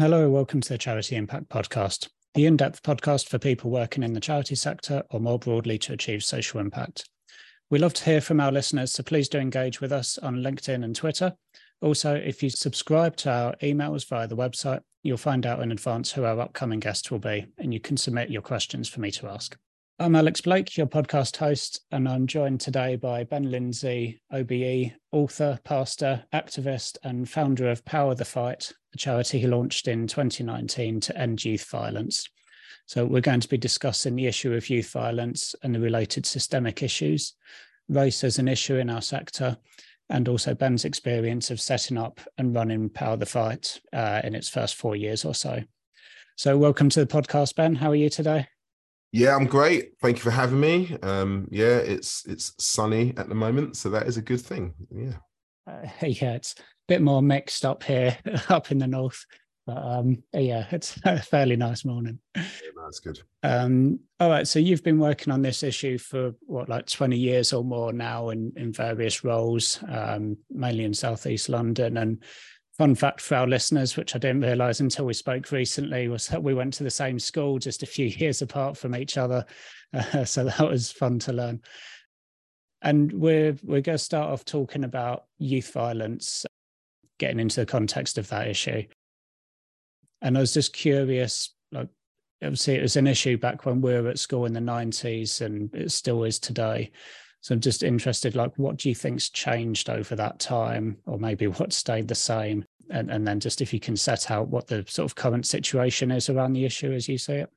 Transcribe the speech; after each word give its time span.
Hello, 0.00 0.30
welcome 0.30 0.60
to 0.60 0.68
the 0.68 0.78
Charity 0.78 1.16
Impact 1.16 1.48
Podcast, 1.48 2.08
the 2.34 2.46
in 2.46 2.56
depth 2.56 2.84
podcast 2.84 3.28
for 3.28 3.40
people 3.40 3.68
working 3.68 4.04
in 4.04 4.12
the 4.12 4.20
charity 4.20 4.54
sector 4.54 5.02
or 5.10 5.18
more 5.18 5.40
broadly 5.40 5.76
to 5.78 5.92
achieve 5.92 6.22
social 6.22 6.60
impact. 6.60 7.08
We 7.68 7.80
love 7.80 7.94
to 7.94 8.04
hear 8.04 8.20
from 8.20 8.38
our 8.38 8.52
listeners, 8.52 8.92
so 8.92 9.02
please 9.02 9.28
do 9.28 9.38
engage 9.38 9.80
with 9.80 9.90
us 9.90 10.16
on 10.18 10.36
LinkedIn 10.36 10.84
and 10.84 10.94
Twitter. 10.94 11.34
Also, 11.80 12.14
if 12.14 12.44
you 12.44 12.48
subscribe 12.48 13.16
to 13.16 13.32
our 13.32 13.56
emails 13.56 14.06
via 14.06 14.28
the 14.28 14.36
website, 14.36 14.82
you'll 15.02 15.16
find 15.16 15.44
out 15.44 15.62
in 15.62 15.72
advance 15.72 16.12
who 16.12 16.22
our 16.22 16.38
upcoming 16.38 16.78
guests 16.78 17.10
will 17.10 17.18
be, 17.18 17.46
and 17.58 17.74
you 17.74 17.80
can 17.80 17.96
submit 17.96 18.30
your 18.30 18.42
questions 18.42 18.88
for 18.88 19.00
me 19.00 19.10
to 19.10 19.26
ask. 19.26 19.58
I'm 20.00 20.14
Alex 20.14 20.40
Blake, 20.42 20.76
your 20.76 20.86
podcast 20.86 21.38
host, 21.38 21.80
and 21.90 22.08
I'm 22.08 22.28
joined 22.28 22.60
today 22.60 22.94
by 22.94 23.24
Ben 23.24 23.50
Lindsay, 23.50 24.22
OBE, 24.32 24.92
author, 25.10 25.58
pastor, 25.64 26.24
activist, 26.32 26.98
and 27.02 27.28
founder 27.28 27.68
of 27.68 27.84
Power 27.84 28.14
the 28.14 28.24
Fight, 28.24 28.72
a 28.94 28.96
charity 28.96 29.40
he 29.40 29.48
launched 29.48 29.88
in 29.88 30.06
2019 30.06 31.00
to 31.00 31.18
end 31.18 31.44
youth 31.44 31.68
violence. 31.68 32.28
So, 32.86 33.04
we're 33.06 33.20
going 33.20 33.40
to 33.40 33.48
be 33.48 33.58
discussing 33.58 34.14
the 34.14 34.28
issue 34.28 34.54
of 34.54 34.70
youth 34.70 34.92
violence 34.92 35.56
and 35.64 35.74
the 35.74 35.80
related 35.80 36.26
systemic 36.26 36.80
issues, 36.84 37.34
race 37.88 38.22
as 38.22 38.38
an 38.38 38.46
issue 38.46 38.76
in 38.76 38.90
our 38.90 39.02
sector, 39.02 39.56
and 40.08 40.28
also 40.28 40.54
Ben's 40.54 40.84
experience 40.84 41.50
of 41.50 41.60
setting 41.60 41.98
up 41.98 42.20
and 42.38 42.54
running 42.54 42.88
Power 42.88 43.16
the 43.16 43.26
Fight 43.26 43.80
uh, 43.92 44.20
in 44.22 44.36
its 44.36 44.48
first 44.48 44.76
four 44.76 44.94
years 44.94 45.24
or 45.24 45.34
so. 45.34 45.64
So, 46.36 46.56
welcome 46.56 46.88
to 46.90 47.04
the 47.04 47.12
podcast, 47.12 47.56
Ben. 47.56 47.74
How 47.74 47.90
are 47.90 47.96
you 47.96 48.08
today? 48.08 48.46
Yeah, 49.12 49.34
I'm 49.34 49.46
great. 49.46 49.92
Thank 50.00 50.18
you 50.18 50.22
for 50.22 50.30
having 50.30 50.60
me. 50.60 50.96
Um, 51.02 51.48
yeah, 51.50 51.78
it's 51.78 52.26
it's 52.26 52.52
sunny 52.58 53.14
at 53.16 53.28
the 53.28 53.34
moment, 53.34 53.76
so 53.76 53.88
that 53.90 54.06
is 54.06 54.16
a 54.16 54.22
good 54.22 54.40
thing. 54.40 54.74
Yeah. 54.90 55.14
Uh, 55.66 55.88
yeah, 56.06 56.34
it's 56.34 56.54
a 56.58 56.62
bit 56.88 57.02
more 57.02 57.22
mixed 57.22 57.64
up 57.64 57.82
here, 57.82 58.18
up 58.48 58.70
in 58.70 58.78
the 58.78 58.86
north. 58.86 59.24
But 59.66 59.84
um, 59.84 60.22
yeah, 60.32 60.66
it's 60.70 60.98
a 61.04 61.20
fairly 61.20 61.56
nice 61.56 61.84
morning. 61.84 62.18
Yeah, 62.34 62.44
that's 62.84 63.00
good. 63.00 63.20
Um, 63.42 64.00
all 64.20 64.30
right, 64.30 64.46
so 64.46 64.58
you've 64.58 64.84
been 64.84 64.98
working 64.98 65.32
on 65.32 65.42
this 65.42 65.62
issue 65.62 65.98
for 65.98 66.34
what, 66.46 66.68
like 66.68 66.86
20 66.86 67.16
years 67.16 67.52
or 67.52 67.64
more 67.64 67.92
now, 67.92 68.28
in 68.28 68.52
in 68.56 68.72
various 68.72 69.24
roles, 69.24 69.78
um, 69.88 70.36
mainly 70.50 70.84
in 70.84 70.92
southeast 70.92 71.48
London, 71.48 71.96
and 71.96 72.22
fun 72.78 72.94
fact 72.94 73.20
for 73.20 73.34
our 73.34 73.46
listeners, 73.46 73.96
which 73.96 74.14
I 74.14 74.18
didn't 74.18 74.42
realize 74.42 74.80
until 74.80 75.04
we 75.04 75.12
spoke 75.12 75.50
recently, 75.50 76.06
was 76.06 76.28
that 76.28 76.42
we 76.42 76.54
went 76.54 76.72
to 76.74 76.84
the 76.84 76.90
same 76.90 77.18
school 77.18 77.58
just 77.58 77.82
a 77.82 77.86
few 77.86 78.06
years 78.06 78.40
apart 78.40 78.76
from 78.76 78.94
each 78.94 79.18
other. 79.18 79.44
Uh, 79.92 80.24
so 80.24 80.44
that 80.44 80.68
was 80.68 80.92
fun 80.92 81.18
to 81.18 81.32
learn. 81.32 81.60
And 82.80 83.12
we're 83.12 83.56
we're 83.64 83.80
going 83.80 83.98
to 83.98 83.98
start 83.98 84.30
off 84.30 84.44
talking 84.44 84.84
about 84.84 85.24
youth 85.38 85.72
violence, 85.72 86.46
getting 87.18 87.40
into 87.40 87.60
the 87.60 87.66
context 87.66 88.18
of 88.18 88.28
that 88.28 88.46
issue. 88.46 88.84
And 90.22 90.36
I 90.36 90.40
was 90.40 90.54
just 90.54 90.72
curious, 90.72 91.54
like 91.72 91.88
obviously 92.42 92.76
it 92.76 92.82
was 92.82 92.96
an 92.96 93.08
issue 93.08 93.36
back 93.36 93.66
when 93.66 93.80
we 93.80 93.92
were 93.92 94.08
at 94.08 94.18
school 94.18 94.46
in 94.46 94.52
the 94.52 94.60
90s 94.60 95.40
and 95.40 95.74
it 95.74 95.90
still 95.90 96.22
is 96.22 96.38
today. 96.38 96.92
So 97.48 97.54
I'm 97.54 97.62
just 97.62 97.82
interested, 97.82 98.36
like, 98.36 98.52
what 98.58 98.76
do 98.76 98.90
you 98.90 98.94
think's 98.94 99.30
changed 99.30 99.88
over 99.88 100.14
that 100.14 100.38
time, 100.38 100.98
or 101.06 101.18
maybe 101.18 101.46
what 101.46 101.72
stayed 101.72 102.06
the 102.06 102.14
same? 102.14 102.62
And, 102.90 103.10
and 103.10 103.26
then 103.26 103.40
just 103.40 103.62
if 103.62 103.72
you 103.72 103.80
can 103.80 103.96
set 103.96 104.30
out 104.30 104.48
what 104.48 104.66
the 104.66 104.84
sort 104.86 105.10
of 105.10 105.14
current 105.14 105.46
situation 105.46 106.10
is 106.10 106.28
around 106.28 106.52
the 106.52 106.66
issue 106.66 106.92
as 106.92 107.08
you 107.08 107.16
see 107.16 107.36
it. 107.36 107.48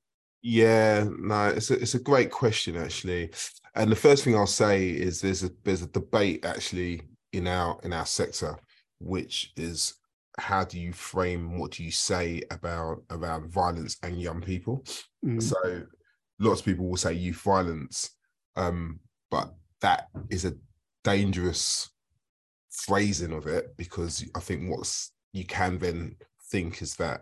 Yeah, 0.42 1.10
no, 1.20 1.50
it's 1.50 1.72
a, 1.72 1.74
it's 1.74 1.96
a 1.96 2.00
great 2.00 2.32
question 2.32 2.78
actually. 2.78 3.32
And 3.76 3.92
the 3.92 3.98
first 3.98 4.24
thing 4.24 4.34
I'll 4.34 4.48
say 4.48 4.90
is 4.92 5.20
there's 5.20 5.44
a 5.44 5.52
there's 5.66 5.82
a 5.82 5.88
debate 5.88 6.46
actually 6.46 7.02
in 7.34 7.46
our 7.48 7.78
in 7.84 7.92
our 7.92 8.06
sector, 8.06 8.56
which 9.00 9.52
is 9.58 9.96
how 10.40 10.64
do 10.64 10.80
you 10.80 10.94
frame 10.94 11.60
what 11.60 11.72
do 11.72 11.84
you 11.84 11.92
say 11.92 12.44
about 12.50 13.04
around 13.10 13.52
violence 13.52 13.98
and 14.04 14.22
young 14.22 14.40
people? 14.40 14.86
Mm. 15.26 15.44
So 15.44 15.84
lots 16.40 16.62
of 16.62 16.66
people 16.66 16.88
will 16.88 16.96
say 16.96 17.12
youth 17.12 17.42
violence, 17.42 18.12
um, 18.56 19.02
but 19.30 19.54
that 19.82 20.08
is 20.30 20.46
a 20.46 20.54
dangerous 21.04 21.90
phrasing 22.72 23.34
of 23.34 23.48
it 23.48 23.76
because 23.78 24.26
I 24.36 24.40
think 24.40 24.70
what's 24.70 25.12
you 25.34 25.46
can 25.46 25.78
then 25.78 26.16
think 26.52 26.82
is 26.82 26.96
that 26.96 27.22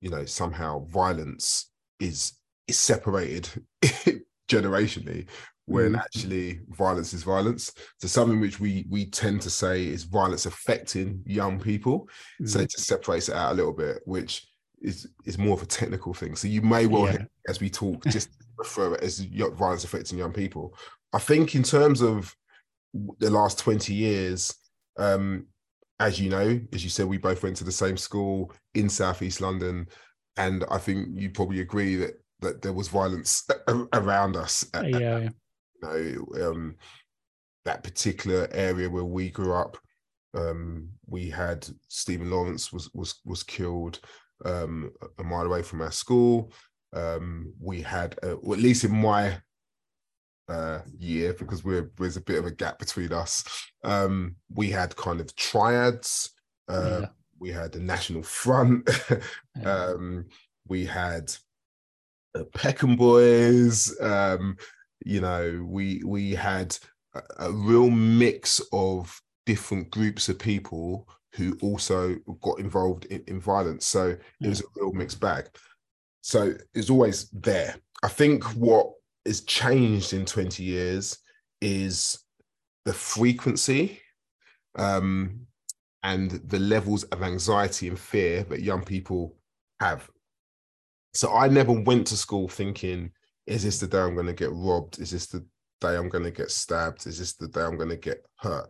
you 0.00 0.10
know 0.10 0.24
somehow 0.24 0.84
violence 0.86 1.70
is 2.00 2.32
is 2.66 2.78
separated 2.78 3.48
generationally 4.48 5.26
when 5.66 5.92
mm. 5.92 5.98
actually 5.98 6.60
violence 6.70 7.12
is 7.12 7.22
violence 7.22 7.72
so 7.98 8.08
something 8.08 8.40
which 8.40 8.60
we 8.60 8.86
we 8.88 9.04
tend 9.06 9.40
to 9.42 9.50
say 9.50 9.86
is 9.86 10.04
violence 10.04 10.46
affecting 10.46 11.22
young 11.26 11.60
people 11.60 12.08
mm. 12.40 12.48
so 12.48 12.60
it 12.60 12.70
just 12.70 12.86
separates 12.86 13.28
it 13.28 13.34
out 13.34 13.52
a 13.52 13.54
little 13.54 13.72
bit 13.72 13.98
which 14.04 14.46
is 14.80 15.08
is 15.24 15.38
more 15.38 15.54
of 15.54 15.62
a 15.62 15.66
technical 15.66 16.14
thing 16.14 16.36
so 16.36 16.48
you 16.48 16.62
may 16.62 16.86
well 16.86 17.12
yeah. 17.12 17.24
as 17.48 17.60
we 17.60 17.68
talk 17.68 18.02
just 18.06 18.30
refer 18.56 18.94
it 18.94 19.02
as 19.02 19.20
violence 19.20 19.84
affecting 19.84 20.18
young 20.18 20.32
people 20.32 20.74
I 21.12 21.18
think 21.18 21.54
in 21.54 21.62
terms 21.62 22.00
of 22.00 22.34
the 23.18 23.30
last 23.30 23.58
20 23.58 23.92
years, 23.94 24.54
um, 24.98 25.46
as 26.00 26.20
you 26.20 26.30
know, 26.30 26.60
as 26.72 26.84
you 26.84 26.90
said, 26.90 27.06
we 27.06 27.18
both 27.18 27.42
went 27.42 27.56
to 27.56 27.64
the 27.64 27.72
same 27.72 27.96
school 27.96 28.52
in 28.74 28.88
Southeast 28.88 29.40
London. 29.40 29.88
And 30.36 30.64
I 30.70 30.78
think 30.78 31.08
you 31.12 31.30
probably 31.30 31.60
agree 31.60 31.96
that 31.96 32.14
that 32.40 32.62
there 32.62 32.72
was 32.72 32.86
violence 32.88 33.48
around 33.92 34.36
us. 34.36 34.64
Yeah. 34.74 35.18
You 35.18 35.30
know, 35.82 36.50
um, 36.50 36.76
that 37.64 37.82
particular 37.82 38.48
area 38.52 38.88
where 38.88 39.04
we 39.04 39.30
grew 39.30 39.52
up, 39.52 39.76
um, 40.34 40.88
we 41.06 41.30
had 41.30 41.68
Stephen 41.88 42.30
Lawrence 42.30 42.72
was 42.72 42.92
was 42.94 43.16
was 43.24 43.42
killed 43.42 44.00
um, 44.44 44.92
a 45.18 45.24
mile 45.24 45.46
away 45.46 45.62
from 45.62 45.80
our 45.80 45.90
school. 45.90 46.52
Um, 46.92 47.52
we 47.60 47.82
had, 47.82 48.18
uh, 48.22 48.34
or 48.34 48.54
at 48.54 48.62
least 48.62 48.84
in 48.84 48.92
my 48.92 49.38
uh, 50.48 50.80
year 50.98 51.34
because 51.34 51.64
we're 51.64 51.90
there's 51.98 52.16
a 52.16 52.22
bit 52.22 52.38
of 52.38 52.46
a 52.46 52.50
gap 52.50 52.78
between 52.78 53.12
us. 53.12 53.44
Um, 53.84 54.36
we 54.54 54.70
had 54.70 54.96
kind 54.96 55.20
of 55.20 55.34
triads. 55.36 56.30
Uh, 56.68 57.00
yeah. 57.02 57.08
We 57.38 57.50
had 57.50 57.72
the 57.72 57.80
National 57.80 58.22
Front. 58.22 58.88
um, 59.64 60.26
we 60.66 60.84
had 60.84 61.32
the 62.34 62.44
Peckham 62.44 62.96
Boys. 62.96 63.94
Um, 64.00 64.56
you 65.04 65.20
know, 65.20 65.64
we 65.68 66.02
we 66.04 66.32
had 66.32 66.76
a, 67.14 67.22
a 67.38 67.52
real 67.52 67.90
mix 67.90 68.60
of 68.72 69.20
different 69.46 69.90
groups 69.90 70.28
of 70.28 70.38
people 70.38 71.08
who 71.34 71.56
also 71.62 72.16
got 72.42 72.58
involved 72.58 73.04
in, 73.06 73.22
in 73.28 73.40
violence. 73.40 73.86
So 73.86 74.08
yeah. 74.40 74.46
it 74.46 74.48
was 74.48 74.60
a 74.60 74.64
real 74.76 74.92
mixed 74.92 75.20
bag. 75.20 75.48
So 76.20 76.54
it's 76.74 76.90
always 76.90 77.30
there. 77.30 77.76
I 78.02 78.08
think 78.08 78.44
what 78.54 78.90
has 79.28 79.42
changed 79.42 80.12
in 80.12 80.24
20 80.24 80.62
years 80.62 81.18
is 81.60 82.18
the 82.84 82.92
frequency 82.92 84.00
um, 84.76 85.40
and 86.02 86.30
the 86.30 86.58
levels 86.58 87.04
of 87.04 87.22
anxiety 87.22 87.88
and 87.88 87.98
fear 87.98 88.42
that 88.44 88.62
young 88.62 88.82
people 88.82 89.36
have. 89.80 90.08
So 91.14 91.34
I 91.34 91.48
never 91.48 91.72
went 91.72 92.06
to 92.08 92.16
school 92.16 92.48
thinking, 92.48 93.12
is 93.46 93.62
this 93.62 93.78
the 93.78 93.86
day 93.86 93.98
I'm 93.98 94.14
going 94.14 94.26
to 94.26 94.32
get 94.32 94.52
robbed? 94.52 94.98
Is 94.98 95.10
this 95.10 95.26
the 95.26 95.44
day 95.80 95.96
I'm 95.96 96.08
going 96.08 96.24
to 96.24 96.30
get 96.30 96.50
stabbed? 96.50 97.06
Is 97.06 97.18
this 97.18 97.34
the 97.34 97.48
day 97.48 97.62
I'm 97.62 97.76
going 97.76 97.88
to 97.90 97.96
get 97.96 98.24
hurt? 98.36 98.68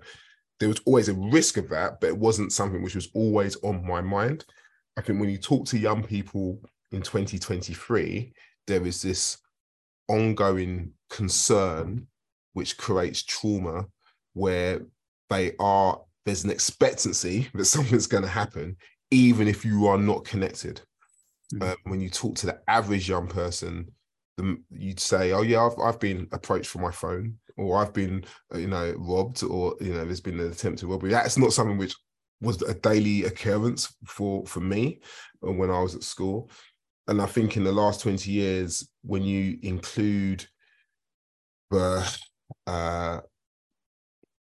There 0.60 0.68
was 0.68 0.80
always 0.86 1.08
a 1.08 1.14
risk 1.14 1.56
of 1.56 1.68
that, 1.68 2.00
but 2.00 2.08
it 2.08 2.18
wasn't 2.18 2.52
something 2.52 2.82
which 2.82 2.96
was 2.96 3.08
always 3.14 3.56
on 3.62 3.86
my 3.86 4.00
mind. 4.00 4.44
I 4.96 5.02
think 5.02 5.20
when 5.20 5.30
you 5.30 5.38
talk 5.38 5.66
to 5.66 5.78
young 5.78 6.02
people 6.02 6.60
in 6.90 7.02
2023, 7.02 8.32
there 8.66 8.84
is 8.84 9.02
this 9.02 9.38
ongoing 10.08 10.92
concern 11.10 12.06
which 12.52 12.76
creates 12.76 13.22
trauma 13.22 13.86
where 14.34 14.80
they 15.30 15.52
are 15.58 16.00
there's 16.24 16.44
an 16.44 16.50
expectancy 16.50 17.48
that 17.54 17.64
something's 17.64 18.06
going 18.06 18.24
to 18.24 18.28
happen 18.28 18.76
even 19.10 19.48
if 19.48 19.64
you 19.64 19.86
are 19.86 19.98
not 19.98 20.24
connected. 20.24 20.82
Mm-hmm. 21.54 21.62
um, 21.62 21.76
when 21.84 22.00
you 22.00 22.10
talk 22.10 22.34
to 22.36 22.46
the 22.46 22.60
average 22.68 23.08
young 23.08 23.26
person 23.26 23.90
the, 24.36 24.58
you'd 24.70 25.00
say 25.00 25.32
oh 25.32 25.40
yeah 25.40 25.64
I've, 25.64 25.78
I've 25.78 25.98
been 25.98 26.28
approached 26.32 26.68
for 26.68 26.78
my 26.78 26.90
phone 26.90 27.36
or 27.56 27.78
i've 27.78 27.94
been 27.94 28.22
uh, 28.54 28.58
you 28.58 28.66
know 28.66 28.94
robbed 28.98 29.42
or 29.42 29.74
you 29.80 29.94
know 29.94 30.04
there's 30.04 30.20
been 30.20 30.40
an 30.40 30.52
attempt 30.52 30.80
to 30.80 30.86
rob 30.86 31.02
me. 31.02 31.08
That's 31.08 31.38
not 31.38 31.54
something 31.54 31.78
which 31.78 31.96
was 32.42 32.60
a 32.62 32.74
daily 32.74 33.24
occurrence 33.24 33.94
for 34.06 34.44
for 34.46 34.60
me 34.60 35.00
uh, 35.46 35.52
when 35.52 35.70
i 35.70 35.80
was 35.80 35.94
at 35.94 36.02
school 36.02 36.50
and 37.08 37.22
I 37.22 37.26
think 37.26 37.56
in 37.56 37.64
the 37.64 37.72
last 37.72 38.02
20 38.02 38.30
years, 38.30 38.86
when 39.02 39.22
you 39.22 39.58
include 39.62 40.46
the 41.70 42.20
uh, 42.66 43.20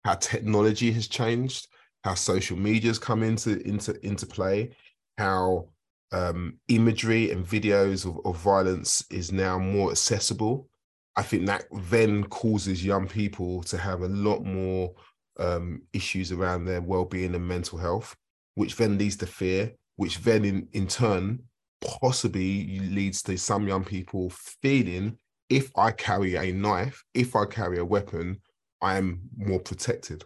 how 0.05 0.15
technology 0.15 0.93
has 0.93 1.09
changed, 1.09 1.69
how 2.05 2.15
social 2.15 2.57
media 2.59 2.91
has 2.91 2.99
come 2.99 3.23
into 3.23 3.61
into 3.67 3.99
into 4.07 4.27
play, 4.27 4.77
how 5.17 5.69
um, 6.13 6.59
imagery 6.69 7.31
and 7.31 7.47
videos 7.47 8.05
of, 8.05 8.25
of 8.27 8.37
violence 8.37 9.05
is 9.11 9.33
now 9.33 9.59
more 9.59 9.91
accessible. 9.91 10.69
I 11.17 11.23
think 11.23 11.47
that 11.47 11.65
then 11.73 12.25
causes 12.25 12.85
young 12.85 13.09
people 13.09 13.63
to 13.65 13.79
have 13.79 14.03
a 14.03 14.09
lot 14.09 14.45
more 14.45 14.93
um, 15.39 15.83
issues 15.93 16.31
around 16.31 16.65
their 16.65 16.81
well-being 16.81 17.35
and 17.35 17.47
mental 17.47 17.79
health, 17.79 18.17
which 18.55 18.77
then 18.77 18.99
leads 18.99 19.17
to 19.17 19.27
fear, 19.27 19.73
which 19.97 20.19
then 20.21 20.45
in, 20.45 20.69
in 20.73 20.87
turn 20.87 21.41
possibly 21.81 22.81
leads 22.81 23.23
to 23.23 23.37
some 23.37 23.67
young 23.67 23.85
people 23.85 24.31
feeling 24.31 25.19
if 25.49 25.71
I 25.77 25.91
carry 25.91 26.37
a 26.37 26.53
knife, 26.53 27.03
if 27.13 27.35
I 27.35 27.45
carry 27.45 27.79
a 27.79 27.85
weapon, 27.85 28.41
I 28.81 28.97
am 28.97 29.21
more 29.37 29.61
protected. 29.61 30.25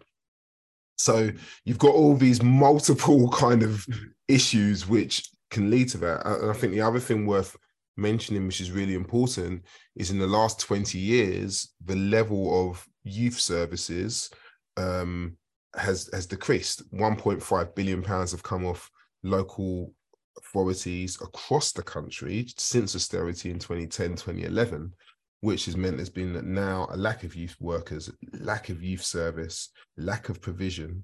So 0.96 1.30
you've 1.64 1.78
got 1.78 1.94
all 1.94 2.14
these 2.14 2.42
multiple 2.42 3.28
kind 3.32 3.62
of 3.62 3.86
issues 4.28 4.86
which 4.86 5.28
can 5.50 5.70
lead 5.70 5.88
to 5.90 5.98
that. 5.98 6.26
And 6.26 6.50
I 6.50 6.54
think 6.54 6.72
the 6.72 6.82
other 6.82 7.00
thing 7.00 7.26
worth 7.26 7.56
mentioning, 7.96 8.46
which 8.46 8.60
is 8.60 8.70
really 8.70 8.94
important, 8.94 9.64
is 9.96 10.10
in 10.10 10.18
the 10.18 10.26
last 10.26 10.60
20 10.60 10.98
years, 10.98 11.72
the 11.84 11.96
level 11.96 12.68
of 12.68 12.86
youth 13.04 13.38
services 13.38 14.30
um, 14.76 15.36
has 15.76 16.10
has 16.12 16.26
decreased. 16.26 16.90
1.5 16.92 17.74
billion 17.74 18.02
pounds 18.02 18.32
have 18.32 18.42
come 18.42 18.64
off 18.64 18.90
local 19.22 19.92
authorities 20.38 21.18
across 21.20 21.72
the 21.72 21.82
country 21.82 22.46
since 22.56 22.94
austerity 22.94 23.50
in 23.50 23.58
2010, 23.58 24.10
2011, 24.10 24.92
which 25.40 25.66
has 25.66 25.76
meant 25.76 25.96
there's 25.96 26.08
been 26.08 26.54
now 26.54 26.86
a 26.90 26.96
lack 26.96 27.24
of 27.24 27.34
youth 27.34 27.56
workers, 27.60 28.10
lack 28.40 28.68
of 28.68 28.82
youth 28.82 29.02
service, 29.02 29.70
lack 29.96 30.28
of 30.28 30.40
provision. 30.40 31.02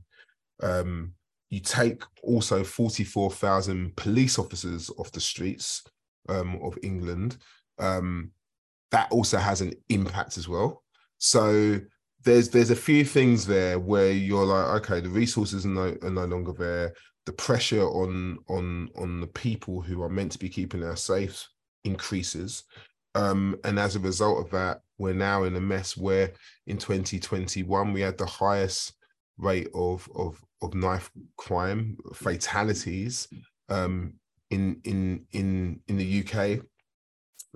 Um, 0.63 1.13
you 1.51 1.61
take 1.61 2.03
also 2.23 2.63
44,000 2.63 3.97
police 3.97 4.39
officers 4.39 4.91
off 4.99 5.11
the 5.11 5.21
streets 5.21 5.83
um, 6.29 6.59
of 6.63 6.79
England. 6.83 7.39
Um, 7.79 8.31
that 8.91 9.11
also 9.11 9.39
has 9.39 9.61
an 9.61 9.73
impact 9.89 10.37
as 10.37 10.49
well. 10.49 10.83
So 11.19 11.81
there's 12.25 12.49
there's 12.51 12.71
a 12.71 12.77
few 12.77 13.05
things 13.05 13.47
there 13.47 13.79
where 13.79 14.13
you're 14.13 14.45
like, 14.45 14.83
okay, 14.83 15.01
the 15.01 15.09
resources 15.09 15.65
are 15.65 15.71
no, 15.71 15.97
are 16.03 16.11
no 16.11 16.25
longer 16.25 16.53
there 16.53 16.93
the 17.27 17.33
pressure 17.33 17.83
on 17.83 18.39
on 18.49 18.89
on 18.97 19.21
the 19.21 19.27
people 19.27 19.81
who 19.81 20.03
are 20.03 20.09
meant 20.09 20.33
to 20.33 20.39
be 20.39 20.49
keeping 20.49 20.83
us 20.83 21.03
safe 21.03 21.47
increases. 21.85 22.65
Um, 23.15 23.57
and 23.65 23.79
as 23.79 23.97
a 23.97 24.01
result 24.01 24.45
of 24.45 24.51
that 24.53 24.81
we're 24.99 25.15
now 25.15 25.43
in 25.45 25.57
a 25.57 25.61
mess 25.61 25.97
where 25.97 26.31
in 26.69 26.79
2021 26.79 27.93
we 27.93 28.03
had 28.03 28.17
the 28.19 28.27
highest 28.27 28.93
rate 29.39 29.69
of 29.75 30.09
of 30.15 30.41
of 30.63 30.75
knife 30.75 31.11
crime 31.37 31.97
fatalities 32.15 33.27
um, 33.69 34.15
in 34.51 34.81
in 34.85 35.27
in 35.33 35.81
in 35.89 35.97
the 35.97 36.25
UK 36.25 36.61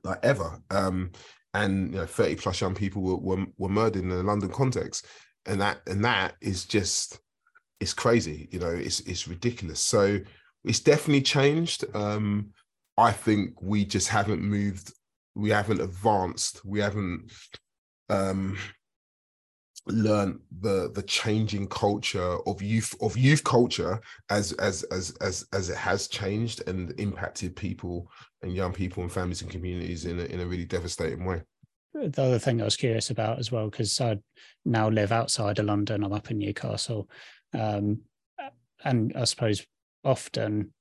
like 0.04 0.18
ever. 0.22 0.58
Um, 0.70 1.12
and 1.52 1.92
you 1.92 2.00
know 2.00 2.06
30 2.06 2.36
plus 2.36 2.60
young 2.60 2.74
people 2.74 3.02
were, 3.02 3.16
were, 3.16 3.46
were 3.58 3.68
murdered 3.68 4.02
in 4.02 4.08
the 4.08 4.22
London 4.22 4.50
context. 4.50 5.06
And 5.46 5.60
that 5.60 5.80
and 5.86 6.04
that 6.04 6.34
is 6.40 6.64
just 6.64 7.20
it's 7.84 7.94
crazy 8.04 8.48
you 8.50 8.58
know 8.58 8.74
it's 8.86 9.00
it's 9.10 9.28
ridiculous. 9.28 9.80
So 9.80 10.02
it's 10.64 10.80
definitely 10.80 11.22
changed. 11.22 11.80
Um 11.94 12.26
i 12.96 13.10
think 13.24 13.60
we 13.60 13.84
just 13.84 14.08
haven't 14.08 14.40
moved 14.40 14.86
we 15.34 15.50
haven't 15.50 15.80
advanced 15.80 16.64
we 16.64 16.78
haven't 16.86 17.32
um 18.08 18.56
learned 19.86 20.38
the 20.60 20.90
the 20.94 21.02
changing 21.02 21.66
culture 21.68 22.36
of 22.46 22.62
youth 22.62 22.94
of 23.00 23.16
youth 23.16 23.44
culture 23.44 24.00
as 24.30 24.52
as 24.52 24.82
as 24.84 25.14
as 25.20 25.44
as 25.52 25.68
it 25.68 25.76
has 25.76 26.08
changed 26.08 26.66
and 26.68 26.98
impacted 26.98 27.54
people 27.54 28.10
and 28.42 28.54
young 28.54 28.72
people 28.72 29.02
and 29.02 29.12
families 29.12 29.42
and 29.42 29.50
communities 29.50 30.06
in 30.06 30.18
a, 30.20 30.24
in 30.24 30.40
a 30.40 30.46
really 30.46 30.64
devastating 30.64 31.24
way. 31.24 31.42
The 31.92 32.22
other 32.22 32.38
thing 32.38 32.60
I 32.60 32.64
was 32.64 32.76
curious 32.76 33.10
about 33.10 33.38
as 33.38 33.52
well, 33.52 33.68
because 33.70 34.00
I 34.00 34.18
now 34.64 34.88
live 34.88 35.12
outside 35.12 35.58
of 35.58 35.66
London, 35.66 36.02
I'm 36.02 36.12
up 36.12 36.30
in 36.30 36.38
Newcastle, 36.38 37.08
um, 37.54 38.00
and 38.84 39.12
I 39.16 39.24
suppose 39.24 39.64
often 40.04 40.72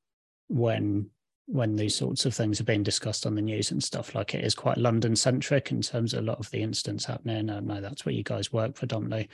when 0.48 1.10
when 1.46 1.76
these 1.76 1.96
sorts 1.96 2.26
of 2.26 2.34
things 2.34 2.62
are 2.62 2.66
being 2.66 2.84
discussed 2.84 3.26
on 3.26 3.36
the 3.36 3.42
news 3.42 3.72
and 3.72 3.84
stuff 3.84 4.16
like 4.16 4.34
it 4.34 4.46
is 4.46 4.56
quite 4.56 4.78
London 4.78 5.14
centric 5.14 5.72
in 5.72 5.82
terms 5.82 6.14
of 6.14 6.20
a 6.20 6.26
lot 6.26 6.40
of 6.40 6.50
the 6.52 6.62
incidents 6.62 7.04
happening. 7.04 7.50
I 7.50 7.60
know 7.60 7.82
that's 7.82 8.06
where 8.06 8.16
you 8.16 8.24
guys 8.24 8.54
work 8.54 8.76
predominantly. 8.76 9.30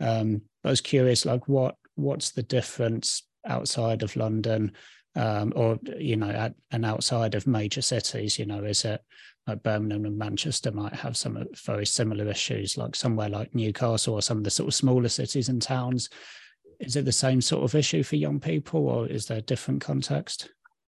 Um, 0.00 0.42
I 0.64 0.70
was 0.70 0.80
curious, 0.80 1.26
like 1.26 1.48
what 1.48 1.76
what's 1.96 2.30
the 2.30 2.42
difference 2.42 3.24
outside 3.46 4.02
of 4.02 4.16
London, 4.16 4.72
um, 5.16 5.52
or 5.54 5.78
you 5.98 6.16
know, 6.16 6.30
at, 6.30 6.54
and 6.70 6.86
outside 6.86 7.34
of 7.34 7.46
major 7.46 7.82
cities? 7.82 8.38
You 8.38 8.46
know, 8.46 8.64
is 8.64 8.84
it 8.86 9.02
like 9.46 9.62
Birmingham 9.62 10.06
and 10.06 10.16
Manchester 10.16 10.70
might 10.70 10.94
have 10.94 11.16
some 11.16 11.44
very 11.66 11.86
similar 11.86 12.26
issues, 12.28 12.78
like 12.78 12.96
somewhere 12.96 13.28
like 13.28 13.54
Newcastle 13.54 14.14
or 14.14 14.22
some 14.22 14.38
of 14.38 14.44
the 14.44 14.50
sort 14.50 14.68
of 14.68 14.74
smaller 14.74 15.08
cities 15.08 15.50
and 15.50 15.60
towns 15.60 16.08
is 16.80 16.96
it 16.96 17.04
the 17.04 17.12
same 17.12 17.40
sort 17.40 17.62
of 17.62 17.74
issue 17.74 18.02
for 18.02 18.16
young 18.16 18.40
people 18.40 18.88
or 18.88 19.06
is 19.06 19.26
there 19.26 19.38
a 19.38 19.42
different 19.42 19.80
context? 19.82 20.50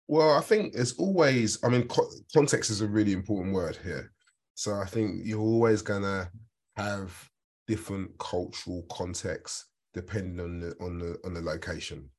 Well, 0.07 0.31
I 0.31 0.41
think 0.41 0.73
there's 0.73 0.93
always, 0.93 1.63
I 1.63 1.69
mean, 1.69 1.87
co- 1.87 2.09
context 2.33 2.69
is 2.69 2.81
a 2.81 2.87
really 2.87 3.13
important 3.13 3.53
word 3.53 3.77
here. 3.83 4.11
So 4.55 4.75
I 4.75 4.85
think 4.85 5.21
you're 5.23 5.39
always 5.39 5.81
going 5.81 6.03
to 6.03 6.29
have 6.75 7.29
different 7.67 8.17
cultural 8.19 8.83
contexts 8.89 9.65
depending 9.93 10.39
on 10.41 10.59
the 10.59 10.75
on 10.81 10.99
the 10.99 11.17
on 11.25 11.33
the 11.33 11.41
location. 11.41 12.09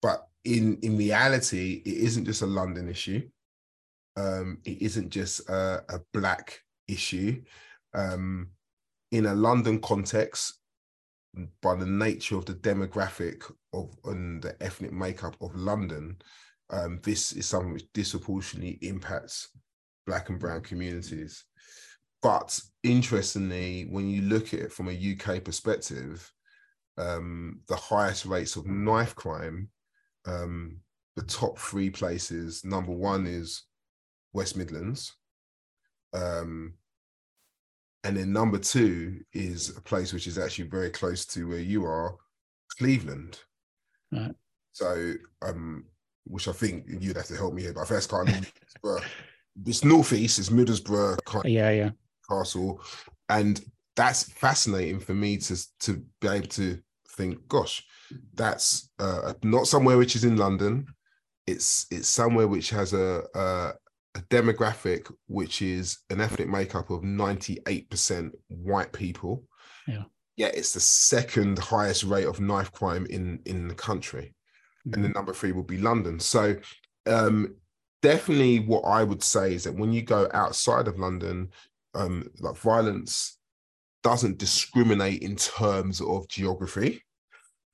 But 0.00 0.26
in 0.44 0.78
in 0.82 0.96
reality, 0.96 1.82
it 1.84 1.94
isn't 1.94 2.26
just 2.26 2.42
a 2.42 2.46
London 2.46 2.88
issue. 2.88 3.28
Um, 4.16 4.58
it 4.64 4.82
isn't 4.82 5.10
just 5.10 5.48
a, 5.48 5.82
a 5.88 6.00
black 6.12 6.60
issue. 6.88 7.42
Um, 7.94 8.50
in 9.10 9.26
a 9.26 9.34
London 9.34 9.80
context, 9.80 10.60
by 11.62 11.74
the 11.74 11.86
nature 11.86 12.36
of 12.36 12.44
the 12.44 12.54
demographic 12.54 13.50
of 13.72 13.96
and 14.04 14.42
the 14.42 14.54
ethnic 14.62 14.92
makeup 14.92 15.36
of 15.40 15.54
London, 15.54 16.16
um, 16.70 17.00
this 17.02 17.32
is 17.32 17.46
something 17.46 17.72
which 17.72 17.92
disproportionately 17.92 18.78
impacts 18.82 19.48
black 20.06 20.28
and 20.28 20.38
brown 20.38 20.60
communities. 20.60 21.44
But 22.22 22.58
interestingly, 22.82 23.86
when 23.90 24.08
you 24.08 24.22
look 24.22 24.54
at 24.54 24.60
it 24.60 24.72
from 24.72 24.88
a 24.88 25.16
UK 25.18 25.42
perspective, 25.42 26.30
um, 26.96 27.60
the 27.68 27.76
highest 27.76 28.26
rates 28.26 28.56
of 28.56 28.66
knife 28.66 29.14
crime, 29.16 29.68
um, 30.26 30.78
the 31.16 31.22
top 31.22 31.58
three 31.58 31.90
places, 31.90 32.64
number 32.64 32.92
one 32.92 33.26
is 33.26 33.64
West 34.32 34.56
Midlands. 34.56 35.14
Um, 36.14 36.74
and 38.04 38.16
then 38.16 38.32
number 38.32 38.58
two 38.58 39.20
is 39.32 39.76
a 39.76 39.80
place 39.80 40.12
which 40.12 40.26
is 40.26 40.38
actually 40.38 40.68
very 40.68 40.90
close 40.90 41.24
to 41.26 41.48
where 41.48 41.60
you 41.60 41.84
are, 41.84 42.16
Cleveland. 42.78 43.38
Right. 44.10 44.34
So, 44.72 45.14
um, 45.42 45.84
which 46.24 46.48
I 46.48 46.52
think 46.52 46.86
you'd 46.88 47.16
have 47.16 47.26
to 47.26 47.36
help 47.36 47.54
me 47.54 47.62
here, 47.62 47.72
but 47.72 47.88
first 47.88 48.10
can't. 48.10 48.50
It's 49.66 49.84
northeast, 49.84 50.38
it's 50.38 50.48
Middlesbrough, 50.48 51.18
yeah, 51.44 51.70
yeah, 51.70 51.90
Castle, 52.28 52.80
and 53.28 53.62
that's 53.96 54.24
fascinating 54.24 54.98
for 54.98 55.14
me 55.14 55.36
to 55.36 55.56
to 55.80 56.02
be 56.20 56.28
able 56.28 56.46
to 56.48 56.78
think, 57.10 57.46
gosh, 57.48 57.84
that's 58.34 58.90
uh, 58.98 59.34
not 59.42 59.66
somewhere 59.66 59.98
which 59.98 60.16
is 60.16 60.24
in 60.24 60.36
London. 60.36 60.86
It's 61.46 61.86
it's 61.90 62.08
somewhere 62.08 62.48
which 62.48 62.70
has 62.70 62.94
a, 62.94 63.22
a 63.34 63.72
a 64.14 64.20
demographic 64.22 65.10
which 65.26 65.62
is 65.62 65.98
an 66.10 66.20
ethnic 66.20 66.48
makeup 66.48 66.90
of 66.90 67.00
98% 67.02 68.30
white 68.48 68.92
people. 68.92 69.44
Yeah. 69.88 70.04
Yet 70.36 70.54
it's 70.56 70.74
the 70.74 70.80
second 70.80 71.58
highest 71.58 72.04
rate 72.04 72.26
of 72.26 72.40
knife 72.40 72.72
crime 72.72 73.06
in 73.06 73.40
in 73.44 73.68
the 73.68 73.74
country. 73.74 74.34
Mm-hmm. 74.86 74.94
And 74.94 75.04
the 75.04 75.08
number 75.10 75.32
three 75.32 75.52
will 75.52 75.62
be 75.62 75.78
London. 75.78 76.20
So 76.20 76.56
um 77.06 77.56
definitely 78.02 78.58
what 78.60 78.82
I 78.82 79.02
would 79.02 79.22
say 79.22 79.54
is 79.54 79.64
that 79.64 79.74
when 79.74 79.92
you 79.92 80.02
go 80.02 80.28
outside 80.34 80.88
of 80.88 80.98
London, 80.98 81.50
um, 81.94 82.28
like 82.40 82.56
violence 82.56 83.38
doesn't 84.02 84.38
discriminate 84.38 85.22
in 85.22 85.36
terms 85.36 86.00
of 86.00 86.28
geography. 86.28 87.02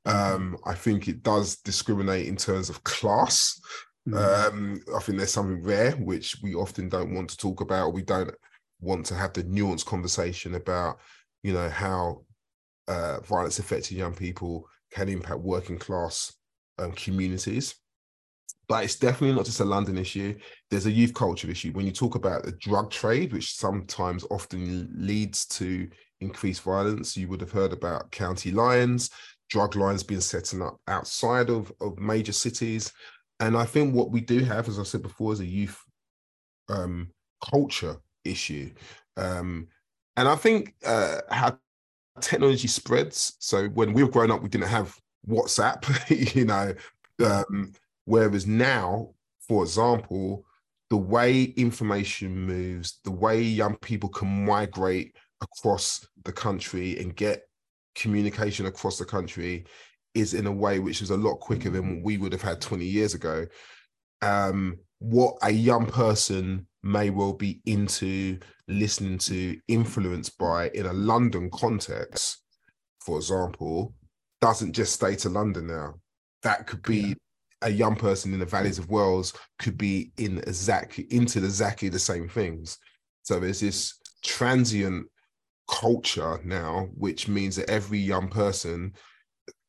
Mm-hmm. 0.06 0.34
Um, 0.34 0.58
I 0.64 0.74
think 0.74 1.08
it 1.08 1.22
does 1.22 1.56
discriminate 1.56 2.26
in 2.26 2.36
terms 2.36 2.68
of 2.68 2.84
class. 2.84 3.58
Mm. 4.08 4.48
Um, 4.48 4.80
I 4.96 5.00
think 5.00 5.18
there's 5.18 5.32
something 5.32 5.62
rare 5.62 5.92
which 5.92 6.36
we 6.42 6.54
often 6.54 6.88
don't 6.88 7.14
want 7.14 7.30
to 7.30 7.36
talk 7.36 7.60
about. 7.60 7.92
We 7.92 8.02
don't 8.02 8.30
want 8.80 9.06
to 9.06 9.14
have 9.14 9.32
the 9.32 9.44
nuanced 9.44 9.86
conversation 9.86 10.54
about, 10.54 10.98
you 11.42 11.52
know, 11.52 11.68
how 11.68 12.24
uh, 12.86 13.20
violence 13.20 13.58
affecting 13.58 13.98
young 13.98 14.14
people 14.14 14.68
can 14.90 15.08
impact 15.08 15.40
working 15.40 15.78
class 15.78 16.32
um, 16.78 16.92
communities. 16.92 17.74
But 18.68 18.84
it's 18.84 18.96
definitely 18.96 19.34
not 19.34 19.46
just 19.46 19.60
a 19.60 19.64
London 19.64 19.96
issue. 19.96 20.38
There's 20.70 20.86
a 20.86 20.90
youth 20.90 21.14
culture 21.14 21.50
issue. 21.50 21.72
When 21.72 21.86
you 21.86 21.92
talk 21.92 22.14
about 22.14 22.44
the 22.44 22.52
drug 22.52 22.90
trade, 22.90 23.32
which 23.32 23.54
sometimes 23.56 24.26
often 24.30 24.90
leads 24.94 25.46
to 25.46 25.88
increased 26.20 26.62
violence, 26.62 27.16
you 27.16 27.28
would 27.28 27.40
have 27.40 27.52
heard 27.52 27.72
about 27.72 28.10
county 28.10 28.50
lines, 28.50 29.10
drug 29.48 29.74
lines 29.74 30.02
being 30.02 30.20
set 30.20 30.52
up 30.60 30.78
outside 30.86 31.48
of, 31.48 31.72
of 31.80 31.98
major 31.98 32.32
cities. 32.32 32.92
And 33.40 33.56
I 33.56 33.64
think 33.64 33.94
what 33.94 34.10
we 34.10 34.20
do 34.20 34.40
have, 34.40 34.68
as 34.68 34.78
I 34.78 34.82
said 34.82 35.02
before, 35.02 35.32
is 35.32 35.40
a 35.40 35.46
youth 35.46 35.80
um, 36.68 37.10
culture 37.50 37.96
issue. 38.24 38.70
Um, 39.16 39.68
and 40.16 40.28
I 40.28 40.34
think 40.34 40.74
uh, 40.84 41.20
how 41.30 41.58
technology 42.20 42.68
spreads. 42.68 43.36
So 43.38 43.68
when 43.68 43.92
we 43.92 44.02
were 44.02 44.10
growing 44.10 44.30
up, 44.30 44.42
we 44.42 44.48
didn't 44.48 44.68
have 44.68 44.96
WhatsApp, 45.28 45.84
you 46.34 46.44
know. 46.44 46.74
Um, 47.24 47.72
Whereas 48.08 48.46
now, 48.46 49.10
for 49.38 49.62
example, 49.62 50.46
the 50.88 50.96
way 50.96 51.42
information 51.42 52.46
moves, 52.46 53.00
the 53.04 53.10
way 53.10 53.42
young 53.42 53.76
people 53.76 54.08
can 54.08 54.46
migrate 54.46 55.14
across 55.42 56.08
the 56.24 56.32
country 56.32 56.98
and 56.98 57.14
get 57.14 57.42
communication 57.94 58.64
across 58.64 58.98
the 58.98 59.04
country 59.04 59.66
is 60.14 60.34
in 60.34 60.46
a 60.46 60.52
way 60.52 60.78
which 60.78 61.02
is 61.02 61.10
a 61.10 61.16
lot 61.16 61.36
quicker 61.36 61.70
than 61.70 61.96
what 61.96 62.04
we 62.04 62.18
would 62.18 62.32
have 62.32 62.42
had 62.42 62.60
20 62.60 62.84
years 62.84 63.14
ago. 63.14 63.46
Um, 64.22 64.78
what 64.98 65.36
a 65.42 65.50
young 65.50 65.86
person 65.86 66.66
may 66.82 67.10
well 67.10 67.32
be 67.32 67.60
into 67.66 68.38
listening 68.66 69.18
to, 69.18 69.58
influenced 69.68 70.38
by 70.38 70.70
in 70.70 70.86
a 70.86 70.92
London 70.92 71.50
context, 71.50 72.38
for 73.00 73.16
example, 73.16 73.94
doesn't 74.40 74.72
just 74.72 74.92
stay 74.92 75.16
to 75.16 75.28
London 75.28 75.66
now. 75.66 75.94
That 76.42 76.66
could 76.66 76.82
be 76.82 76.98
yeah. 77.00 77.14
a 77.62 77.70
young 77.70 77.96
person 77.96 78.32
in 78.32 78.40
the 78.40 78.46
valleys 78.46 78.78
of 78.78 78.90
Wales 78.90 79.32
could 79.58 79.76
be 79.76 80.12
in 80.18 80.38
exactly 80.38 81.06
into 81.10 81.38
exactly 81.38 81.88
the 81.88 81.98
same 81.98 82.28
things. 82.28 82.78
So 83.22 83.40
there's 83.40 83.60
this 83.60 83.98
transient 84.24 85.06
culture 85.68 86.40
now, 86.44 86.88
which 86.94 87.28
means 87.28 87.56
that 87.56 87.68
every 87.68 87.98
young 87.98 88.28
person 88.28 88.94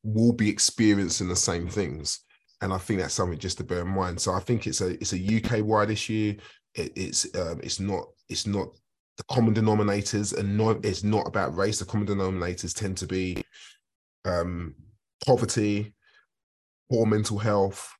will 0.02 0.32
be 0.32 0.48
experiencing 0.48 1.28
the 1.28 1.36
same 1.36 1.68
things. 1.68 2.20
And 2.62 2.72
I 2.72 2.78
think 2.78 3.00
that's 3.00 3.14
something 3.14 3.38
just 3.38 3.58
to 3.58 3.64
bear 3.64 3.80
in 3.80 3.88
mind. 3.88 4.20
So 4.20 4.32
I 4.32 4.40
think 4.40 4.66
it's 4.66 4.80
a 4.80 4.90
it's 5.00 5.14
a 5.14 5.36
UK 5.36 5.64
wide 5.64 5.90
issue. 5.90 6.36
It, 6.74 6.92
it's 6.94 7.34
um, 7.34 7.60
it's 7.62 7.80
not 7.80 8.04
it's 8.28 8.46
not 8.46 8.68
the 9.16 9.24
common 9.24 9.54
denominators 9.54 10.36
and 10.36 10.56
not 10.56 10.84
it's 10.84 11.02
not 11.02 11.26
about 11.26 11.56
race. 11.56 11.78
The 11.78 11.86
common 11.86 12.06
denominators 12.06 12.74
tend 12.74 12.98
to 12.98 13.06
be 13.06 13.42
um, 14.24 14.74
poverty, 15.24 15.94
poor 16.90 17.06
mental 17.06 17.38
health, 17.38 17.90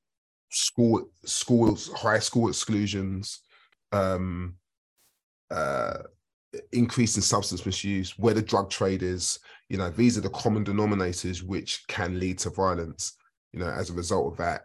school 0.51 1.11
schools, 1.25 1.91
high 1.95 2.19
school 2.19 2.49
exclusions, 2.49 3.41
um, 3.93 4.57
uh, 5.51 5.99
increase 6.73 7.17
in 7.17 7.23
substance 7.23 7.65
misuse, 7.65 8.19
where 8.19 8.35
the 8.35 8.43
drug 8.43 8.71
trade 8.71 9.03
is. 9.03 9.39
You 9.69 9.79
know, 9.79 9.91
these 9.91 10.19
are 10.19 10.23
the 10.23 10.31
common 10.31 10.65
denominators 10.65 11.43
which 11.43 11.85
can 11.89 12.19
lead 12.19 12.39
to 12.41 12.51
violence. 12.51 13.17
You 13.53 13.61
know, 13.61 13.69
as 13.69 13.91
a 13.91 13.95
result 13.95 14.33
of 14.33 14.39
that, 14.39 14.63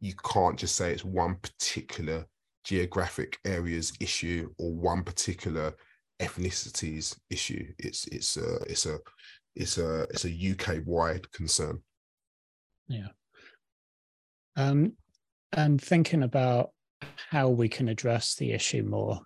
you 0.00 0.14
can't 0.24 0.58
just 0.58 0.76
say 0.76 0.92
it's 0.92 1.04
one 1.04 1.36
particular 1.36 2.26
geographic 2.64 3.38
area's 3.44 3.92
issue 4.00 4.50
or 4.58 4.72
one 4.74 5.02
particular 5.02 5.74
ethnicity's 6.20 7.18
issue. 7.30 7.66
It's 7.78 8.06
it's 8.08 8.36
a 8.36 8.56
it's 8.68 8.86
a 8.86 8.98
it's 9.54 9.78
a 9.78 10.02
it's 10.02 10.24
a 10.24 10.50
UK 10.52 10.82
wide 10.84 11.30
concern. 11.32 11.82
Yeah. 12.88 13.08
Um, 14.56 14.94
and 15.52 15.80
thinking 15.80 16.22
about 16.22 16.70
how 17.30 17.48
we 17.48 17.68
can 17.68 17.88
address 17.88 18.34
the 18.34 18.52
issue 18.52 18.82
more. 18.82 19.20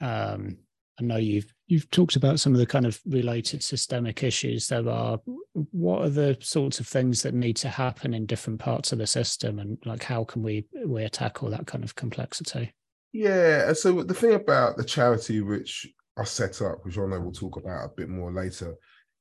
Um, 0.00 0.58
I 1.00 1.04
know 1.04 1.16
you've 1.16 1.52
you've 1.66 1.90
talked 1.90 2.16
about 2.16 2.40
some 2.40 2.52
of 2.52 2.58
the 2.58 2.66
kind 2.66 2.86
of 2.86 3.00
related 3.06 3.62
systemic 3.62 4.22
issues 4.22 4.68
there 4.68 4.88
are. 4.88 5.18
What 5.52 6.02
are 6.02 6.10
the 6.10 6.36
sorts 6.40 6.80
of 6.80 6.86
things 6.86 7.22
that 7.22 7.34
need 7.34 7.56
to 7.58 7.68
happen 7.68 8.12
in 8.12 8.26
different 8.26 8.60
parts 8.60 8.92
of 8.92 8.98
the 8.98 9.06
system, 9.06 9.58
and 9.58 9.78
like 9.84 10.02
how 10.02 10.24
can 10.24 10.42
we 10.42 10.66
we 10.86 11.08
tackle 11.08 11.50
that 11.50 11.66
kind 11.66 11.84
of 11.84 11.94
complexity? 11.94 12.74
Yeah, 13.12 13.72
so 13.72 14.02
the 14.02 14.14
thing 14.14 14.34
about 14.34 14.76
the 14.76 14.84
charity 14.84 15.40
which 15.40 15.86
I 16.16 16.24
set 16.24 16.62
up, 16.62 16.84
which 16.84 16.98
I 16.98 17.06
know 17.06 17.20
we'll 17.20 17.32
talk 17.32 17.56
about 17.56 17.86
a 17.86 17.94
bit 17.96 18.08
more 18.08 18.32
later, 18.32 18.74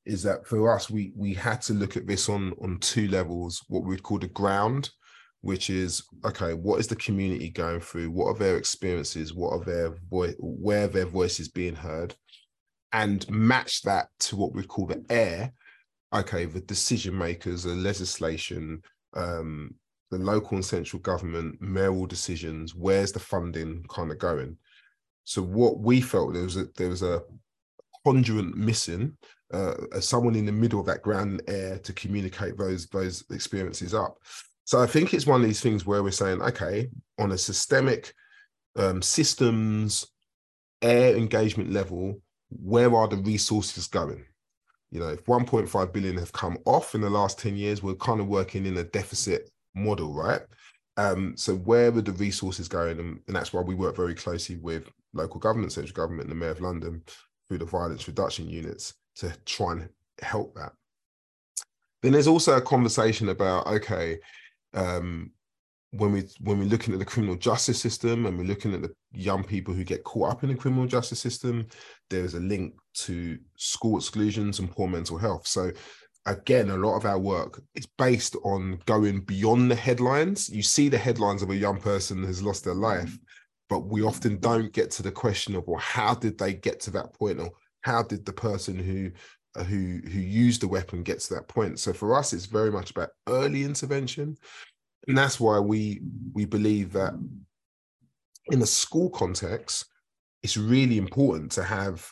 is 0.05 0.21
that 0.23 0.45
for 0.45 0.75
us 0.75 0.89
we 0.89 1.13
we 1.15 1.33
had 1.33 1.61
to 1.63 1.73
look 1.73 1.97
at 1.97 2.07
this 2.07 2.29
on 2.29 2.53
on 2.61 2.79
two 2.79 3.07
levels, 3.07 3.63
what 3.67 3.85
we'd 3.85 4.03
call 4.03 4.19
the 4.19 4.27
ground, 4.27 4.89
which 5.41 5.69
is 5.69 6.03
okay 6.25 6.53
what 6.53 6.79
is 6.79 6.87
the 6.87 6.95
community 6.95 7.49
going 7.49 7.79
through? 7.79 8.11
What 8.11 8.27
are 8.27 8.37
their 8.37 8.57
experiences? 8.57 9.33
What 9.33 9.51
are 9.51 9.63
their 9.63 9.95
voice 10.09 10.35
where 10.39 10.87
their 10.87 11.05
voices 11.05 11.47
being 11.47 11.75
heard? 11.75 12.15
And 12.91 13.29
match 13.29 13.83
that 13.83 14.07
to 14.21 14.35
what 14.35 14.53
we 14.53 14.63
call 14.63 14.87
the 14.87 15.03
air. 15.09 15.53
Okay 16.13 16.45
the 16.45 16.61
decision 16.61 17.17
makers 17.17 17.63
the 17.63 17.75
legislation 17.75 18.81
um, 19.15 19.73
the 20.11 20.17
local 20.17 20.55
and 20.55 20.65
central 20.65 20.99
government 21.01 21.61
mayoral 21.61 22.07
decisions 22.07 22.73
where's 22.73 23.11
the 23.11 23.19
funding 23.19 23.85
kind 23.89 24.11
of 24.11 24.17
going? 24.19 24.57
So 25.23 25.41
what 25.41 25.79
we 25.79 26.01
felt 26.01 26.33
there 26.33 26.43
was 26.43 26.57
a 26.57 26.65
there 26.75 26.89
was 26.89 27.03
a 27.03 27.21
conduit 28.05 28.55
missing 28.55 29.15
uh, 29.53 29.73
someone 29.99 30.35
in 30.35 30.45
the 30.45 30.51
middle 30.51 30.79
of 30.79 30.85
that 30.85 31.01
ground 31.01 31.41
air 31.47 31.79
to 31.79 31.93
communicate 31.93 32.57
those 32.57 32.87
those 32.87 33.23
experiences 33.31 33.93
up 33.93 34.17
so 34.69 34.79
I 34.79 34.85
think 34.85 35.15
it's 35.15 35.25
one 35.25 35.41
of 35.41 35.47
these 35.47 35.61
things 35.61 35.83
where 35.83 36.03
we're 36.03 36.11
saying, 36.11 36.43
okay, 36.43 36.89
on 37.17 37.31
a 37.31 37.39
systemic 37.39 38.13
um, 38.75 39.01
systems 39.01 40.05
air 40.83 41.15
engagement 41.17 41.73
level, 41.73 42.21
where 42.51 42.95
are 42.95 43.07
the 43.07 43.17
resources 43.17 43.87
going? 43.87 44.23
You 44.91 44.99
know, 44.99 45.07
if 45.07 45.25
1.5 45.25 45.91
billion 45.91 46.19
have 46.19 46.31
come 46.33 46.59
off 46.65 46.93
in 46.93 47.01
the 47.01 47.09
last 47.09 47.39
10 47.39 47.57
years, 47.57 47.81
we're 47.81 47.95
kind 47.95 48.19
of 48.19 48.27
working 48.27 48.67
in 48.67 48.77
a 48.77 48.83
deficit 48.83 49.49
model, 49.73 50.13
right? 50.13 50.41
Um, 50.97 51.35
so 51.35 51.55
where 51.55 51.87
are 51.87 52.01
the 52.01 52.11
resources 52.11 52.67
going? 52.67 52.99
And, 52.99 53.19
and, 53.25 53.35
that's 53.35 53.51
why 53.51 53.61
we 53.61 53.73
work 53.73 53.95
very 53.95 54.13
closely 54.13 54.57
with 54.57 54.87
local 55.13 55.39
government, 55.39 55.71
central 55.71 55.95
government, 55.95 56.29
and 56.29 56.31
the 56.31 56.45
Mayor 56.45 56.51
of 56.51 56.61
London 56.61 57.01
through 57.47 57.57
the 57.57 57.65
violence 57.65 58.07
reduction 58.07 58.47
units 58.47 58.93
to 59.15 59.35
try 59.47 59.71
and 59.71 59.89
help 60.21 60.53
that. 60.53 60.73
Then 62.03 62.11
there's 62.11 62.27
also 62.27 62.55
a 62.55 62.61
conversation 62.61 63.29
about, 63.29 63.65
okay, 63.65 64.19
um, 64.73 65.31
when 65.91 66.11
we 66.11 66.23
when 66.41 66.59
we're 66.59 66.65
looking 66.65 66.93
at 66.93 66.99
the 66.99 67.05
criminal 67.05 67.35
justice 67.35 67.81
system 67.81 68.25
and 68.25 68.37
we're 68.37 68.43
looking 68.43 68.73
at 68.73 68.81
the 68.81 68.93
young 69.11 69.43
people 69.43 69.73
who 69.73 69.83
get 69.83 70.03
caught 70.03 70.31
up 70.31 70.43
in 70.43 70.49
the 70.49 70.55
criminal 70.55 70.85
justice 70.85 71.19
system, 71.19 71.65
there's 72.09 72.35
a 72.35 72.39
link 72.39 72.75
to 72.93 73.37
school 73.55 73.97
exclusions 73.97 74.59
and 74.59 74.71
poor 74.71 74.87
mental 74.87 75.17
health. 75.17 75.47
So 75.47 75.71
again, 76.25 76.69
a 76.69 76.77
lot 76.77 76.95
of 76.95 77.05
our 77.05 77.17
work 77.17 77.61
is 77.73 77.87
based 77.97 78.35
on 78.43 78.79
going 78.85 79.21
beyond 79.21 79.71
the 79.71 79.75
headlines. 79.75 80.49
You 80.49 80.61
see 80.61 80.89
the 80.89 80.97
headlines 80.97 81.41
of 81.41 81.49
a 81.49 81.55
young 81.55 81.79
person 81.79 82.23
has 82.23 82.43
lost 82.43 82.63
their 82.63 82.75
life, 82.75 83.17
but 83.67 83.87
we 83.87 84.03
often 84.03 84.37
don't 84.39 84.71
get 84.73 84.91
to 84.91 85.03
the 85.03 85.11
question 85.11 85.55
of 85.55 85.67
well, 85.67 85.79
how 85.79 86.13
did 86.13 86.37
they 86.37 86.53
get 86.53 86.79
to 86.81 86.91
that 86.91 87.13
point, 87.13 87.39
or 87.39 87.49
how 87.81 88.03
did 88.03 88.25
the 88.25 88.33
person 88.33 88.77
who 88.77 89.09
who 89.55 89.99
who 90.03 90.19
used 90.19 90.61
the 90.61 90.67
weapon 90.67 91.03
get 91.03 91.19
to 91.21 91.33
that 91.35 91.47
point. 91.47 91.79
So 91.79 91.93
for 91.93 92.15
us, 92.15 92.33
it's 92.33 92.45
very 92.45 92.71
much 92.71 92.91
about 92.91 93.09
early 93.27 93.63
intervention, 93.63 94.37
and 95.07 95.17
that's 95.17 95.39
why 95.39 95.59
we 95.59 96.01
we 96.33 96.45
believe 96.45 96.93
that 96.93 97.13
in 98.51 98.59
the 98.59 98.67
school 98.67 99.09
context, 99.09 99.85
it's 100.43 100.57
really 100.57 100.97
important 100.97 101.51
to 101.53 101.63
have 101.63 102.11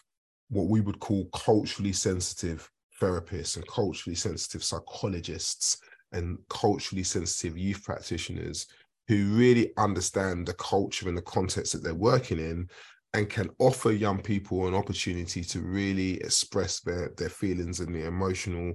what 0.50 0.68
we 0.68 0.82
would 0.82 1.00
call 1.00 1.26
culturally 1.34 1.94
sensitive 1.94 2.70
therapists 3.02 3.56
and 3.56 3.68
culturally 3.68 4.16
sensitive 4.16 4.64
psychologists 4.64 5.78
and 6.14 6.38
culturally 6.50 7.04
sensitive 7.04 7.58
youth 7.58 7.84
practitioners 7.84 8.68
who 9.08 9.36
really 9.36 9.72
understand 9.78 10.46
the 10.46 10.54
culture 10.54 11.08
and 11.08 11.18
the 11.18 11.22
context 11.22 11.74
that 11.74 11.84
they're 11.84 11.94
working 11.94 12.40
in 12.40 12.68
and 13.14 13.30
can 13.30 13.50
offer 13.60 13.92
young 13.92 14.22
people 14.22 14.68
an 14.68 14.76
opportunity 14.76 15.44
to 15.44 15.62
really 15.62 16.16
express 16.22 16.82
their 16.82 17.12
their 17.18 17.30
feelings 17.30 17.80
and 17.80 17.96
their 17.96 18.08
emotional 18.08 18.74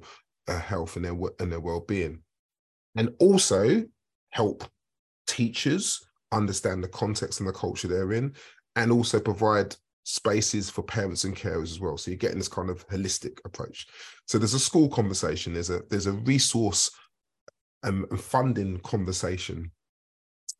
uh, 0.49 0.59
health 0.59 0.97
and 0.97 1.05
their 1.05 1.17
and 1.39 1.53
their 1.53 1.61
well-being. 1.61 2.21
And 2.97 3.11
also 3.19 3.85
help 4.31 4.65
teachers 5.27 6.05
understand 6.33 6.83
the 6.83 6.89
context 6.89 7.41
and 7.41 7.49
the 7.49 7.53
culture 7.53 7.89
they're 7.89 8.13
in 8.13 8.35
and 8.77 8.91
also 8.91 9.21
provide 9.21 9.77
spaces 10.05 10.69
for 10.71 10.83
parents 10.83 11.25
and 11.25 11.37
carers 11.37 11.71
as 11.71 11.81
well. 11.81 11.97
So 11.97 12.11
you're 12.11 12.19
getting 12.19 12.39
this 12.39 12.49
kind 12.49 12.71
of 12.71 12.87
holistic 12.89 13.39
approach. 13.45 13.87
So 14.27 14.39
there's 14.39 14.55
a 14.55 14.59
school 14.59 14.89
conversation 14.89 15.55
there's 15.55 15.71
a 15.71 15.83
there's 15.91 16.07
a 16.07 16.13
resource 16.13 16.91
and 17.83 18.09
funding 18.19 18.79
conversation. 18.81 19.71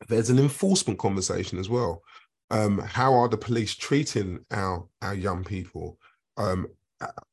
There's 0.09 0.29
an 0.29 0.39
enforcement 0.39 0.99
conversation 0.99 1.57
as 1.57 1.69
well 1.69 2.01
um, 2.49 2.79
how 2.79 3.13
are 3.13 3.29
the 3.29 3.37
police 3.37 3.75
treating 3.75 4.39
our 4.51 4.87
our 5.01 5.13
young 5.13 5.43
people? 5.43 5.97
Um, 6.37 6.67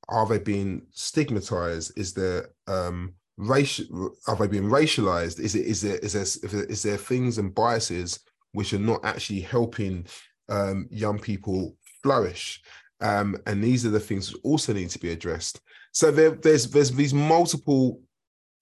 are 0.08 0.26
they 0.26 0.38
being 0.38 0.82
stigmatized? 0.92 1.92
Is 1.96 2.12
there 2.12 2.48
um, 2.66 3.14
racial? 3.36 4.12
Are 4.26 4.36
they 4.36 4.46
being 4.46 4.64
racialized? 4.64 5.40
Is 5.40 5.54
it 5.54 5.66
is 5.66 5.80
there 5.82 5.98
is 5.98 6.12
there 6.12 6.64
is 6.64 6.82
there 6.82 6.96
things 6.96 7.38
and 7.38 7.54
biases 7.54 8.20
which 8.52 8.72
are 8.72 8.78
not 8.78 9.04
actually 9.04 9.40
helping 9.40 10.06
um, 10.48 10.88
young 10.90 11.18
people 11.18 11.76
flourish? 12.02 12.62
Um, 13.00 13.36
and 13.46 13.62
these 13.62 13.86
are 13.86 13.90
the 13.90 14.00
things 14.00 14.30
that 14.30 14.40
also 14.42 14.72
need 14.72 14.90
to 14.90 14.98
be 14.98 15.10
addressed. 15.10 15.60
So 15.92 16.10
there, 16.10 16.30
there's 16.30 16.70
there's 16.70 16.90
these 16.90 17.14
multiple 17.14 18.00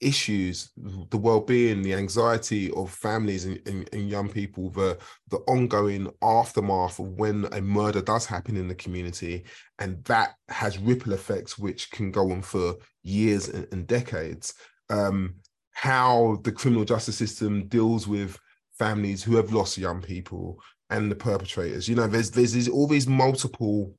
issues, 0.00 0.70
the 0.76 1.16
well-being, 1.16 1.82
the 1.82 1.94
anxiety 1.94 2.70
of 2.72 2.90
families 2.90 3.44
and, 3.44 3.60
and, 3.66 3.88
and, 3.92 4.08
young 4.08 4.28
people, 4.28 4.70
the 4.70 4.98
the 5.28 5.38
ongoing 5.48 6.08
aftermath 6.22 6.98
of 6.98 7.08
when 7.18 7.46
a 7.52 7.60
murder 7.60 8.00
does 8.00 8.24
happen 8.24 8.56
in 8.56 8.68
the 8.68 8.74
community, 8.74 9.44
and 9.78 10.02
that 10.04 10.34
has 10.48 10.78
ripple 10.78 11.12
effects 11.12 11.58
which 11.58 11.90
can 11.90 12.10
go 12.10 12.30
on 12.30 12.42
for 12.42 12.76
years 13.02 13.48
and, 13.48 13.66
and 13.72 13.86
decades. 13.86 14.54
Um, 14.90 15.34
how 15.72 16.40
the 16.42 16.52
criminal 16.52 16.84
justice 16.84 17.16
system 17.16 17.68
deals 17.68 18.08
with 18.08 18.36
families 18.78 19.22
who 19.22 19.36
have 19.36 19.52
lost 19.52 19.78
young 19.78 20.02
people 20.02 20.58
and 20.90 21.10
the 21.10 21.16
perpetrators. 21.16 21.88
You 21.88 21.96
know, 21.96 22.06
there's 22.06 22.30
there's 22.30 22.52
these, 22.52 22.68
all 22.68 22.86
these 22.86 23.06
multiple 23.06 23.94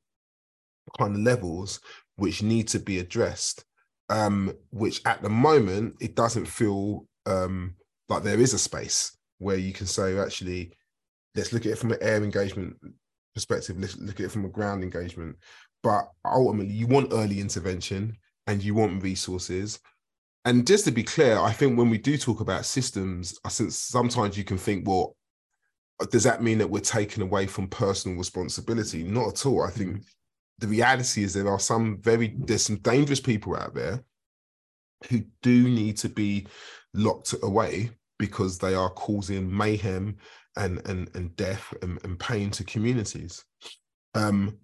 kind 0.98 1.16
of 1.16 1.22
levels 1.22 1.80
which 2.16 2.44
need 2.44 2.68
to 2.70 2.80
be 2.80 3.00
addressed. 3.00 3.64
Um, 4.10 4.54
which 4.72 5.02
at 5.06 5.22
the 5.22 5.30
moment 5.30 5.96
it 6.00 6.16
doesn't 6.16 6.48
feel 6.48 7.06
um, 7.28 7.76
like 8.08 8.24
there 8.24 8.40
is 8.40 8.54
a 8.54 8.60
space 8.60 9.16
where 9.38 9.58
you 9.58 9.72
can 9.72 9.86
say 9.86 10.18
actually, 10.18 10.72
let's 11.36 11.54
look 11.54 11.66
at 11.66 11.74
it 11.74 11.78
from 11.78 11.92
an 11.92 12.00
air 12.02 12.24
engagement 12.24 12.76
perspective. 13.34 13.80
Let's 13.80 13.98
look 13.98 14.20
at 14.20 14.26
it 14.26 14.32
from 14.32 14.46
a 14.46 14.50
ground 14.50 14.84
engagement. 14.84 15.38
But 15.82 16.10
ultimately, 16.26 16.74
you 16.74 16.88
want 16.88 17.14
early 17.14 17.40
intervention 17.40 18.18
and 18.48 18.64
you 18.64 18.74
want 18.74 19.04
resources. 19.04 19.80
And 20.46 20.66
just 20.66 20.86
to 20.86 20.92
be 20.92 21.04
clear, 21.04 21.38
I 21.38 21.52
think 21.52 21.78
when 21.78 21.90
we 21.90 21.98
do 21.98 22.18
talk 22.18 22.40
about 22.40 22.66
systems, 22.66 23.38
I 23.46 23.50
think 23.50 23.72
sometimes 23.72 24.38
you 24.38 24.44
can 24.44 24.58
think, 24.58 24.88
well, 24.88 25.16
does 26.12 26.24
that 26.24 26.42
mean 26.42 26.58
that 26.60 26.70
we're 26.70 26.80
taken 26.80 27.22
away 27.22 27.46
from 27.46 27.68
personal 27.68 28.18
responsibility? 28.18 29.04
Not 29.04 29.28
at 29.28 29.46
all. 29.46 29.64
I 29.64 29.70
think 29.70 29.98
mm. 29.98 30.06
The 30.60 30.68
reality 30.68 31.24
is 31.24 31.34
there 31.34 31.50
are 31.50 31.60
some 31.60 32.02
very 32.02 32.36
there's 32.40 32.66
some 32.66 32.78
dangerous 32.78 33.20
people 33.20 33.56
out 33.56 33.74
there 33.74 34.04
who 35.10 35.22
do 35.42 35.70
need 35.70 35.98
to 35.98 36.10
be 36.10 36.46
locked 36.94 37.34
away 37.44 37.90
because 38.18 38.58
they 38.58 38.76
are 38.76 38.90
causing 38.92 39.56
mayhem 39.56 40.18
and 40.58 40.86
and 40.88 41.10
and 41.16 41.36
death 41.36 41.74
and, 41.82 42.00
and 42.04 42.20
pain 42.20 42.52
to 42.52 42.64
communities. 42.64 43.44
Um, 44.16 44.58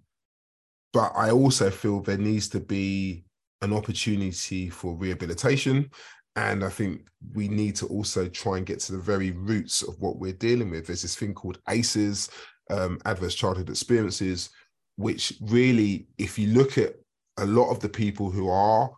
but 0.92 1.12
I 1.14 1.30
also 1.30 1.70
feel 1.70 2.00
there 2.00 2.18
needs 2.18 2.48
to 2.50 2.60
be 2.60 3.24
an 3.62 3.72
opportunity 3.72 4.68
for 4.68 4.94
rehabilitation 4.94 5.90
and 6.36 6.62
I 6.62 6.68
think 6.68 7.08
we 7.34 7.48
need 7.48 7.76
to 7.76 7.86
also 7.86 8.28
try 8.28 8.58
and 8.58 8.66
get 8.66 8.80
to 8.80 8.92
the 8.92 8.98
very 8.98 9.30
roots 9.30 9.82
of 9.82 9.98
what 10.00 10.18
we're 10.18 10.34
dealing 10.34 10.70
with. 10.70 10.86
There's 10.86 11.02
this 11.02 11.16
thing 11.16 11.32
called 11.32 11.58
ACEs, 11.68 12.28
um, 12.70 12.98
adverse 13.06 13.34
childhood 13.34 13.70
experiences, 13.70 14.50
which 14.96 15.34
really, 15.40 16.06
if 16.18 16.38
you 16.38 16.48
look 16.48 16.78
at 16.78 16.94
a 17.38 17.46
lot 17.46 17.70
of 17.70 17.80
the 17.80 17.88
people 17.88 18.30
who 18.30 18.48
are 18.48 18.90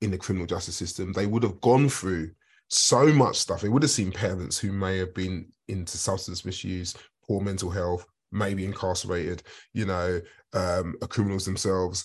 in 0.00 0.10
the 0.10 0.18
criminal 0.18 0.46
justice 0.46 0.76
system, 0.76 1.12
they 1.12 1.26
would 1.26 1.42
have 1.42 1.60
gone 1.60 1.88
through 1.88 2.30
so 2.68 3.06
much 3.06 3.36
stuff. 3.38 3.60
They 3.60 3.68
would 3.68 3.82
have 3.82 3.90
seen 3.90 4.12
parents 4.12 4.58
who 4.58 4.72
may 4.72 4.98
have 4.98 5.14
been 5.14 5.46
into 5.68 5.98
substance 5.98 6.44
misuse, 6.44 6.94
poor 7.26 7.40
mental 7.40 7.70
health, 7.70 8.06
maybe 8.30 8.64
incarcerated, 8.64 9.42
you 9.74 9.86
know, 9.86 10.20
um, 10.54 10.96
criminals 11.08 11.44
themselves, 11.44 12.04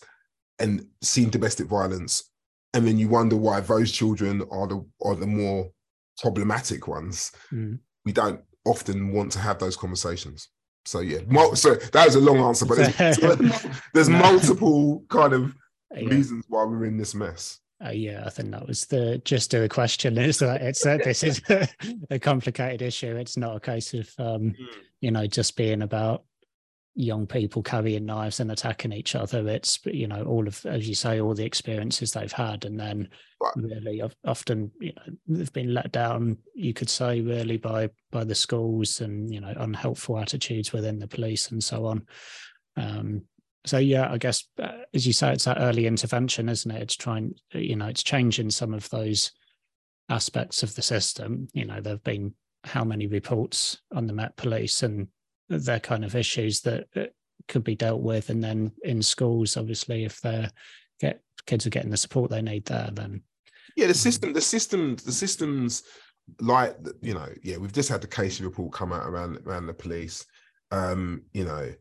and 0.60 0.86
seen 1.02 1.30
domestic 1.30 1.68
violence 1.68 2.32
and 2.74 2.88
then 2.88 2.98
you 2.98 3.10
wonder 3.10 3.36
why 3.36 3.60
those 3.60 3.92
children 3.92 4.44
are 4.52 4.68
the 4.68 4.86
are 5.02 5.16
the 5.16 5.28
more 5.28 5.72
problematic 6.22 6.88
ones. 6.88 7.32
Mm. 7.52 7.80
We 8.06 8.12
don't 8.12 8.42
often 8.66 9.12
want 9.12 9.32
to 9.34 9.40
have 9.40 9.60
those 9.60 9.76
conversations. 9.76 10.50
So 10.88 11.02
yeah, 11.02 11.20
so 11.54 11.76
that 11.76 12.06
was 12.06 12.16
a 12.16 12.22
long 12.22 12.38
answer, 12.38 12.66
but 12.66 12.78
there's, 12.78 13.18
there's 13.94 14.10
multiple 14.10 15.04
kind 15.10 15.34
of 15.34 15.54
yeah. 15.94 16.08
reasons 16.08 16.46
why 16.48 16.64
we're 16.64 16.86
in 16.86 16.98
this 16.98 17.14
mess. 17.14 17.60
Uh, 17.86 17.90
yeah, 17.90 18.24
I 18.26 18.30
think 18.30 18.52
that 18.52 18.66
was 18.66 18.86
the 18.86 19.22
just 19.26 19.54
of 19.54 19.62
the 19.62 19.70
question. 19.70 20.18
Is 20.18 20.40
that 20.40 20.62
it's 20.62 20.86
uh, 20.86 20.98
this 21.04 21.24
is 21.24 21.42
a 22.10 22.20
complicated 22.20 22.82
issue. 22.82 23.18
It's 23.18 23.36
not 23.36 23.58
a 23.58 23.60
case 23.60 23.94
of 23.94 24.10
um, 24.18 24.42
mm. 24.52 24.56
you 25.02 25.12
know 25.12 25.28
just 25.28 25.58
being 25.58 25.82
about 25.82 26.24
young 26.98 27.28
people 27.28 27.62
carrying 27.62 28.06
knives 28.06 28.40
and 28.40 28.52
attacking 28.52 28.92
each 28.92 29.14
other. 29.14 29.48
It's 29.48 29.80
you 29.86 30.08
know 30.08 30.24
all 30.24 30.48
of 30.48 30.66
as 30.66 30.90
you 30.90 30.96
say 30.96 31.22
all 31.22 31.36
the 31.36 31.46
experiences 31.46 32.12
they've 32.12 32.32
had, 32.32 32.66
and 32.66 32.80
then 32.80 33.08
right. 33.42 33.54
really 33.56 34.02
often 34.26 34.72
you 34.82 34.94
know 34.94 35.14
they've 35.28 35.54
been 35.54 35.74
let 35.74 35.92
down. 35.92 36.38
You 36.56 36.74
could 36.74 36.90
say 36.90 37.22
really 37.22 37.58
by 37.58 37.90
by 38.12 38.24
the 38.24 38.36
schools 38.36 39.00
and 39.00 39.32
you 39.32 39.40
know 39.40 39.54
unhelpful 39.58 40.18
attitudes 40.18 40.74
within 40.74 40.98
the 40.98 41.08
police 41.08 41.52
and 41.52 41.64
so 41.64 41.86
on. 41.86 42.06
Um, 42.76 43.24
so 43.66 43.78
yeah, 43.78 44.12
I 44.12 44.18
guess 44.18 44.46
uh, 44.62 44.72
as 44.94 45.06
you 45.06 45.14
say, 45.14 45.32
it's 45.32 45.46
that 45.46 45.62
early 45.62 45.86
intervention, 45.86 46.50
isn't 46.50 46.72
it? 46.72 46.82
It's 46.82 46.96
trying 46.96 47.36
you 47.54 47.76
know 47.76 47.88
it's 47.88 48.04
changing 48.04 48.50
some 48.50 48.74
of 48.74 48.90
those 48.90 49.32
aspects 50.10 50.64
of 50.64 50.74
the 50.74 50.82
system. 50.82 51.48
You 51.54 51.66
know, 51.66 51.80
there've 51.80 52.04
been 52.04 52.34
how 52.64 52.84
many 52.84 53.06
reports 53.06 53.80
on 53.94 54.08
the 54.08 54.14
Met 54.14 54.36
Police 54.36 54.82
and 54.82 55.10
they're 55.50 55.80
kind 55.80 56.06
of 56.06 56.16
issues 56.16 56.62
that, 56.62 56.88
could 57.48 57.64
be 57.64 57.76
dealt 57.76 58.02
with. 58.02 58.30
And 58.30 58.44
then 58.44 58.72
in 58.84 59.02
schools, 59.02 59.58
obviously, 59.58 60.04
if 60.04 60.20
they're 60.22 60.50
get 61.00 61.22
kids 61.46 61.66
are 61.66 61.70
getting 61.70 61.92
the 61.92 61.98
support 61.98 62.30
they 62.30 62.42
need 62.42 62.66
there, 62.66 62.90
then 62.92 63.22
yeah, 63.76 63.88
the 63.88 63.94
system, 63.94 64.34
the 64.34 64.42
systems, 64.42 65.04
the 65.04 65.12
systems 65.12 65.84
like 66.42 66.76
you 67.02 67.14
know, 67.14 67.30
yeah, 67.44 67.58
we've 67.58 67.74
just 67.74 67.90
had 67.90 68.02
the 68.02 68.08
Casey 68.08 68.44
report 68.44 68.74
come 68.74 68.92
out 68.92 69.08
around 69.08 69.38
around 69.46 69.68
the 69.68 69.74
police. 69.74 70.26
Um, 70.72 71.22
you 71.32 71.46
know, 71.46 71.72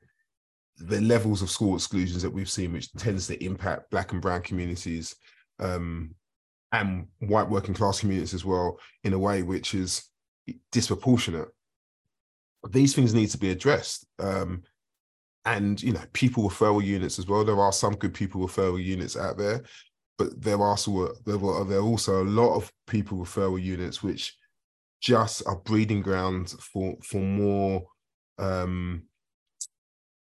the 0.78 1.00
levels 1.00 1.42
of 1.42 1.50
school 1.50 1.74
exclusions 1.74 2.22
that 2.22 2.32
we've 2.32 2.50
seen, 2.50 2.72
which 2.72 2.92
tends 2.92 3.26
to 3.26 3.44
impact 3.44 3.90
black 3.90 4.12
and 4.12 4.22
brown 4.22 4.42
communities, 4.42 5.16
um, 5.58 6.14
and 6.72 7.06
white 7.20 7.48
working 7.48 7.74
class 7.74 8.00
communities 8.00 8.34
as 8.34 8.44
well, 8.44 8.78
in 9.02 9.12
a 9.12 9.18
way 9.18 9.42
which 9.42 9.74
is 9.74 10.04
disproportionate 10.70 11.48
these 12.72 12.94
things 12.94 13.14
need 13.14 13.30
to 13.30 13.38
be 13.38 13.50
addressed. 13.50 14.06
Um, 14.18 14.62
and 15.44 15.80
you 15.82 15.92
know, 15.92 16.02
pupil 16.12 16.48
referral 16.48 16.84
units 16.84 17.18
as 17.18 17.26
well. 17.26 17.44
There 17.44 17.60
are 17.60 17.72
some 17.72 17.94
good 17.94 18.14
pupil 18.14 18.46
referral 18.46 18.82
units 18.82 19.16
out 19.16 19.38
there, 19.38 19.62
but 20.18 20.40
there 20.40 20.56
are 20.56 20.70
also 20.70 21.12
there 21.24 21.36
are, 21.36 21.80
also 21.80 22.22
a 22.22 22.24
lot 22.24 22.56
of 22.56 22.72
pupil 22.86 23.18
referral 23.18 23.62
units 23.62 24.02
which 24.02 24.36
just 25.00 25.46
are 25.46 25.60
breeding 25.60 26.02
grounds 26.02 26.54
for 26.54 26.96
for 27.02 27.20
more 27.20 27.84
um, 28.38 29.04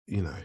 you 0.06 0.22
know 0.22 0.36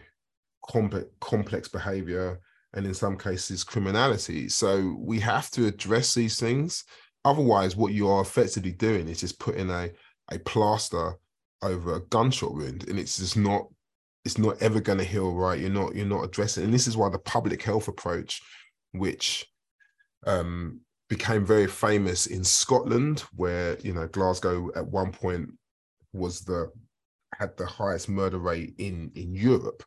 complex 0.68 1.06
complex 1.22 1.68
behavior 1.68 2.40
and 2.74 2.86
in 2.86 2.94
some 2.94 3.18
cases 3.18 3.64
criminality 3.64 4.50
so 4.50 4.98
we 5.00 5.20
have 5.20 5.50
to 5.50 5.66
address 5.66 6.14
these 6.14 6.40
things 6.40 6.84
otherwise 7.24 7.76
what 7.76 7.94
you 7.94 8.08
are 8.10 8.22
effectively 8.22 8.74
doing 8.74 9.08
is 9.08 9.22
just 9.22 9.40
putting 9.40 9.70
a 9.70 9.90
a 10.32 10.40
plaster 10.40 11.14
over 11.62 11.96
a 11.96 12.02
gunshot 12.02 12.54
wound 12.54 12.88
and 12.88 13.00
it's 13.00 13.18
just 13.18 13.38
not 13.38 13.68
it's 14.26 14.38
not 14.38 14.62
ever 14.62 14.82
going 14.82 14.98
to 14.98 15.06
heal 15.06 15.34
right. 15.34 15.60
You're 15.60 15.70
not 15.70 15.96
you're 15.96 16.06
not 16.06 16.24
addressing 16.24 16.66
and 16.66 16.74
this 16.74 16.88
is 16.88 16.98
why 16.98 17.10
the 17.10 17.20
public 17.20 17.64
health 17.64 17.88
approach 17.88 18.42
which 18.92 19.46
um 20.26 20.82
became 21.10 21.46
very 21.46 21.68
famous 21.68 22.28
in 22.28 22.44
Scotland 22.44 23.22
where 23.36 23.78
you 23.80 23.94
know 23.94 24.08
Glasgow 24.08 24.70
at 24.76 24.86
one 24.86 25.12
point 25.12 25.50
was 26.14 26.42
the 26.42 26.72
had 27.38 27.56
the 27.58 27.66
highest 27.66 28.10
murder 28.10 28.40
rate 28.40 28.74
in 28.78 29.12
in 29.16 29.34
Europe. 29.34 29.84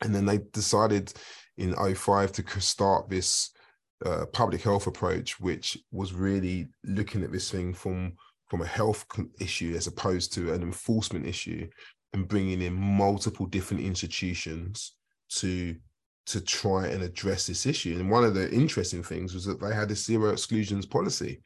And 0.00 0.14
then 0.14 0.26
they 0.26 0.38
decided 0.52 1.12
in 1.56 1.74
05 1.74 2.32
to 2.32 2.60
start 2.60 3.08
this 3.08 3.50
uh, 4.06 4.26
public 4.32 4.62
health 4.62 4.86
approach 4.86 5.40
which 5.40 5.76
was 5.90 6.12
really 6.12 6.68
looking 6.84 7.24
at 7.24 7.32
this 7.32 7.50
thing 7.50 7.74
from 7.74 8.12
from 8.48 8.62
a 8.62 8.66
health 8.66 9.06
issue 9.40 9.74
as 9.76 9.86
opposed 9.86 10.32
to 10.34 10.52
an 10.52 10.62
enforcement 10.62 11.26
issue 11.26 11.68
and 12.12 12.28
bringing 12.28 12.62
in 12.62 12.74
multiple 12.74 13.46
different 13.46 13.82
institutions 13.82 14.94
to 15.28 15.76
to 16.26 16.40
try 16.42 16.88
and 16.88 17.02
address 17.02 17.46
this 17.46 17.64
issue. 17.64 17.96
And 17.98 18.10
one 18.10 18.22
of 18.22 18.34
the 18.34 18.52
interesting 18.52 19.02
things 19.02 19.32
was 19.32 19.46
that 19.46 19.60
they 19.62 19.74
had 19.74 19.90
a 19.90 19.94
zero 19.94 20.30
exclusions 20.30 20.84
policy. 20.84 21.40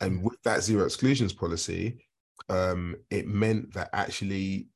And 0.00 0.20
with 0.24 0.42
that 0.42 0.64
zero 0.64 0.84
exclusions 0.84 1.32
policy 1.32 1.96
um, 2.48 2.96
it 3.10 3.26
meant 3.26 3.72
that 3.74 3.90
actually 3.92 4.66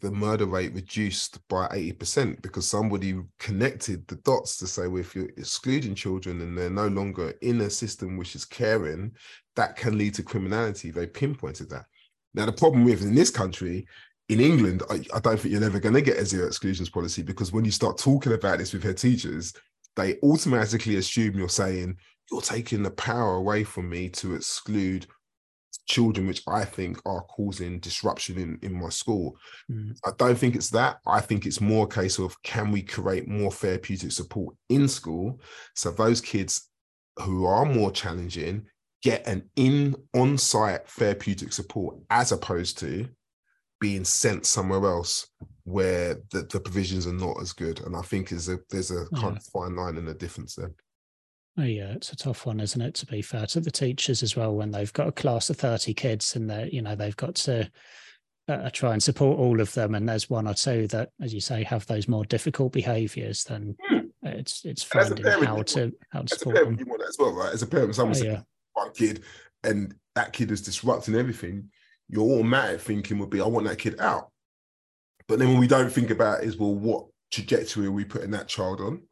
the 0.00 0.10
murder 0.10 0.46
rate 0.46 0.74
reduced 0.74 1.46
by 1.48 1.66
80% 1.68 2.42
because 2.42 2.66
somebody 2.66 3.20
connected 3.38 4.06
the 4.08 4.16
dots 4.16 4.56
to 4.58 4.66
say 4.66 4.86
well 4.86 5.00
if 5.00 5.14
you're 5.14 5.30
excluding 5.36 5.94
children 5.94 6.40
and 6.40 6.56
they're 6.56 6.70
no 6.70 6.88
longer 6.88 7.34
in 7.42 7.60
a 7.62 7.70
system 7.70 8.16
which 8.16 8.34
is 8.34 8.44
caring 8.44 9.12
that 9.54 9.76
can 9.76 9.96
lead 9.96 10.14
to 10.14 10.22
criminality. 10.22 10.90
They 10.90 11.06
pinpointed 11.06 11.70
that. 11.70 11.86
Now 12.34 12.46
the 12.46 12.52
problem 12.52 12.84
with 12.84 13.02
in 13.02 13.14
this 13.14 13.30
country 13.30 13.86
in 14.28 14.40
england 14.40 14.82
i, 14.90 14.94
I 15.14 15.20
don't 15.20 15.38
think 15.38 15.52
you're 15.52 15.64
ever 15.64 15.80
going 15.80 15.94
to 15.94 16.00
get 16.00 16.18
a 16.18 16.26
zero 16.26 16.46
exclusions 16.46 16.88
policy 16.88 17.22
because 17.22 17.52
when 17.52 17.64
you 17.64 17.70
start 17.70 17.98
talking 17.98 18.32
about 18.32 18.58
this 18.58 18.72
with 18.72 18.82
head 18.82 18.98
teachers 18.98 19.52
they 19.94 20.18
automatically 20.22 20.96
assume 20.96 21.36
you're 21.36 21.48
saying 21.48 21.96
you're 22.30 22.40
taking 22.40 22.82
the 22.82 22.90
power 22.90 23.36
away 23.36 23.62
from 23.62 23.88
me 23.88 24.08
to 24.08 24.34
exclude 24.34 25.06
children 25.86 26.26
which 26.26 26.42
I 26.48 26.64
think 26.64 26.98
are 27.06 27.22
causing 27.22 27.78
disruption 27.80 28.38
in, 28.38 28.58
in 28.62 28.80
my 28.80 28.88
school. 28.88 29.36
Mm. 29.70 29.96
I 30.04 30.10
don't 30.16 30.36
think 30.38 30.56
it's 30.56 30.70
that. 30.70 30.98
I 31.06 31.20
think 31.20 31.46
it's 31.46 31.60
more 31.60 31.86
a 31.86 31.88
case 31.88 32.18
of 32.18 32.40
can 32.42 32.70
we 32.70 32.82
create 32.82 33.28
more 33.28 33.52
therapeutic 33.52 34.12
support 34.12 34.56
in 34.68 34.88
school 34.88 35.40
so 35.74 35.90
those 35.90 36.20
kids 36.20 36.70
who 37.22 37.46
are 37.46 37.64
more 37.64 37.90
challenging 37.90 38.66
get 39.02 39.26
an 39.26 39.48
in 39.56 39.94
on-site 40.14 40.88
therapeutic 40.88 41.52
support 41.52 41.96
as 42.10 42.32
opposed 42.32 42.78
to 42.78 43.08
being 43.80 44.04
sent 44.04 44.46
somewhere 44.46 44.84
else 44.84 45.28
where 45.64 46.16
the, 46.30 46.42
the 46.50 46.60
provisions 46.60 47.06
are 47.06 47.12
not 47.12 47.40
as 47.40 47.52
good. 47.52 47.80
And 47.80 47.94
I 47.94 48.02
think 48.02 48.30
there's 48.30 48.48
a 48.48 48.58
there's 48.70 48.90
a 48.90 49.06
kind 49.16 49.36
of 49.36 49.42
fine 49.44 49.76
line 49.76 49.96
and 49.96 50.08
a 50.08 50.14
difference 50.14 50.54
there. 50.54 50.72
Oh 51.58 51.64
yeah, 51.64 51.92
it's 51.92 52.12
a 52.12 52.16
tough 52.16 52.44
one, 52.44 52.60
isn't 52.60 52.80
it? 52.80 52.94
To 52.94 53.06
be 53.06 53.22
fair 53.22 53.46
to 53.46 53.60
the 53.60 53.70
teachers 53.70 54.22
as 54.22 54.36
well, 54.36 54.54
when 54.54 54.70
they've 54.70 54.92
got 54.92 55.08
a 55.08 55.12
class 55.12 55.48
of 55.48 55.56
thirty 55.56 55.94
kids 55.94 56.36
and 56.36 56.50
they, 56.50 56.68
you 56.70 56.82
know, 56.82 56.94
they've 56.94 57.16
got 57.16 57.34
to 57.36 57.70
uh, 58.48 58.70
try 58.70 58.92
and 58.92 59.02
support 59.02 59.38
all 59.38 59.60
of 59.60 59.72
them, 59.72 59.94
and 59.94 60.08
there's 60.08 60.28
one 60.28 60.46
or 60.46 60.54
two 60.54 60.86
that, 60.88 61.10
as 61.20 61.32
you 61.32 61.40
say, 61.40 61.64
have 61.64 61.86
those 61.86 62.08
more 62.08 62.24
difficult 62.26 62.72
behaviours. 62.72 63.44
Then 63.44 63.74
hmm. 63.88 63.98
it's 64.22 64.64
it's 64.64 64.82
finding 64.82 65.24
parent, 65.24 65.46
how 65.46 65.62
to 65.62 65.92
how 66.10 66.22
to 66.22 66.34
support 66.36 66.56
parent, 66.56 66.78
them. 66.78 66.88
That 66.88 67.08
as 67.08 67.16
well, 67.18 67.32
right? 67.32 67.52
As 67.52 67.62
a 67.62 67.66
parent, 67.66 67.94
someone 67.94 68.18
oh, 68.20 68.24
yeah. 68.24 68.40
one 68.74 68.92
kid, 68.92 69.24
and 69.64 69.94
that 70.14 70.34
kid 70.34 70.50
is 70.50 70.60
disrupting 70.60 71.14
everything. 71.14 71.70
Your 72.08 72.38
automatic 72.38 72.82
thinking 72.82 73.18
would 73.18 73.30
be, 73.30 73.40
I 73.40 73.46
want 73.46 73.66
that 73.66 73.78
kid 73.78 73.98
out. 73.98 74.30
But 75.26 75.38
then 75.38 75.48
when 75.48 75.58
we 75.58 75.66
don't 75.66 75.90
think 75.90 76.10
about 76.10 76.44
is, 76.44 76.56
well, 76.56 76.74
what 76.74 77.06
trajectory 77.32 77.86
are 77.86 77.92
we 77.92 78.04
putting 78.04 78.30
that 78.30 78.46
child 78.46 78.80
on? 78.80 79.02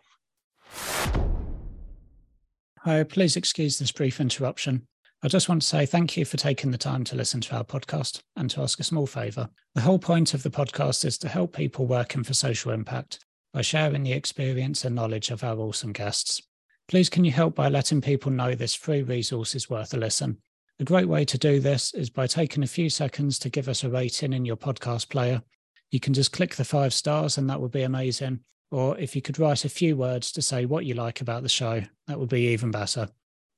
Hi, 2.85 3.03
please 3.03 3.35
excuse 3.35 3.79
this 3.79 3.92
brief 3.92 4.20
interruption. 4.20 4.87
I 5.23 5.29
just 5.29 5.49
want 5.49 5.62
to 5.62 5.66
say 5.66 5.87
thank 5.87 6.18
you 6.18 6.27
for 6.27 6.37
taking 6.37 6.70
the 6.70 6.77
time 6.77 7.03
to 7.05 7.16
listen 7.16 7.40
to 7.40 7.57
our 7.57 7.64
podcast 7.64 8.20
and 8.37 8.51
to 8.51 8.61
ask 8.61 8.79
a 8.79 8.83
small 8.85 9.07
favour. 9.07 9.49
The 9.75 9.81
whole 9.81 9.99
point 9.99 10.35
of 10.35 10.42
the 10.42 10.51
podcast 10.51 11.07
is 11.07 11.16
to 11.18 11.29
help 11.31 11.57
people 11.57 11.87
working 11.87 12.23
for 12.25 12.35
social 12.35 12.73
impact 12.73 13.25
by 13.55 13.62
sharing 13.62 14.03
the 14.03 14.12
experience 14.12 14.85
and 14.85 14.94
knowledge 14.94 15.31
of 15.31 15.42
our 15.42 15.57
awesome 15.57 15.92
guests. 15.92 16.42
Please, 16.87 17.09
can 17.09 17.25
you 17.25 17.31
help 17.31 17.55
by 17.55 17.70
letting 17.70 18.03
people 18.03 18.31
know 18.31 18.55
this 18.55 18.75
free 18.75 19.01
resource 19.01 19.55
is 19.55 19.70
worth 19.70 19.94
a 19.94 19.97
listen? 19.97 20.37
A 20.79 20.85
great 20.85 21.09
way 21.09 21.25
to 21.25 21.38
do 21.38 21.61
this 21.61 21.94
is 21.94 22.11
by 22.11 22.27
taking 22.27 22.62
a 22.62 22.66
few 22.66 22.90
seconds 22.90 23.38
to 23.38 23.49
give 23.49 23.70
us 23.70 23.83
a 23.83 23.88
rating 23.88 24.35
in 24.35 24.44
your 24.44 24.59
podcast 24.59 25.09
player. 25.09 25.40
You 25.90 26.01
can 26.01 26.12
just 26.12 26.33
click 26.33 26.57
the 26.57 26.66
five 26.66 26.92
stars, 26.92 27.38
and 27.38 27.49
that 27.49 27.62
would 27.62 27.73
be 27.73 27.85
amazing. 27.85 28.40
Or 28.74 28.98
if 28.98 29.14
you 29.14 29.22
could 29.22 29.38
write 29.38 29.64
a 29.64 29.68
few 29.68 29.96
words 29.96 30.32
to 30.32 30.42
say 30.42 30.66
what 30.66 30.84
you 30.84 30.94
like 30.94 31.20
about 31.20 31.44
the 31.44 31.48
show, 31.48 31.84
that 32.08 32.18
would 32.18 32.28
be 32.28 32.48
even 32.48 32.72
better. 32.72 33.08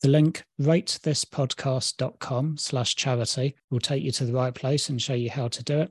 The 0.02 0.10
link 0.10 0.44
ratethispodcast.com 0.60 2.58
slash 2.58 2.96
charity 2.96 3.56
will 3.70 3.80
take 3.80 4.02
you 4.02 4.12
to 4.12 4.26
the 4.26 4.34
right 4.34 4.54
place 4.54 4.90
and 4.90 5.00
show 5.00 5.14
you 5.14 5.30
how 5.30 5.48
to 5.48 5.64
do 5.64 5.80
it. 5.80 5.90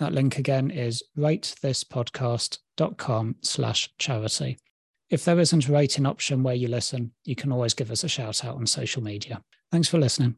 That 0.00 0.12
link 0.12 0.38
again 0.38 0.72
is 0.72 1.04
ratethispodcast.com 1.16 3.36
slash 3.42 3.90
charity. 3.96 4.58
If 5.08 5.24
there 5.24 5.38
isn't 5.38 5.68
a 5.68 5.72
rating 5.72 6.04
option 6.04 6.42
where 6.42 6.56
you 6.56 6.66
listen, 6.66 7.12
you 7.24 7.36
can 7.36 7.52
always 7.52 7.74
give 7.74 7.92
us 7.92 8.02
a 8.02 8.08
shout 8.08 8.44
out 8.44 8.56
on 8.56 8.66
social 8.66 9.04
media. 9.04 9.40
Thanks 9.70 9.86
for 9.86 9.98
listening. 9.98 10.34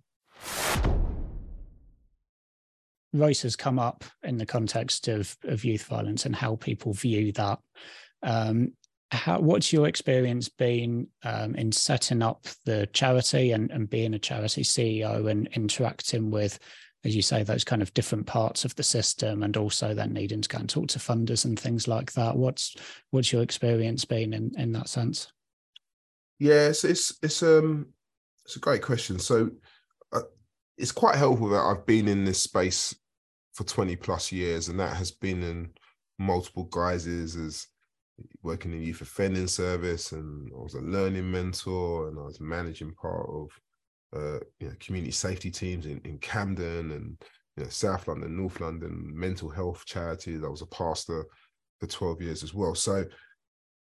Race 3.14 3.40
has 3.40 3.56
come 3.56 3.78
up 3.78 4.04
in 4.22 4.36
the 4.36 4.44
context 4.44 5.08
of, 5.08 5.38
of 5.44 5.64
youth 5.64 5.84
violence 5.84 6.26
and 6.26 6.36
how 6.36 6.56
people 6.56 6.92
view 6.92 7.32
that 7.32 7.60
um, 8.22 8.72
how, 9.10 9.38
what's 9.40 9.72
your 9.72 9.86
experience 9.86 10.48
been 10.48 11.08
um, 11.22 11.54
in 11.54 11.70
setting 11.70 12.22
up 12.22 12.46
the 12.64 12.88
charity 12.92 13.52
and, 13.52 13.70
and 13.70 13.88
being 13.88 14.14
a 14.14 14.18
charity 14.18 14.62
CEO 14.62 15.30
and 15.30 15.48
interacting 15.54 16.30
with, 16.30 16.58
as 17.04 17.14
you 17.14 17.22
say, 17.22 17.42
those 17.42 17.62
kind 17.62 17.82
of 17.82 17.94
different 17.94 18.26
parts 18.26 18.64
of 18.64 18.74
the 18.74 18.82
system, 18.82 19.42
and 19.42 19.56
also 19.56 19.94
then 19.94 20.12
needing 20.12 20.42
to 20.42 20.48
go 20.48 20.58
and 20.58 20.68
talk 20.68 20.88
to 20.88 20.98
funders 20.98 21.44
and 21.44 21.58
things 21.58 21.86
like 21.86 22.12
that? 22.14 22.36
What's 22.36 22.74
what's 23.10 23.32
your 23.32 23.42
experience 23.42 24.04
been 24.04 24.32
in 24.32 24.52
in 24.58 24.72
that 24.72 24.88
sense? 24.88 25.30
Yes, 26.38 26.84
it's 26.84 27.16
it's 27.22 27.42
um 27.42 27.86
it's 28.44 28.56
a 28.56 28.60
great 28.60 28.82
question. 28.82 29.18
So 29.18 29.50
uh, 30.12 30.22
it's 30.76 30.92
quite 30.92 31.16
helpful 31.16 31.48
that 31.50 31.62
I've 31.62 31.86
been 31.86 32.08
in 32.08 32.24
this 32.24 32.40
space 32.40 32.94
for 33.54 33.64
20 33.64 33.96
plus 33.96 34.32
years, 34.32 34.68
and 34.68 34.80
that 34.80 34.96
has 34.96 35.10
been 35.10 35.42
in 35.42 35.70
multiple 36.18 36.64
guises 36.64 37.36
as 37.36 37.66
working 38.42 38.72
in 38.72 38.82
youth 38.82 39.00
offending 39.00 39.46
service 39.46 40.12
and 40.12 40.50
I 40.54 40.62
was 40.62 40.74
a 40.74 40.80
learning 40.80 41.30
mentor 41.30 42.08
and 42.08 42.18
I 42.18 42.22
was 42.22 42.40
managing 42.40 42.94
part 42.94 43.28
of 43.28 43.50
uh, 44.14 44.38
you 44.60 44.68
know, 44.68 44.74
community 44.80 45.12
safety 45.12 45.50
teams 45.50 45.86
in, 45.86 46.00
in 46.04 46.18
Camden 46.18 46.92
and 46.92 47.16
you 47.56 47.64
know, 47.64 47.68
South 47.68 48.08
London, 48.08 48.36
North 48.36 48.60
London, 48.60 49.12
mental 49.14 49.48
health 49.48 49.84
charities. 49.84 50.42
I 50.44 50.48
was 50.48 50.62
a 50.62 50.66
pastor 50.66 51.24
for 51.80 51.86
12 51.86 52.22
years 52.22 52.42
as 52.42 52.54
well. 52.54 52.74
So 52.74 53.04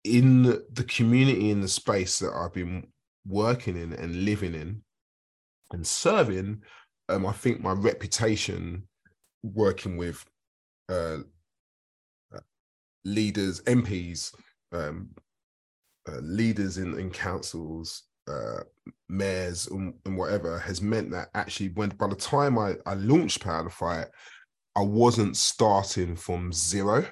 in 0.05 0.43
the 0.43 0.85
community, 0.85 1.51
in 1.51 1.61
the 1.61 1.69
space 1.69 2.19
that 2.19 2.33
I've 2.33 2.53
been 2.53 2.87
working 3.27 3.77
in 3.77 3.93
and 3.93 4.25
living 4.25 4.55
in 4.55 4.83
and 5.73 5.87
serving, 5.87 6.63
um, 7.09 7.27
I 7.27 7.33
think 7.33 7.61
my 7.61 7.73
reputation 7.73 8.89
working 9.43 9.97
with 9.97 10.25
uh, 10.89 11.19
leaders, 13.05 13.61
MPs, 13.63 14.35
um, 14.73 15.11
uh, 16.09 16.19
leaders 16.21 16.79
in, 16.79 16.99
in 16.99 17.11
councils, 17.11 18.05
uh, 18.29 18.61
mayors, 19.09 19.67
and, 19.69 19.95
and, 20.05 20.17
whatever 20.17 20.59
has 20.59 20.81
meant 20.81 21.11
that 21.11 21.29
actually, 21.35 21.69
when 21.71 21.91
by 21.91 22.09
the 22.09 22.17
time 22.17 22.59
I, 22.59 22.75
I 22.87 22.95
launched 22.95 23.43
Power 23.43 23.65
the 23.65 23.71
Fight, 23.71 24.07
I 24.77 24.83
wasn't 24.83 25.37
starting 25.37 26.17
from 26.17 26.53
0 26.53 27.07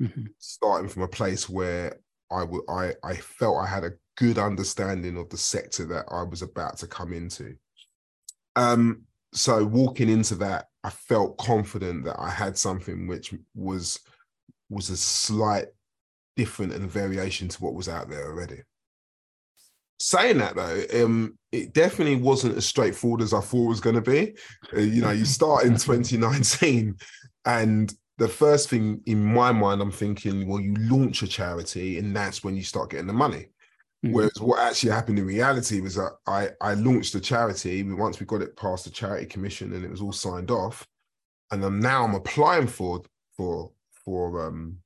mm-hmm. 0.00 0.24
starting 0.38 0.88
from 0.88 1.02
a 1.02 1.08
place 1.08 1.48
where 1.48 1.98
I 2.30 2.42
would 2.42 2.62
I 2.68 2.94
I 3.02 3.16
felt 3.16 3.58
I 3.58 3.66
had 3.66 3.84
a 3.84 3.92
good 4.16 4.38
understanding 4.38 5.16
of 5.16 5.28
the 5.30 5.38
sector 5.38 5.86
that 5.86 6.06
I 6.10 6.22
was 6.22 6.42
about 6.42 6.78
to 6.78 6.86
come 6.86 7.12
into. 7.12 7.54
Um, 8.56 9.02
so 9.32 9.64
walking 9.64 10.08
into 10.08 10.34
that, 10.36 10.66
I 10.82 10.90
felt 10.90 11.36
confident 11.38 12.04
that 12.06 12.16
I 12.18 12.30
had 12.30 12.56
something 12.56 13.06
which 13.06 13.34
was 13.54 14.00
was 14.68 14.90
a 14.90 14.96
slight 14.96 15.66
different 16.36 16.72
and 16.72 16.90
variation 16.90 17.48
to 17.48 17.62
what 17.62 17.74
was 17.74 17.88
out 17.88 18.10
there 18.10 18.26
already. 18.26 18.62
Saying 19.98 20.38
that 20.38 20.56
though, 20.56 21.04
um, 21.04 21.38
it 21.52 21.72
definitely 21.72 22.16
wasn't 22.16 22.56
as 22.56 22.66
straightforward 22.66 23.22
as 23.22 23.32
I 23.32 23.40
thought 23.40 23.64
it 23.64 23.68
was 23.68 23.80
going 23.80 23.96
to 23.96 24.02
be. 24.02 24.36
Uh, 24.74 24.80
you 24.80 25.00
know, 25.00 25.10
you 25.10 25.24
start 25.24 25.64
in 25.64 25.72
2019, 25.72 26.96
and 27.46 27.94
the 28.18 28.28
first 28.28 28.68
thing 28.68 29.00
in 29.06 29.22
my 29.22 29.52
mind, 29.52 29.80
I'm 29.80 29.90
thinking, 29.90 30.46
well, 30.46 30.60
you 30.60 30.74
launch 30.74 31.22
a 31.22 31.26
charity, 31.26 31.98
and 31.98 32.14
that's 32.14 32.44
when 32.44 32.56
you 32.56 32.62
start 32.62 32.90
getting 32.90 33.06
the 33.06 33.12
money. 33.12 33.48
Mm-hmm. 34.04 34.12
Whereas 34.12 34.40
what 34.40 34.58
actually 34.58 34.92
happened 34.92 35.18
in 35.18 35.26
reality 35.26 35.80
was 35.80 35.94
that 35.94 36.12
I 36.26 36.50
I 36.60 36.74
launched 36.74 37.14
a 37.14 37.20
charity. 37.20 37.82
Once 37.82 38.20
we 38.20 38.26
got 38.26 38.42
it 38.42 38.56
past 38.56 38.84
the 38.84 38.90
charity 38.90 39.26
commission 39.26 39.72
and 39.72 39.84
it 39.84 39.90
was 39.90 40.02
all 40.02 40.12
signed 40.12 40.50
off, 40.50 40.86
and 41.50 41.62
then 41.62 41.80
now 41.80 42.04
I'm 42.04 42.14
applying 42.14 42.66
for 42.66 43.02
for 43.36 43.72
for 44.06 44.46
um, 44.46 44.78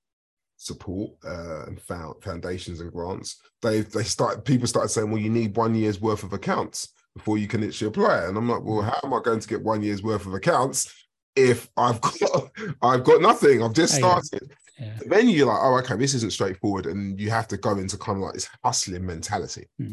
support 0.56 1.12
uh, 1.24 1.66
and 1.66 1.80
found 1.80 2.20
foundations 2.22 2.80
and 2.80 2.90
grants, 2.90 3.40
they 3.62 3.82
they 3.82 4.02
start 4.02 4.44
people 4.44 4.66
started 4.66 4.88
saying, 4.88 5.10
well, 5.10 5.22
you 5.22 5.30
need 5.30 5.56
one 5.56 5.76
year's 5.76 6.00
worth 6.00 6.24
of 6.24 6.32
accounts 6.32 6.92
before 7.14 7.38
you 7.38 7.46
can 7.46 7.62
actually 7.62 7.88
apply. 7.88 8.24
And 8.24 8.36
I'm 8.36 8.48
like, 8.48 8.62
well, 8.62 8.82
how 8.82 8.98
am 9.04 9.14
I 9.14 9.20
going 9.22 9.40
to 9.40 9.48
get 9.48 9.62
one 9.62 9.82
year's 9.82 10.02
worth 10.02 10.26
of 10.26 10.34
accounts 10.34 10.92
if 11.36 11.68
I've 11.76 12.00
got 12.20 12.50
I've 12.82 13.04
got 13.04 13.20
nothing? 13.20 13.62
I've 13.62 13.74
just 13.74 13.94
started. 13.94 14.52
Yeah. 14.78 14.94
Then 15.06 15.28
you're 15.28 15.46
like, 15.46 15.60
oh, 15.60 15.78
okay, 15.78 15.96
this 15.96 16.14
isn't 16.14 16.32
straightforward, 16.32 16.86
and 16.86 17.20
you 17.20 17.30
have 17.30 17.46
to 17.48 17.58
go 17.58 17.76
into 17.76 17.98
kind 17.98 18.16
of 18.16 18.24
like 18.24 18.34
this 18.34 18.48
hustling 18.64 19.04
mentality. 19.04 19.68
Hmm. 19.78 19.92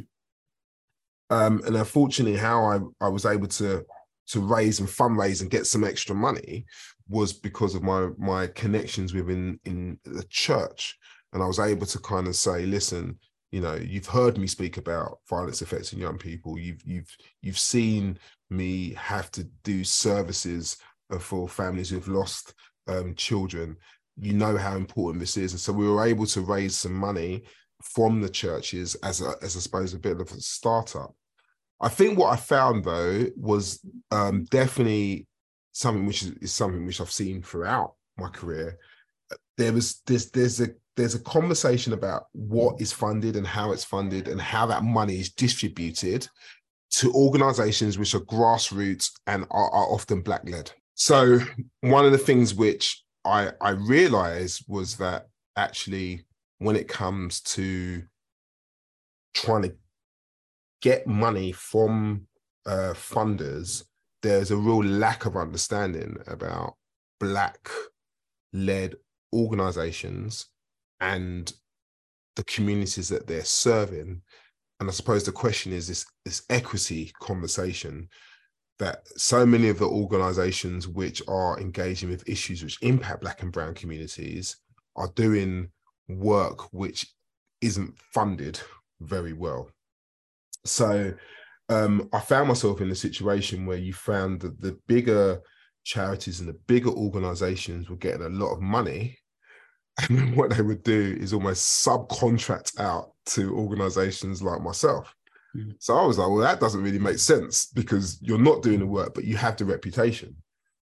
Um, 1.30 1.62
and 1.66 1.76
unfortunately, 1.76 2.40
how 2.40 2.64
I, 2.64 3.06
I 3.06 3.10
was 3.10 3.26
able 3.26 3.48
to 3.48 3.86
to 4.28 4.42
raise 4.42 4.80
and 4.80 4.90
fundraise 4.90 5.42
and 5.42 5.50
get 5.50 5.66
some 5.66 5.84
extra 5.84 6.16
money 6.16 6.66
was 7.10 7.34
because 7.34 7.76
of 7.76 7.84
my 7.84 8.10
my 8.18 8.48
connections 8.48 9.14
within 9.14 9.60
in 9.66 10.00
the 10.04 10.26
church. 10.30 10.98
And 11.34 11.44
i 11.44 11.46
was 11.46 11.60
able 11.60 11.86
to 11.86 12.00
kind 12.00 12.28
of 12.28 12.36
say 12.36 12.66
listen 12.66 13.20
you 13.52 13.62
know 13.62 13.76
you've 13.76 14.08
heard 14.08 14.38
me 14.38 14.48
speak 14.48 14.78
about 14.78 15.20
violence 15.30 15.62
affecting 15.62 16.00
young 16.00 16.18
people. 16.18 16.58
You've 16.58 16.82
you've 16.84 17.16
you've 17.42 17.60
seen 17.60 18.20
me 18.50 18.94
have 18.94 19.32
to 19.32 19.44
do 19.64 19.84
services 19.84 20.78
uh, 21.12 21.20
for 21.20 21.48
families 21.48 21.90
who've 21.90 22.08
lost 22.08 22.54
um, 22.88 23.16
children. 23.16 23.78
You 24.20 24.34
know 24.34 24.58
how 24.58 24.76
important 24.76 25.22
this 25.22 25.38
is. 25.38 25.54
And 25.54 25.62
so 25.62 25.72
we 25.72 25.88
were 25.88 26.06
able 26.06 26.26
to 26.28 26.42
raise 26.42 26.76
some 26.76 26.94
money 26.94 27.44
from 27.84 28.22
the 28.22 28.30
churches 28.30 28.96
as 28.96 29.22
a 29.22 29.36
as 29.42 29.56
i 29.56 29.60
suppose 29.60 29.94
a 29.94 30.00
bit 30.00 30.20
of 30.20 30.32
a 30.32 30.42
startup. 30.42 31.16
I 31.80 31.90
think 31.90 32.18
what 32.18 32.34
i 32.34 32.36
found 32.36 32.84
though 32.84 33.28
was 33.38 33.80
um, 34.12 34.46
definitely 34.46 35.28
something 35.78 36.08
which 36.08 36.24
is, 36.24 36.32
is 36.42 36.52
something 36.52 36.86
which 36.86 37.00
I've 37.00 37.12
seen 37.12 37.44
throughout 37.44 37.94
my 38.18 38.30
career. 38.30 38.80
There 39.58 39.72
was 39.72 40.02
there's 40.08 40.32
there's 40.32 40.60
a 40.60 40.70
there's 40.96 41.14
a 41.14 41.20
conversation 41.20 41.94
about 41.94 42.24
what 42.32 42.82
is 42.82 42.92
funded 42.92 43.36
and 43.36 43.46
how 43.46 43.72
it's 43.72 43.84
funded 43.84 44.28
and 44.28 44.42
how 44.42 44.66
that 44.66 44.84
money 44.84 45.20
is 45.20 45.30
distributed 45.30 46.28
to 46.90 47.14
organizations 47.14 48.00
which 48.00 48.16
are 48.16 48.22
grassroots 48.22 49.12
and 49.28 49.46
are, 49.52 49.70
are 49.70 49.86
often 49.86 50.22
black 50.22 50.50
led. 50.50 50.72
So 50.96 51.40
one 51.82 52.06
of 52.06 52.12
the 52.12 52.18
things 52.18 52.56
which 52.56 53.04
I 53.24 53.52
I 53.62 53.72
realized 53.72 54.66
was 54.68 54.98
that 54.98 55.28
actually 55.56 56.26
when 56.58 56.76
it 56.76 56.88
comes 56.88 57.42
to 57.42 58.02
trying 59.36 59.62
to 59.62 59.76
get 60.82 61.06
money 61.06 61.52
from 61.52 62.26
uh, 62.66 62.94
funders 62.94 63.84
there's 64.28 64.52
a 64.52 64.58
real 64.58 64.84
lack 64.84 65.26
of 65.26 65.38
understanding 65.38 66.18
about 66.28 66.76
black 67.20 67.70
led 68.52 68.96
organizations 69.34 70.48
and 71.00 71.54
the 72.36 72.44
communities 72.44 73.08
that 73.08 73.26
they're 73.26 73.46
serving 73.46 74.22
and 74.80 74.90
I 74.90 74.92
suppose 74.92 75.24
the 75.24 75.32
question 75.32 75.72
is 75.72 75.88
this 75.88 76.06
this 76.26 76.44
equity 76.50 77.12
conversation 77.22 78.10
that 78.80 79.08
so 79.16 79.46
many 79.46 79.70
of 79.70 79.80
the 79.80 79.88
organizations 79.88 80.88
which 80.88 81.22
are 81.28 81.60
engaging 81.60 82.10
with 82.10 82.28
issues 82.28 82.62
which 82.64 82.78
impact 82.82 83.22
black 83.22 83.42
and 83.42 83.52
brown 83.52 83.74
communities 83.76 84.58
are 84.98 85.10
doing 85.16 85.70
work 86.10 86.74
which 86.74 87.08
isn't 87.62 87.98
funded 88.14 88.60
very 89.00 89.34
well. 89.34 89.72
So 90.66 91.14
um, 91.70 92.10
I 92.14 92.20
found 92.20 92.48
myself 92.48 92.82
in 92.82 92.92
a 92.92 92.96
situation 92.96 93.66
where 93.66 93.78
you 93.78 93.94
found 93.94 94.42
that 94.42 94.62
the 94.62 94.78
bigger 94.88 95.42
charities 95.84 96.40
and 96.40 96.50
the 96.50 96.60
bigger 96.68 96.90
organizations 96.90 97.90
were 97.90 97.98
getting 97.98 98.26
a 98.26 98.30
lot 98.30 98.54
of 98.54 98.62
money. 98.62 99.18
And 100.10 100.38
what 100.38 100.52
they 100.52 100.62
would 100.62 100.84
do 100.84 101.18
is 101.20 101.34
almost 101.34 101.84
subcontract 101.84 102.80
out 102.80 103.14
to 103.28 103.58
organizations 103.58 104.44
like 104.44 104.62
myself. 104.62 105.12
Mm. 105.56 105.74
So 105.80 105.98
I 105.98 106.06
was 106.06 106.20
like, 106.20 106.28
well, 106.28 106.38
that 106.38 106.60
doesn't 106.60 106.84
really 106.84 107.00
make 107.00 107.18
sense 107.18 107.66
because 107.74 108.20
you're 108.22 108.38
not 108.38 108.62
doing 108.62 108.80
the 108.80 108.86
work, 108.86 109.16
but 109.16 109.24
you 109.24 109.38
have 109.38 109.58
the 109.58 109.66
reputation. 109.66 110.36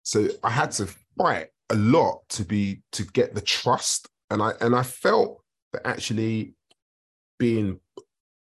So 0.03 0.27
I 0.43 0.49
had 0.49 0.71
to 0.71 0.89
fight 1.17 1.47
a 1.69 1.75
lot 1.75 2.27
to 2.29 2.43
be 2.43 2.81
to 2.91 3.05
get 3.05 3.33
the 3.33 3.41
trust. 3.41 4.09
And 4.29 4.41
I 4.41 4.51
and 4.59 4.75
I 4.75 4.83
felt 4.83 5.41
that 5.71 5.87
actually 5.87 6.53
being 7.39 7.79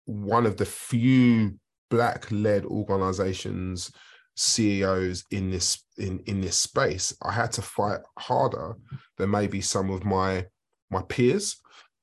one 0.06 0.46
of 0.46 0.58
the 0.58 0.66
few 0.66 1.60
black 1.90 2.32
led 2.32 2.66
organizations 2.66 3.92
CEOs 4.36 5.26
in 5.32 5.52
this 5.52 5.84
in 5.98 6.20
in 6.26 6.42
this 6.42 6.58
space, 6.58 7.16
I 7.22 7.32
had 7.32 7.52
to 7.54 7.62
fight 7.62 8.00
harder 8.18 8.76
than 9.18 9.30
maybe 9.30 9.62
some 9.62 9.92
of 9.92 10.06
my 10.06 10.46
my 10.90 11.02
peers. 11.04 11.58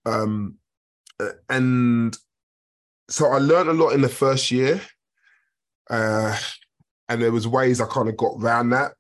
Um, 0.07 0.57
and 1.49 2.17
so 3.09 3.27
I 3.27 3.39
learned 3.39 3.69
a 3.69 3.75
lot 3.75 3.91
in 3.91 4.01
the 4.01 4.09
first 4.09 4.51
year, 4.51 4.81
uh, 5.91 6.37
and 7.09 7.21
there 7.21 7.33
was 7.33 7.49
ways 7.49 7.81
I 7.81 7.87
kind 7.87 8.09
of 8.09 8.17
got 8.17 8.37
around 8.41 8.71
that 8.71 8.93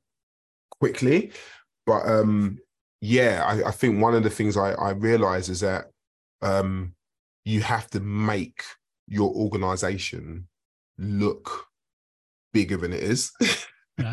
quickly. 0.80 1.32
But 1.86 2.06
um, 2.06 2.58
yeah, 3.00 3.44
I, 3.46 3.68
I, 3.68 3.70
think 3.70 4.00
one 4.00 4.14
of 4.14 4.22
the 4.22 4.30
things 4.30 4.56
I, 4.56 4.72
I 4.72 4.90
realized 4.90 5.48
is 5.48 5.60
that 5.60 5.86
um, 6.42 6.94
you 7.44 7.62
have 7.62 7.88
to 7.90 8.00
make 8.00 8.62
your 9.06 9.30
organization 9.30 10.48
look 11.00 11.66
bigger 12.52 12.76
than 12.76 12.92
it 12.92 13.02
is. 13.02 13.32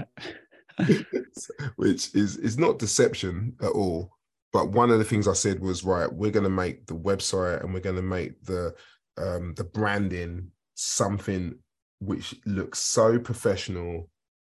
Which 1.75 2.15
is 2.15 2.37
is 2.37 2.57
not 2.57 2.79
deception 2.79 3.55
at 3.61 3.71
all. 3.71 4.11
But 4.53 4.69
one 4.71 4.89
of 4.89 4.99
the 4.99 5.05
things 5.05 5.27
I 5.27 5.33
said 5.33 5.59
was 5.59 5.83
right, 5.83 6.11
we're 6.11 6.31
gonna 6.31 6.49
make 6.49 6.85
the 6.87 6.95
website 6.95 7.63
and 7.63 7.73
we're 7.73 7.79
gonna 7.79 8.01
make 8.01 8.43
the 8.43 8.73
um 9.17 9.53
the 9.55 9.63
branding 9.63 10.51
something 10.75 11.55
which 11.99 12.35
looks 12.45 12.79
so 12.79 13.17
professional 13.17 14.09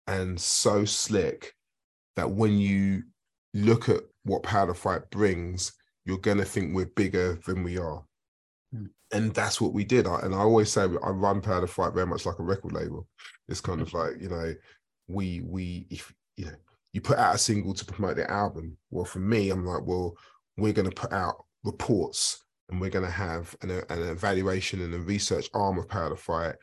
and 0.07 0.39
so 0.39 0.85
slick 0.85 1.53
that 2.15 2.29
when 2.29 2.59
you 2.59 3.03
look 3.53 3.89
at 3.89 4.01
what 4.23 4.43
Power 4.43 4.67
the 4.67 4.73
Fight 4.73 5.09
brings, 5.09 5.71
you're 6.05 6.17
gonna 6.17 6.45
think 6.45 6.75
we're 6.75 6.85
bigger 6.85 7.39
than 7.45 7.63
we 7.63 7.77
are. 7.77 8.03
And 9.13 9.33
that's 9.33 9.59
what 9.59 9.73
we 9.73 9.83
did. 9.83 10.07
I, 10.07 10.19
and 10.19 10.33
I 10.33 10.39
always 10.39 10.71
say 10.71 10.83
I 10.83 11.09
run 11.09 11.41
Power 11.41 11.61
the 11.61 11.67
Fight 11.67 11.93
very 11.93 12.07
much 12.07 12.25
like 12.25 12.39
a 12.39 12.43
record 12.43 12.71
label. 12.71 13.07
It's 13.49 13.61
kind 13.61 13.81
of 13.81 13.89
mm-hmm. 13.89 13.97
like, 13.97 14.21
you 14.21 14.29
know, 14.29 14.53
we 15.07 15.41
we 15.41 15.87
if 15.89 16.13
you 16.37 16.45
know, 16.45 16.55
you 16.93 17.01
put 17.01 17.17
out 17.17 17.35
a 17.35 17.37
single 17.37 17.73
to 17.73 17.85
promote 17.85 18.15
the 18.15 18.29
album. 18.31 18.77
Well, 18.89 19.05
for 19.05 19.19
me, 19.19 19.49
I'm 19.49 19.65
like, 19.65 19.85
well, 19.85 20.15
we're 20.57 20.73
gonna 20.73 20.91
put 20.91 21.11
out 21.11 21.45
reports 21.63 22.43
and 22.69 22.79
we're 22.79 22.89
gonna 22.89 23.11
have 23.11 23.55
an, 23.61 23.71
an 23.89 24.03
evaluation 24.03 24.81
and 24.81 24.93
a 24.93 24.99
research 24.99 25.49
arm 25.53 25.77
of 25.77 25.89
Power 25.89 26.09
the 26.09 26.15
Fight. 26.15 26.55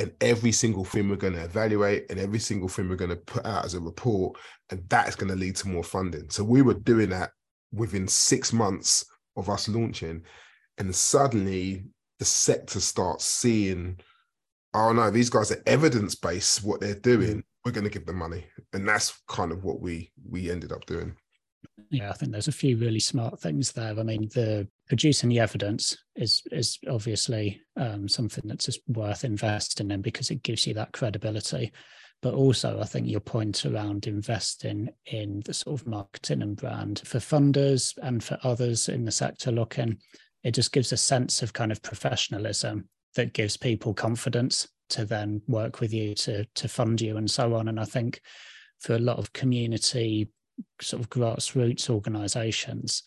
And 0.00 0.12
every 0.20 0.52
single 0.52 0.84
thing 0.84 1.08
we're 1.08 1.16
going 1.16 1.32
to 1.32 1.42
evaluate 1.42 2.06
and 2.08 2.20
every 2.20 2.38
single 2.38 2.68
thing 2.68 2.88
we're 2.88 2.94
going 2.94 3.10
to 3.10 3.16
put 3.16 3.44
out 3.44 3.64
as 3.64 3.74
a 3.74 3.80
report, 3.80 4.38
and 4.70 4.80
that's 4.88 5.16
going 5.16 5.28
to 5.28 5.34
lead 5.34 5.56
to 5.56 5.68
more 5.68 5.82
funding. 5.82 6.30
So 6.30 6.44
we 6.44 6.62
were 6.62 6.74
doing 6.74 7.08
that 7.08 7.32
within 7.72 8.06
six 8.06 8.52
months 8.52 9.04
of 9.36 9.50
us 9.50 9.68
launching, 9.68 10.22
and 10.78 10.94
suddenly 10.94 11.84
the 12.18 12.24
sector 12.24 12.80
starts 12.80 13.24
seeing 13.24 13.98
oh 14.74 14.92
no, 14.92 15.10
these 15.10 15.30
guys 15.30 15.50
are 15.50 15.62
evidence 15.66 16.14
based 16.14 16.64
what 16.64 16.80
they're 16.80 16.94
doing. 16.94 17.38
Mm. 17.38 17.42
We're 17.64 17.72
going 17.72 17.84
to 17.84 17.90
give 17.90 18.06
them 18.06 18.16
money, 18.16 18.46
and 18.72 18.88
that's 18.88 19.20
kind 19.28 19.52
of 19.52 19.64
what 19.64 19.80
we 19.80 20.12
we 20.28 20.50
ended 20.50 20.72
up 20.72 20.86
doing. 20.86 21.14
Yeah, 21.90 22.10
I 22.10 22.12
think 22.12 22.32
there's 22.32 22.48
a 22.48 22.52
few 22.52 22.76
really 22.76 23.00
smart 23.00 23.40
things 23.40 23.72
there. 23.72 23.98
I 23.98 24.02
mean, 24.02 24.28
the 24.34 24.68
producing 24.88 25.28
the 25.28 25.40
evidence 25.40 25.96
is 26.16 26.42
is 26.52 26.78
obviously 26.88 27.60
um, 27.76 28.08
something 28.08 28.44
that's 28.46 28.66
just 28.66 28.80
worth 28.88 29.24
investing 29.24 29.90
in 29.90 30.02
because 30.02 30.30
it 30.30 30.42
gives 30.42 30.66
you 30.66 30.74
that 30.74 30.92
credibility. 30.92 31.72
But 32.20 32.34
also, 32.34 32.80
I 32.80 32.84
think 32.84 33.06
your 33.06 33.20
point 33.20 33.64
around 33.64 34.08
investing 34.08 34.88
in 35.06 35.40
the 35.44 35.54
sort 35.54 35.80
of 35.80 35.86
marketing 35.86 36.42
and 36.42 36.56
brand 36.56 37.02
for 37.04 37.18
funders 37.18 37.96
and 38.02 38.22
for 38.24 38.38
others 38.42 38.88
in 38.88 39.04
the 39.04 39.12
sector 39.12 39.52
looking, 39.52 39.98
it 40.44 40.52
just 40.52 40.72
gives 40.72 40.92
a 40.92 40.96
sense 40.96 41.42
of 41.42 41.52
kind 41.52 41.72
of 41.72 41.82
professionalism 41.82 42.88
that 43.14 43.32
gives 43.32 43.56
people 43.56 43.94
confidence 43.94 44.68
to 44.90 45.04
then 45.04 45.42
work 45.46 45.80
with 45.80 45.92
you 45.92 46.14
to 46.14 46.44
to 46.54 46.68
fund 46.68 47.00
you 47.00 47.16
and 47.16 47.30
so 47.30 47.54
on. 47.54 47.68
And 47.68 47.78
I 47.78 47.84
think 47.84 48.20
for 48.80 48.94
a 48.94 49.00
lot 49.00 49.18
of 49.18 49.32
community 49.32 50.30
sort 50.80 51.02
of 51.02 51.10
grassroots 51.10 51.90
organizations, 51.90 53.02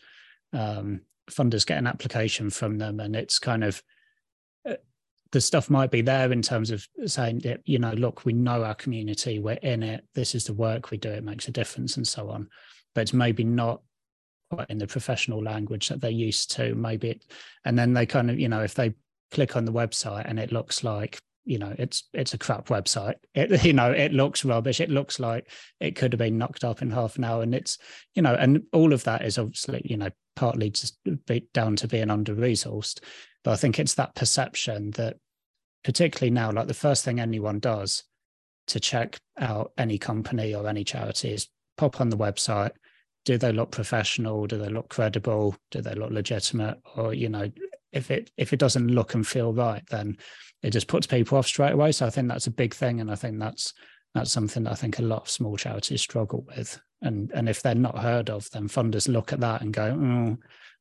um, 0.54 1.02
funders 1.30 1.66
get 1.66 1.78
an 1.78 1.88
application 1.88 2.50
from 2.50 2.78
them 2.78 3.00
and 3.00 3.16
it's 3.16 3.40
kind 3.40 3.64
of 3.64 3.82
uh, 4.68 4.76
the 5.32 5.42
stuff 5.42 5.70
might 5.70 5.92
be 5.92 6.02
there 6.02 6.32
in 6.32 6.42
terms 6.42 6.72
of 6.72 6.86
saying 7.06 7.40
that 7.40 7.62
you 7.66 7.80
know 7.80 7.94
look 7.94 8.26
we 8.26 8.34
know 8.34 8.64
our 8.64 8.76
community 8.76 9.40
we're 9.40 9.54
in 9.54 9.82
it 9.84 10.06
this 10.14 10.36
is 10.36 10.46
the 10.46 10.54
work 10.54 10.92
we 10.92 10.98
do 10.98 11.10
it 11.10 11.24
makes 11.24 11.48
a 11.48 11.52
difference 11.52 11.98
and 11.98 12.08
so 12.08 12.30
on 12.30 12.48
but 12.94 13.02
it's 13.02 13.14
maybe 13.14 13.44
not 13.44 13.82
in 14.70 14.78
the 14.78 14.88
professional 14.88 15.44
language 15.44 15.90
that 15.90 16.02
they're 16.02 16.12
used 16.12 16.52
to 16.52 16.76
maybe 16.76 17.10
it, 17.10 17.26
and 17.66 17.78
then 17.78 17.94
they 17.94 18.06
kind 18.06 18.30
of 18.30 18.40
you 18.40 18.50
know 18.50 18.62
if 18.62 18.74
they 18.74 18.94
click 19.32 19.56
on 19.56 19.66
the 19.66 19.72
website 19.72 20.26
and 20.28 20.40
it 20.40 20.52
looks 20.52 20.84
like 20.84 21.22
you 21.46 21.58
know 21.58 21.74
it's 21.80 22.04
it's 22.14 22.34
a 22.34 22.38
crap 22.38 22.68
website. 22.68 23.16
It 23.34 23.64
you 23.66 23.74
know 23.74 23.92
it 23.92 24.14
looks 24.14 24.46
rubbish. 24.46 24.80
It 24.80 24.90
looks 24.90 25.20
like 25.20 25.50
it 25.80 25.96
could 25.96 26.14
have 26.14 26.20
been 26.20 26.38
knocked 26.38 26.64
up 26.64 26.82
in 26.82 26.92
half 26.92 27.18
an 27.18 27.24
hour. 27.24 27.44
And 27.44 27.56
it's 27.56 27.78
you 28.16 28.22
know 28.22 28.36
and 28.36 28.64
all 28.74 28.94
of 28.94 29.04
that 29.06 29.26
is 29.26 29.38
obviously 29.38 29.82
you 29.86 29.98
know 29.98 30.10
partly 30.36 30.70
just 30.70 30.98
be 31.26 31.48
down 31.54 31.76
to 31.78 31.88
being 31.88 32.10
under 32.10 32.34
resourced 32.34 33.00
but 33.44 33.52
i 33.52 33.56
think 33.56 33.80
it's 33.80 33.96
that 33.96 34.16
perception 34.16 34.92
that 34.92 35.18
particularly 35.84 36.32
now 36.32 36.52
like 36.52 36.68
the 36.68 36.74
first 36.74 37.04
thing 37.04 37.20
anyone 37.20 37.60
does 37.60 38.04
to 38.68 38.80
check 38.80 39.18
out 39.40 39.72
any 39.78 39.98
company 39.98 40.54
or 40.54 40.68
any 40.68 40.84
charity 40.84 41.34
is 41.34 41.50
pop 41.78 42.00
on 42.00 42.10
the 42.10 42.18
website 42.18 42.72
do 43.24 43.38
they 43.38 43.52
look 43.52 43.72
professional 43.72 44.48
do 44.48 44.58
they 44.58 44.70
look 44.70 44.90
credible 44.90 45.56
do 45.70 45.82
they 45.82 45.94
look 45.94 46.12
legitimate 46.12 46.78
or 46.96 47.14
you 47.14 47.30
know 47.30 47.50
if 47.92 48.12
it 48.12 48.32
if 48.38 48.54
it 48.54 48.60
doesn't 48.60 48.88
look 48.88 49.14
and 49.14 49.26
feel 49.26 49.54
right, 49.54 49.84
then 49.90 50.18
it 50.64 50.72
just 50.72 50.88
puts 50.88 51.08
people 51.08 51.38
off 51.38 51.48
straight 51.48 51.74
away. 51.74 51.92
So 51.92 52.06
I 52.06 52.10
think 52.10 52.28
that's 52.28 52.48
a 52.48 52.52
big 52.52 52.74
thing, 52.74 53.02
and 53.02 53.12
I 53.12 53.16
think 53.16 53.40
that's 53.40 53.74
that's 54.14 54.32
something 54.32 54.64
that 54.64 54.72
I 54.72 54.76
think 54.76 55.00
a 55.00 55.04
lot 55.04 55.24
of 55.24 55.30
small 55.30 55.58
charities 55.58 56.02
struggle 56.02 56.46
with. 56.48 56.80
And 57.02 57.32
and 57.34 57.50
if 57.50 57.62
they're 57.62 57.76
not 57.76 57.98
heard 57.98 58.30
of, 58.30 58.50
then 58.52 58.68
funders 58.68 59.08
look 59.08 59.34
at 59.34 59.40
that 59.42 59.62
and 59.62 59.74
go, 59.74 59.86
oh, 59.86 60.38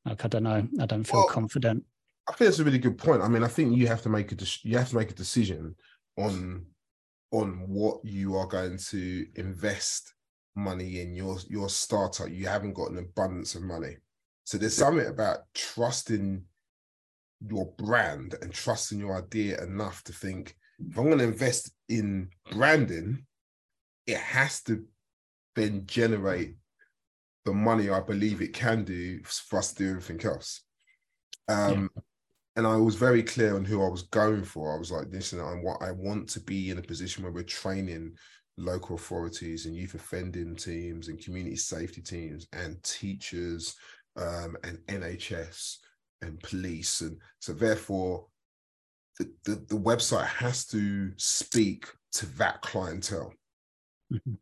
like 0.09 0.25
I 0.25 0.29
don't 0.29 0.45
know, 0.45 0.67
I 0.81 0.87
don't 0.87 1.05
feel 1.05 1.21
well, 1.21 1.29
confident. 1.29 1.85
I 2.29 2.33
think 2.33 2.49
that's 2.49 2.61
a 2.61 2.65
really 2.65 2.79
good 2.79 2.99
point. 2.99 3.23
I 3.23 3.29
mean, 3.29 3.43
I 3.43 3.49
think 3.49 3.77
you 3.77 3.87
have 3.89 4.03
to 4.03 4.09
make 4.09 4.33
a 4.33 4.37
you 4.63 4.79
have 4.79 4.91
to 4.91 4.97
make 4.97 5.11
a 5.11 5.15
decision 5.15 5.75
on 6.17 6.67
on 7.33 7.65
what 7.69 8.05
you 8.05 8.37
are 8.37 8.47
going 8.47 8.77
to 8.77 9.27
invest 9.37 10.15
money 10.57 11.01
in 11.01 11.15
your 11.15 11.39
your 11.49 11.69
startup. 11.69 12.31
You 12.31 12.47
haven't 12.47 12.75
got 12.75 12.91
an 12.91 12.99
abundance 12.99 13.55
of 13.55 13.63
money, 13.63 13.97
so 14.45 14.59
there's 14.59 14.77
something 14.77 15.07
about 15.07 15.39
trusting 15.55 16.45
your 17.49 17.73
brand 17.79 18.35
and 18.43 18.53
trusting 18.53 18.99
your 18.99 19.17
idea 19.17 19.63
enough 19.63 20.03
to 20.05 20.13
think 20.13 20.55
if 20.89 20.99
I'm 20.99 21.07
going 21.07 21.19
to 21.19 21.25
invest 21.25 21.73
in 21.89 22.31
branding, 22.51 23.27
it 24.07 24.19
has 24.19 24.63
to 24.63 24.85
then 25.55 25.85
generate 25.87 26.55
the 27.45 27.53
money 27.53 27.91
I 27.91 28.01
believe 28.01 28.41
it 28.41 28.53
can 28.53 28.85
do 28.85 29.21
for 29.25 29.59
us 29.59 29.73
to 29.73 29.85
do 29.85 29.91
everything 29.91 30.25
else. 30.25 30.63
Um, 31.49 31.91
yeah. 31.95 32.03
And 32.57 32.67
I 32.67 32.77
was 32.77 32.97
very 32.97 33.23
clear 33.23 33.57
on 33.57 33.65
who 33.65 33.83
I 33.85 33.89
was 33.89 34.03
going 34.03 34.45
for. 34.45 34.75
I 34.75 34.79
was 34.79 34.91
like, 34.91 35.07
listen, 35.11 35.41
I 35.41 35.55
want, 35.63 35.83
I 35.83 35.93
want 35.93 36.29
to 36.31 36.41
be 36.41 36.71
in 36.71 36.79
a 36.79 36.83
position 36.83 37.23
where 37.23 37.33
we're 37.33 37.43
training 37.45 38.15
local 38.61 38.97
authorities 38.97 39.67
and 39.67 39.75
youth 39.75 39.95
offending 39.95 40.55
teams 40.55 41.09
and 41.09 41.23
community 41.23 41.57
safety 41.57 42.01
teams 42.01 42.47
and 42.53 42.83
teachers 42.83 43.77
um, 44.17 44.57
and 44.65 44.79
NHS 44.89 45.77
and 46.23 46.41
police. 46.41 47.01
And 47.01 47.19
so 47.41 47.53
therefore 47.53 48.27
the, 49.19 49.31
the, 49.45 49.55
the 49.69 49.79
website 49.79 50.27
has 50.27 50.67
to 50.67 51.13
speak 51.17 51.87
to 52.13 52.27
that 52.37 52.61
clientele. 52.63 53.33
Mm-hmm. 54.13 54.35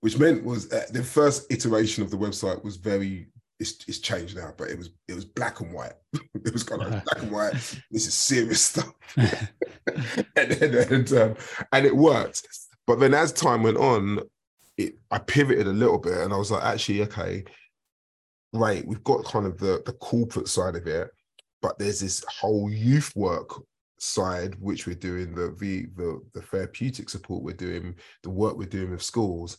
which 0.00 0.18
meant 0.18 0.42
was 0.42 0.72
uh, 0.72 0.84
the 0.90 1.04
first 1.04 1.46
iteration 1.48 2.02
of 2.02 2.10
the 2.10 2.16
website 2.16 2.64
was 2.64 2.74
very 2.74 3.28
it's, 3.60 3.76
it's 3.86 4.00
changed 4.00 4.36
now 4.36 4.52
but 4.58 4.68
it 4.68 4.76
was 4.76 4.90
it 5.06 5.14
was 5.14 5.24
black 5.24 5.60
and 5.60 5.72
white. 5.72 5.92
It 6.44 6.52
was 6.52 6.64
kind 6.64 6.82
of 6.82 6.90
like 6.90 7.04
black 7.04 7.22
and 7.22 7.30
white. 7.30 7.52
This 7.92 8.08
is 8.08 8.14
serious 8.14 8.62
stuff. 8.62 8.92
And, 10.36 10.52
and, 10.52 10.74
and, 10.74 11.12
um, 11.12 11.34
and 11.72 11.86
it 11.86 11.96
worked. 11.96 12.48
But 12.86 13.00
then 13.00 13.14
as 13.14 13.32
time 13.32 13.62
went 13.62 13.76
on, 13.76 14.20
it, 14.76 14.94
I 15.10 15.18
pivoted 15.18 15.66
a 15.66 15.72
little 15.72 15.98
bit 15.98 16.18
and 16.18 16.32
I 16.32 16.36
was 16.36 16.50
like, 16.50 16.64
actually, 16.64 17.02
okay, 17.02 17.44
right, 18.52 18.86
we've 18.86 19.04
got 19.04 19.24
kind 19.24 19.46
of 19.46 19.58
the, 19.58 19.82
the 19.86 19.92
corporate 19.92 20.48
side 20.48 20.76
of 20.76 20.86
it, 20.86 21.10
but 21.60 21.78
there's 21.78 22.00
this 22.00 22.24
whole 22.28 22.70
youth 22.70 23.14
work 23.14 23.50
side 23.98 24.56
which 24.58 24.86
we're 24.86 24.94
doing 24.94 25.32
the, 25.32 25.54
the 25.60 25.86
the 25.94 26.20
the 26.34 26.42
therapeutic 26.42 27.08
support 27.08 27.40
we're 27.40 27.52
doing 27.52 27.94
the 28.24 28.30
work 28.30 28.56
we're 28.56 28.66
doing 28.66 28.90
with 28.90 29.00
schools 29.00 29.58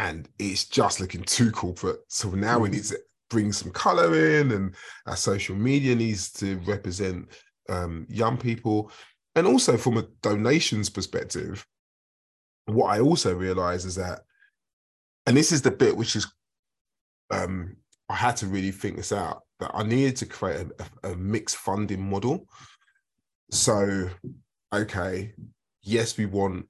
and 0.00 0.28
it's 0.38 0.64
just 0.64 0.98
looking 0.98 1.22
too 1.22 1.50
corporate. 1.50 2.00
So 2.08 2.30
now 2.30 2.58
we 2.58 2.70
need 2.70 2.84
to 2.84 2.98
bring 3.28 3.52
some 3.52 3.70
color 3.70 4.14
in 4.38 4.52
and 4.52 4.74
our 5.06 5.16
social 5.16 5.54
media 5.54 5.94
needs 5.94 6.32
to 6.32 6.56
represent 6.60 7.28
um, 7.68 8.06
young 8.08 8.38
people. 8.38 8.90
And 9.36 9.46
also 9.46 9.76
from 9.76 9.98
a 9.98 10.06
donations 10.22 10.88
perspective 10.88 11.66
what 12.74 12.94
i 12.94 13.00
also 13.00 13.34
realize 13.34 13.84
is 13.84 13.94
that 13.94 14.20
and 15.26 15.36
this 15.36 15.52
is 15.52 15.62
the 15.62 15.70
bit 15.70 15.96
which 15.96 16.16
is 16.16 16.26
um, 17.30 17.76
i 18.08 18.14
had 18.14 18.36
to 18.36 18.46
really 18.46 18.70
think 18.70 18.96
this 18.96 19.12
out 19.12 19.42
that 19.58 19.70
i 19.74 19.82
needed 19.82 20.16
to 20.16 20.26
create 20.26 20.66
a, 21.02 21.10
a 21.10 21.16
mixed 21.16 21.56
funding 21.56 22.08
model 22.08 22.46
so 23.50 24.08
okay 24.72 25.32
yes 25.82 26.16
we 26.16 26.26
want 26.26 26.66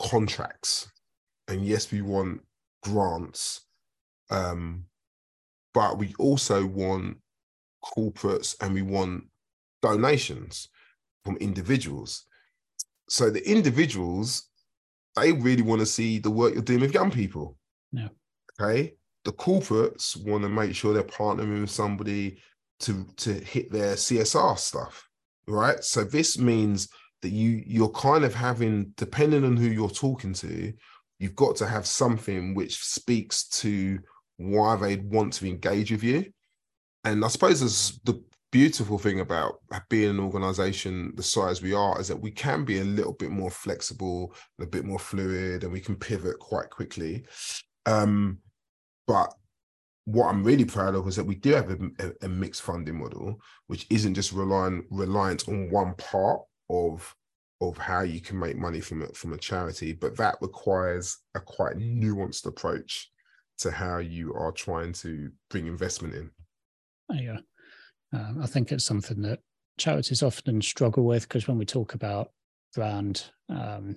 contracts 0.00 0.90
and 1.48 1.64
yes 1.64 1.90
we 1.90 2.02
want 2.02 2.40
grants 2.82 3.62
um 4.30 4.84
but 5.74 5.98
we 5.98 6.14
also 6.18 6.66
want 6.66 7.16
corporates 7.84 8.56
and 8.60 8.74
we 8.74 8.82
want 8.82 9.24
donations 9.82 10.68
from 11.24 11.36
individuals. 11.36 12.24
So 13.08 13.30
the 13.30 13.46
individuals, 13.48 14.48
they 15.20 15.32
really 15.32 15.62
want 15.62 15.80
to 15.80 15.86
see 15.86 16.18
the 16.18 16.30
work 16.30 16.54
you're 16.54 16.62
doing 16.62 16.80
with 16.80 16.94
young 16.94 17.10
people. 17.10 17.56
Yeah. 17.92 18.08
Okay. 18.60 18.94
The 19.24 19.32
corporates 19.32 20.16
want 20.26 20.42
to 20.42 20.48
make 20.48 20.74
sure 20.74 20.94
they're 20.94 21.02
partnering 21.02 21.60
with 21.60 21.70
somebody 21.70 22.40
to 22.80 23.06
to 23.16 23.32
hit 23.32 23.70
their 23.70 23.94
CSR 23.94 24.58
stuff. 24.58 25.08
Right. 25.46 25.82
So 25.82 26.04
this 26.04 26.38
means 26.38 26.88
that 27.22 27.30
you 27.30 27.62
you're 27.66 27.90
kind 27.90 28.24
of 28.24 28.34
having, 28.34 28.92
depending 28.96 29.44
on 29.44 29.56
who 29.56 29.68
you're 29.68 29.88
talking 29.88 30.32
to, 30.34 30.72
you've 31.18 31.36
got 31.36 31.56
to 31.56 31.66
have 31.66 31.86
something 31.86 32.54
which 32.54 32.82
speaks 32.82 33.48
to 33.48 33.98
why 34.36 34.76
they'd 34.76 35.10
want 35.10 35.32
to 35.34 35.48
engage 35.48 35.90
with 35.90 36.04
you. 36.04 36.26
And 37.04 37.24
I 37.24 37.28
suppose 37.28 37.60
there's 37.60 38.00
the 38.04 38.22
beautiful 38.50 38.98
thing 38.98 39.20
about 39.20 39.60
being 39.90 40.10
an 40.10 40.20
organization 40.20 41.12
the 41.16 41.22
size 41.22 41.60
we 41.60 41.74
are 41.74 42.00
is 42.00 42.08
that 42.08 42.20
we 42.20 42.30
can 42.30 42.64
be 42.64 42.80
a 42.80 42.84
little 42.84 43.12
bit 43.12 43.30
more 43.30 43.50
flexible 43.50 44.34
a 44.60 44.66
bit 44.66 44.84
more 44.84 44.98
fluid 44.98 45.64
and 45.64 45.72
we 45.72 45.80
can 45.80 45.96
pivot 45.96 46.38
quite 46.38 46.70
quickly. 46.70 47.24
Um, 47.86 48.38
but 49.06 49.32
what 50.04 50.28
i'm 50.28 50.42
really 50.42 50.64
proud 50.64 50.94
of 50.94 51.06
is 51.06 51.16
that 51.16 51.26
we 51.26 51.34
do 51.34 51.52
have 51.52 51.70
a, 51.70 51.76
a, 51.98 52.26
a 52.26 52.28
mixed 52.28 52.62
funding 52.62 52.98
model 52.98 53.38
which 53.66 53.86
isn't 53.90 54.14
just 54.14 54.32
relying 54.32 54.82
reliant 54.90 55.46
on 55.48 55.70
one 55.70 55.94
part 55.96 56.40
of 56.70 57.14
of 57.60 57.76
how 57.76 58.00
you 58.00 58.18
can 58.18 58.38
make 58.38 58.56
money 58.56 58.80
from 58.80 59.02
it 59.02 59.14
from 59.14 59.34
a 59.34 59.38
charity 59.38 59.92
but 59.92 60.16
that 60.16 60.36
requires 60.40 61.18
a 61.34 61.40
quite 61.40 61.76
nuanced 61.76 62.46
approach 62.46 63.10
to 63.58 63.70
how 63.70 63.98
you 63.98 64.32
are 64.32 64.52
trying 64.52 64.92
to 64.92 65.30
bring 65.50 65.66
investment 65.66 66.14
in. 66.14 66.30
Yeah 67.12 67.38
uh, 68.14 68.32
I 68.42 68.46
think 68.46 68.72
it's 68.72 68.84
something 68.84 69.22
that 69.22 69.40
charities 69.78 70.22
often 70.22 70.60
struggle 70.60 71.04
with 71.04 71.22
because 71.28 71.46
when 71.46 71.58
we 71.58 71.64
talk 71.64 71.94
about 71.94 72.32
brand, 72.74 73.24
um, 73.48 73.96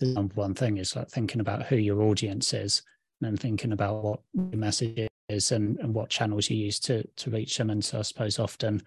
the 0.00 0.06
number 0.06 0.34
one 0.34 0.54
thing 0.54 0.78
is 0.78 0.96
like 0.96 1.08
thinking 1.08 1.40
about 1.40 1.64
who 1.64 1.76
your 1.76 2.02
audience 2.02 2.52
is 2.52 2.82
and 3.20 3.30
then 3.30 3.36
thinking 3.36 3.72
about 3.72 4.02
what 4.02 4.20
your 4.34 4.58
message 4.58 5.08
is 5.28 5.52
and, 5.52 5.78
and 5.78 5.94
what 5.94 6.10
channels 6.10 6.50
you 6.50 6.56
use 6.56 6.78
to 6.80 7.06
to 7.16 7.30
reach 7.30 7.56
them. 7.56 7.70
And 7.70 7.84
so 7.84 8.00
I 8.00 8.02
suppose 8.02 8.38
often 8.38 8.82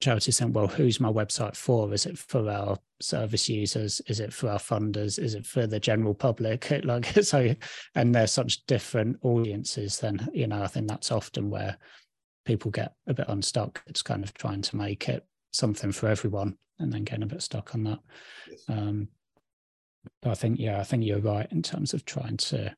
charities 0.00 0.38
think, 0.38 0.54
well, 0.54 0.68
who's 0.68 1.00
my 1.00 1.10
website 1.10 1.56
for? 1.56 1.92
Is 1.92 2.06
it 2.06 2.16
for 2.16 2.48
our 2.48 2.78
service 3.00 3.48
users? 3.48 4.00
Is 4.06 4.20
it 4.20 4.32
for 4.32 4.48
our 4.48 4.58
funders? 4.58 5.18
Is 5.18 5.34
it 5.34 5.44
for 5.44 5.66
the 5.66 5.80
general 5.80 6.14
public? 6.14 6.70
like 6.84 7.06
so, 7.22 7.54
and 7.94 8.14
they're 8.14 8.26
such 8.26 8.64
different 8.66 9.18
audiences. 9.22 9.98
Then 9.98 10.28
you 10.32 10.46
know, 10.46 10.62
I 10.62 10.68
think 10.68 10.88
that's 10.88 11.12
often 11.12 11.50
where 11.50 11.76
people 12.48 12.70
get 12.70 12.94
a 13.06 13.12
bit 13.12 13.28
unstuck. 13.28 13.82
It's 13.86 14.00
kind 14.00 14.24
of 14.24 14.32
trying 14.32 14.62
to 14.62 14.76
make 14.76 15.06
it 15.10 15.22
something 15.52 15.92
for 15.92 16.08
everyone 16.08 16.56
and 16.78 16.90
then 16.90 17.04
getting 17.04 17.24
a 17.24 17.26
bit 17.26 17.42
stuck 17.42 17.74
on 17.74 17.84
that. 17.84 17.98
Yes. 18.50 18.62
Um, 18.70 19.08
I 20.24 20.32
think, 20.34 20.58
yeah, 20.58 20.80
I 20.80 20.84
think 20.84 21.04
you're 21.04 21.20
right 21.20 21.46
in 21.52 21.60
terms 21.60 21.92
of 21.92 22.06
trying 22.06 22.38
to 22.38 22.74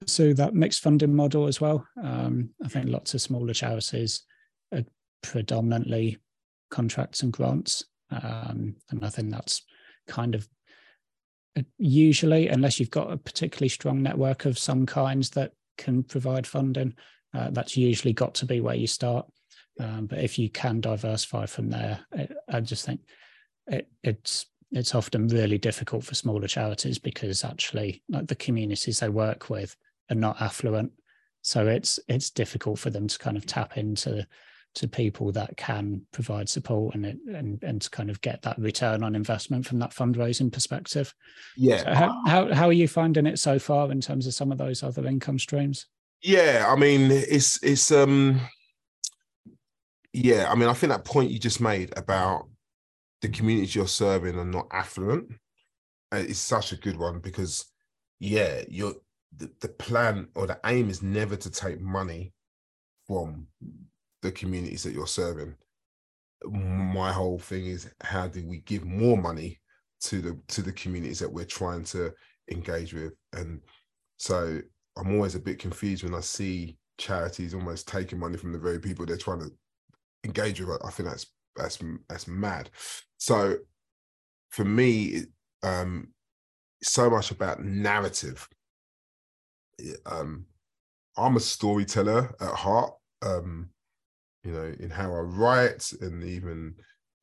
pursue 0.00 0.32
that 0.34 0.54
mixed 0.54 0.82
funding 0.82 1.14
model 1.14 1.46
as 1.46 1.60
well. 1.60 1.86
Um, 2.02 2.50
I 2.64 2.68
think 2.68 2.88
lots 2.88 3.12
of 3.12 3.20
smaller 3.20 3.52
charities 3.52 4.22
are 4.72 4.84
predominantly 5.22 6.16
contracts 6.70 7.22
and 7.22 7.30
grants. 7.30 7.84
Um, 8.10 8.76
and 8.90 9.04
I 9.04 9.10
think 9.10 9.30
that's 9.30 9.62
kind 10.08 10.34
of 10.34 10.48
uh, 11.54 11.62
usually, 11.76 12.48
unless 12.48 12.80
you've 12.80 12.90
got 12.90 13.12
a 13.12 13.18
particularly 13.18 13.68
strong 13.68 14.02
network 14.02 14.46
of 14.46 14.58
some 14.58 14.86
kinds 14.86 15.28
that 15.30 15.52
can 15.76 16.02
provide 16.02 16.46
funding, 16.46 16.94
uh, 17.34 17.50
that's 17.50 17.76
usually 17.76 18.12
got 18.12 18.34
to 18.34 18.46
be 18.46 18.60
where 18.60 18.74
you 18.74 18.86
start. 18.86 19.26
Um, 19.78 20.06
but 20.06 20.20
if 20.20 20.38
you 20.38 20.48
can 20.48 20.80
diversify 20.80 21.46
from 21.46 21.70
there, 21.70 22.00
it, 22.12 22.32
I 22.48 22.60
just 22.60 22.86
think 22.86 23.00
it, 23.66 23.88
it's 24.02 24.46
it's 24.72 24.94
often 24.94 25.28
really 25.28 25.58
difficult 25.58 26.04
for 26.04 26.14
smaller 26.14 26.48
charities 26.48 26.98
because 26.98 27.44
actually, 27.44 28.02
like 28.08 28.26
the 28.26 28.34
communities 28.34 29.00
they 29.00 29.08
work 29.08 29.48
with 29.50 29.76
are 30.10 30.16
not 30.16 30.40
affluent, 30.40 30.92
so 31.42 31.66
it's 31.66 31.98
it's 32.08 32.30
difficult 32.30 32.78
for 32.78 32.90
them 32.90 33.06
to 33.06 33.18
kind 33.18 33.36
of 33.36 33.46
tap 33.46 33.76
into 33.76 34.26
to 34.76 34.86
people 34.86 35.32
that 35.32 35.56
can 35.56 36.02
provide 36.12 36.48
support 36.48 36.94
and 36.94 37.06
it, 37.06 37.16
and 37.34 37.62
and 37.62 37.80
to 37.80 37.90
kind 37.90 38.10
of 38.10 38.20
get 38.20 38.42
that 38.42 38.58
return 38.58 39.02
on 39.02 39.14
investment 39.14 39.66
from 39.66 39.78
that 39.78 39.90
fundraising 39.90 40.52
perspective. 40.52 41.14
Yeah. 41.56 41.78
So 41.78 41.94
how, 41.94 42.22
how 42.26 42.54
how 42.54 42.68
are 42.68 42.74
you 42.74 42.88
finding 42.88 43.26
it 43.26 43.38
so 43.38 43.58
far 43.58 43.90
in 43.90 44.00
terms 44.00 44.26
of 44.26 44.34
some 44.34 44.52
of 44.52 44.58
those 44.58 44.82
other 44.82 45.06
income 45.06 45.38
streams? 45.38 45.86
Yeah, 46.22 46.66
I 46.68 46.76
mean, 46.76 47.10
it's 47.10 47.62
it's 47.62 47.90
um, 47.92 48.40
yeah, 50.12 50.50
I 50.50 50.54
mean, 50.54 50.68
I 50.68 50.72
think 50.72 50.92
that 50.92 51.04
point 51.04 51.30
you 51.30 51.38
just 51.38 51.60
made 51.60 51.92
about 51.96 52.48
the 53.22 53.28
communities 53.28 53.74
you're 53.74 53.86
serving 53.88 54.38
are 54.38 54.44
not 54.44 54.68
affluent 54.72 55.30
uh, 56.12 56.18
is 56.18 56.38
such 56.40 56.72
a 56.72 56.76
good 56.76 56.98
one 56.98 57.20
because, 57.20 57.66
yeah, 58.20 58.62
you're 58.68 58.94
the, 59.36 59.50
the 59.60 59.68
plan 59.68 60.28
or 60.34 60.46
the 60.46 60.58
aim 60.66 60.90
is 60.90 61.02
never 61.02 61.36
to 61.36 61.50
take 61.50 61.80
money 61.80 62.32
from 63.06 63.46
the 64.22 64.32
communities 64.32 64.82
that 64.84 64.92
you're 64.94 65.06
serving. 65.06 65.54
My 66.44 67.12
whole 67.12 67.38
thing 67.38 67.66
is 67.66 67.90
how 68.02 68.28
do 68.28 68.46
we 68.46 68.58
give 68.60 68.84
more 68.84 69.16
money 69.16 69.60
to 70.02 70.20
the 70.20 70.40
to 70.48 70.62
the 70.62 70.72
communities 70.72 71.18
that 71.20 71.32
we're 71.32 71.44
trying 71.46 71.84
to 71.84 72.12
engage 72.50 72.94
with, 72.94 73.14
and 73.32 73.60
so 74.18 74.60
I'm 74.96 75.14
always 75.14 75.34
a 75.34 75.40
bit 75.40 75.58
confused 75.58 76.04
when 76.04 76.14
I 76.14 76.20
see 76.20 76.76
charities 76.98 77.54
almost 77.54 77.86
taking 77.88 78.18
money 78.18 78.36
from 78.36 78.52
the 78.52 78.58
very 78.58 78.78
people 78.78 79.04
they're 79.04 79.16
trying 79.16 79.40
to 79.40 79.50
engage 80.24 80.60
with. 80.60 80.84
I 80.84 80.90
think 80.90 81.08
that's 81.08 81.26
that's 81.54 81.78
that's 82.08 82.28
mad. 82.28 82.70
So 83.18 83.56
for 84.50 84.64
me, 84.64 85.22
um, 85.62 86.08
so 86.82 87.10
much 87.10 87.30
about 87.30 87.62
narrative. 87.62 88.48
Um, 90.06 90.46
I'm 91.16 91.36
a 91.36 91.40
storyteller 91.40 92.34
at 92.40 92.54
heart. 92.54 92.92
Um, 93.22 93.70
you 94.44 94.52
know, 94.52 94.72
in 94.78 94.90
how 94.90 95.12
I 95.14 95.20
write, 95.20 95.92
and 96.00 96.22
even 96.22 96.74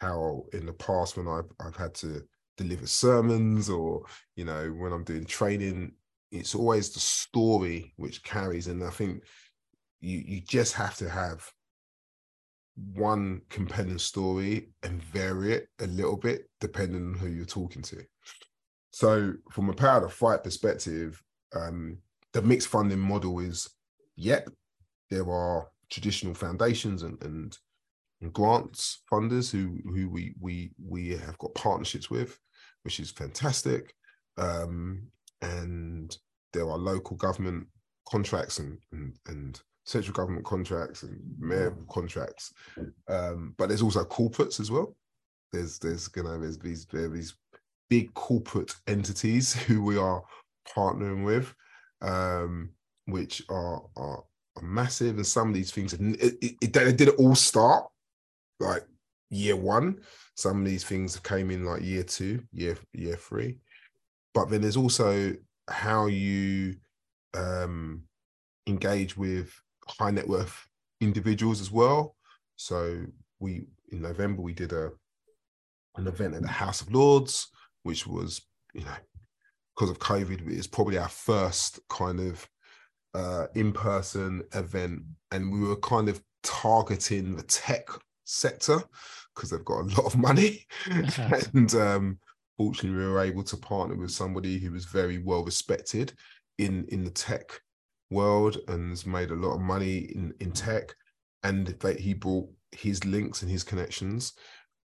how 0.02 0.46
in 0.54 0.66
the 0.66 0.74
past 0.74 1.18
when 1.18 1.28
I've 1.28 1.50
I've 1.66 1.76
had 1.76 1.94
to 1.96 2.24
deliver 2.58 2.86
sermons, 2.86 3.70
or 3.70 4.04
you 4.36 4.46
know, 4.46 4.70
when 4.70 4.92
I'm 4.92 5.04
doing 5.04 5.26
training 5.26 5.94
it's 6.34 6.56
always 6.56 6.90
the 6.90 7.00
story 7.00 7.94
which 7.98 8.24
carries 8.24 8.68
and 8.68 8.84
i 8.84 8.90
think 8.90 9.24
you 10.02 10.22
you 10.26 10.42
just 10.42 10.74
have 10.74 10.96
to 10.98 11.10
have 11.10 11.50
one 12.94 13.42
compelling 13.50 14.00
story 14.00 14.70
and 14.82 15.02
vary 15.02 15.54
it 15.54 15.68
a 15.80 15.88
little 15.88 16.18
bit 16.18 16.50
depending 16.60 17.08
on 17.08 17.14
who 17.14 17.28
you're 17.28 17.46
talking 17.46 17.84
to. 17.84 18.04
So 18.92 19.34
from 19.52 19.70
a 19.70 19.74
Power 19.74 20.02
the 20.02 20.10
Fight 20.10 20.44
perspective 20.44 21.22
um, 21.56 22.00
the 22.34 22.42
mixed 22.42 22.68
funding 22.68 23.00
model 23.00 23.40
is 23.40 23.70
yep 24.16 24.50
there 25.10 25.30
are 25.30 25.68
traditional 25.92 26.34
foundations 26.34 27.04
and, 27.04 27.22
and, 27.24 27.58
grants 28.32 29.02
funders 29.12 29.52
who 29.52 29.78
who 29.84 30.08
we 30.08 30.34
we 30.40 30.72
we 30.82 31.10
have 31.10 31.38
got 31.40 31.54
partnerships 31.56 32.10
with 32.10 32.40
which 32.84 33.02
is 33.02 33.12
fantastic. 33.12 33.94
Um, 34.38 35.08
and 35.44 36.18
there 36.54 36.70
are 36.70 36.78
local 36.78 37.16
government 37.18 37.68
contracts 38.10 38.60
and 38.60 38.78
and, 38.92 39.14
and 39.28 39.62
central 39.86 40.14
government 40.14 40.46
contracts 40.46 41.04
and 41.04 41.20
mayor 41.38 41.76
contracts, 41.90 42.54
um, 43.10 43.54
but 43.58 43.68
there's 43.68 43.82
also 43.82 44.04
corporates 44.06 44.60
as 44.60 44.72
well. 44.72 44.96
there's 45.52 45.78
there's 45.80 46.08
gonna 46.08 46.38
there's 46.40 46.58
these 46.58 46.86
there 46.88 47.10
these 47.10 47.36
big 47.90 48.14
corporate 48.14 48.74
entities 48.88 49.54
who 49.68 49.84
we 49.84 49.98
are 49.98 50.24
partnering 50.68 51.24
with, 51.24 51.54
um, 52.02 52.70
which 53.06 53.44
are, 53.50 53.84
are, 53.98 54.24
are 54.56 54.64
massive, 54.64 55.18
and 55.18 55.28
some 55.28 55.50
of 55.50 55.54
these 55.54 55.72
things 55.72 55.94
it, 55.94 56.02
it, 56.02 56.56
it, 56.62 56.76
it 56.76 56.98
didn't 56.98 57.20
all 57.20 57.36
start 57.36 57.86
like 58.60 58.84
year 59.30 59.56
one. 59.56 60.00
Some 60.36 60.62
of 60.62 60.66
these 60.66 60.84
things 60.84 61.20
came 61.20 61.52
in 61.52 61.66
like 61.66 61.84
year 61.84 62.04
two, 62.04 62.42
year 62.52 62.78
year 62.94 63.16
three, 63.16 63.58
but 64.34 64.50
then 64.50 64.62
there's 64.62 64.78
also 64.78 65.34
how 65.70 66.08
you 66.08 66.76
um, 67.36 68.04
engage 68.68 69.18
with 69.18 69.54
high 69.88 70.12
net 70.12 70.28
worth 70.28 70.68
individuals 71.02 71.62
as 71.62 71.72
well. 71.72 72.16
So 72.56 73.06
we 73.40 73.66
in 73.92 74.02
November 74.02 74.42
we 74.42 74.54
did 74.54 74.74
a 74.74 74.92
an 75.96 76.08
event 76.08 76.34
at 76.34 76.42
the 76.42 76.48
House 76.48 76.82
of 76.82 76.92
Lords, 76.92 77.48
which 77.84 78.08
was 78.08 78.42
you 78.74 78.82
know 78.82 78.96
because 79.76 79.90
of 79.90 80.00
COVID, 80.00 80.50
it's 80.52 80.68
probably 80.68 80.98
our 80.98 81.10
first 81.10 81.80
kind 81.90 82.20
of 82.20 82.48
uh, 83.16 83.48
in-person 83.56 84.44
event, 84.54 85.02
and 85.32 85.52
we 85.52 85.62
were 85.62 85.78
kind 85.78 86.10
of 86.10 86.22
targeting 86.44 87.36
the 87.36 87.44
tech 87.44 87.88
sector 88.26 88.82
because 89.34 89.50
they've 89.50 89.66
got 89.66 89.82
a 89.82 89.96
lot 89.96 90.06
of 90.06 90.18
money, 90.18 90.66
and 91.54 91.74
um, 91.76 92.20
fortunately, 92.66 93.00
we 93.00 93.12
were 93.12 93.24
able 93.24 93.44
to 93.44 93.58
partner 93.58 93.96
with 93.96 94.12
somebody 94.12 94.60
who 94.60 94.72
was 94.72 94.86
very 94.86 95.18
well 95.18 95.44
respected 95.44 96.14
in 96.58 96.86
in 96.90 97.04
the 97.04 97.12
tech 97.12 97.60
world 98.12 98.58
and 98.68 98.90
has 98.90 99.06
made 99.06 99.32
a 99.32 99.36
lot 99.36 99.56
of 99.56 99.62
money 99.62 99.98
in 100.16 100.34
in 100.40 100.52
tech, 100.52 100.94
and 101.44 101.68
they, 101.68 101.96
he 101.96 102.14
brought 102.14 102.50
his 102.72 103.06
links 103.06 103.42
and 103.42 103.52
his 103.52 103.64
connections 103.64 104.34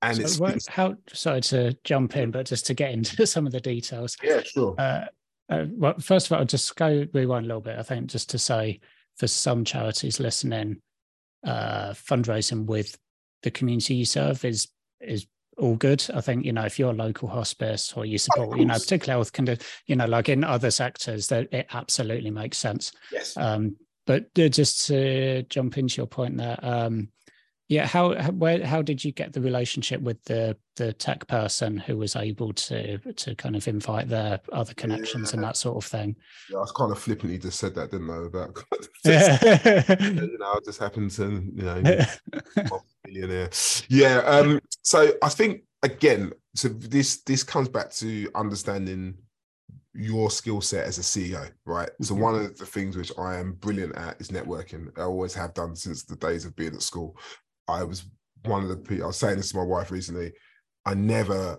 and 0.03 0.17
so 0.17 0.23
it's, 0.23 0.39
what, 0.39 0.67
how 0.69 0.95
sorry 1.13 1.41
to 1.43 1.77
jump 1.85 2.17
in, 2.17 2.31
but 2.31 2.47
just 2.47 2.67
to 2.67 2.75
get 2.75 2.93
into 2.93 3.27
some 3.27 3.47
of 3.47 3.53
the 3.53 3.61
details. 3.61 4.17
Yeah, 4.23 4.43
sure. 4.43 4.75
Uh, 4.79 5.07
uh, 5.49 5.65
well, 5.71 5.95
first 6.01 6.27
of 6.27 6.33
all, 6.33 6.41
I'll 6.41 6.47
just 6.47 6.75
go 6.77 7.07
rewind 7.13 7.47
a 7.47 7.49
little 7.49 7.63
bit. 7.63 7.79
I 7.79 7.83
think 7.83 8.09
just 8.09 8.31
to 8.31 8.39
say 8.39 8.81
for 9.17 9.27
some 9.27 9.65
charities 9.65 10.21
listening, 10.21 10.83
uh, 11.47 11.91
fundraising 11.91 12.67
with 12.67 12.99
the 13.43 13.51
community 13.51 13.95
you 13.95 14.05
serve 14.05 14.45
is 14.45 14.69
is 15.01 15.27
all 15.59 15.77
good. 15.77 16.05
I 16.15 16.21
think 16.21 16.45
you 16.45 16.53
know 16.53 16.65
if 16.65 16.79
you're 16.79 16.91
a 16.91 16.95
local 16.95 17.29
hospice 17.29 17.93
or 17.97 18.05
you 18.05 18.19
support, 18.19 18.59
you 18.59 18.67
know, 18.67 18.75
particular 18.75 19.15
health 19.15 19.33
condition, 19.33 19.65
you 19.87 19.97
know, 19.97 20.07
like 20.07 20.29
in 20.29 20.45
other 20.45 20.71
sectors, 20.71 21.29
that 21.29 21.53
it 21.53 21.67
absolutely 21.73 22.31
makes 22.31 22.59
sense. 22.59 22.93
Yes. 23.13 23.37
Um, 23.37 23.77
but 24.07 24.33
just 24.35 24.87
to 24.87 25.43
jump 25.45 25.79
into 25.79 25.97
your 25.97 26.07
point 26.07 26.37
there, 26.37 26.59
um, 26.63 27.09
yeah 27.69 27.87
how 27.87 28.15
where 28.33 28.65
how 28.65 28.81
did 28.81 29.05
you 29.05 29.13
get 29.13 29.33
the 29.33 29.41
relationship 29.41 30.01
with 30.01 30.23
the 30.25 30.57
the 30.77 30.93
tech 30.93 31.27
person 31.27 31.77
who 31.77 31.97
was 31.97 32.15
able 32.15 32.53
to 32.53 32.99
to 33.15 33.35
kind 33.35 33.57
of 33.57 33.67
invite 33.67 34.09
their 34.09 34.39
other 34.53 34.75
connections 34.75 35.31
yeah. 35.31 35.37
and 35.37 35.45
that 35.45 35.57
sort 35.57 35.77
of 35.77 35.85
thing 35.85 36.15
yeah 36.51 36.59
i 36.59 36.61
was 36.61 36.73
kind 36.73 36.93
of 36.93 36.99
flippantly 36.99 37.39
just 37.39 37.59
said 37.59 37.75
that 37.75 37.91
didn't 37.91 38.11
i 38.11 38.27
about 38.27 38.57
you 39.05 40.39
know 40.39 40.47
i 40.47 40.59
just 40.65 40.79
happened 40.79 41.11
to 41.11 41.43
you 41.55 41.63
know 41.63 42.07
millionaire 43.07 43.51
yeah 43.89 44.19
um 44.19 44.61
so 44.83 45.13
i 45.23 45.29
think 45.29 45.63
again 45.83 46.33
so 46.55 46.69
this 46.69 47.23
this 47.23 47.43
comes 47.43 47.69
back 47.69 47.91
to 47.91 48.29
understanding 48.35 49.15
your 49.99 50.31
skill 50.31 50.61
set 50.61 50.87
as 50.87 50.99
a 50.99 51.01
CEO, 51.01 51.51
right? 51.65 51.89
So 52.03 52.13
mm-hmm. 52.13 52.23
one 52.23 52.35
of 52.35 52.59
the 52.59 52.67
things 52.67 52.97
which 52.97 53.13
I 53.19 53.39
am 53.39 53.55
brilliant 53.55 53.97
at 53.97 54.21
is 54.21 54.29
networking. 54.29 54.89
I 54.99 55.03
always 55.03 55.35
have 55.35 55.55
done 55.55 55.75
since 55.75 56.05
the 56.05 56.17
days 56.17 56.45
of 56.45 56.55
being 56.55 56.75
at 56.75 56.83
school. 56.83 57.17
I 57.69 57.83
was 57.83 58.07
one 58.45 58.63
of 58.63 58.69
the 58.69 58.77
people, 58.77 59.05
I 59.05 59.07
was 59.09 59.17
saying 59.17 59.37
this 59.37 59.51
to 59.51 59.59
my 59.59 59.65
wife 59.65 59.91
recently, 59.91 60.33
I 60.85 60.95
never 60.95 61.59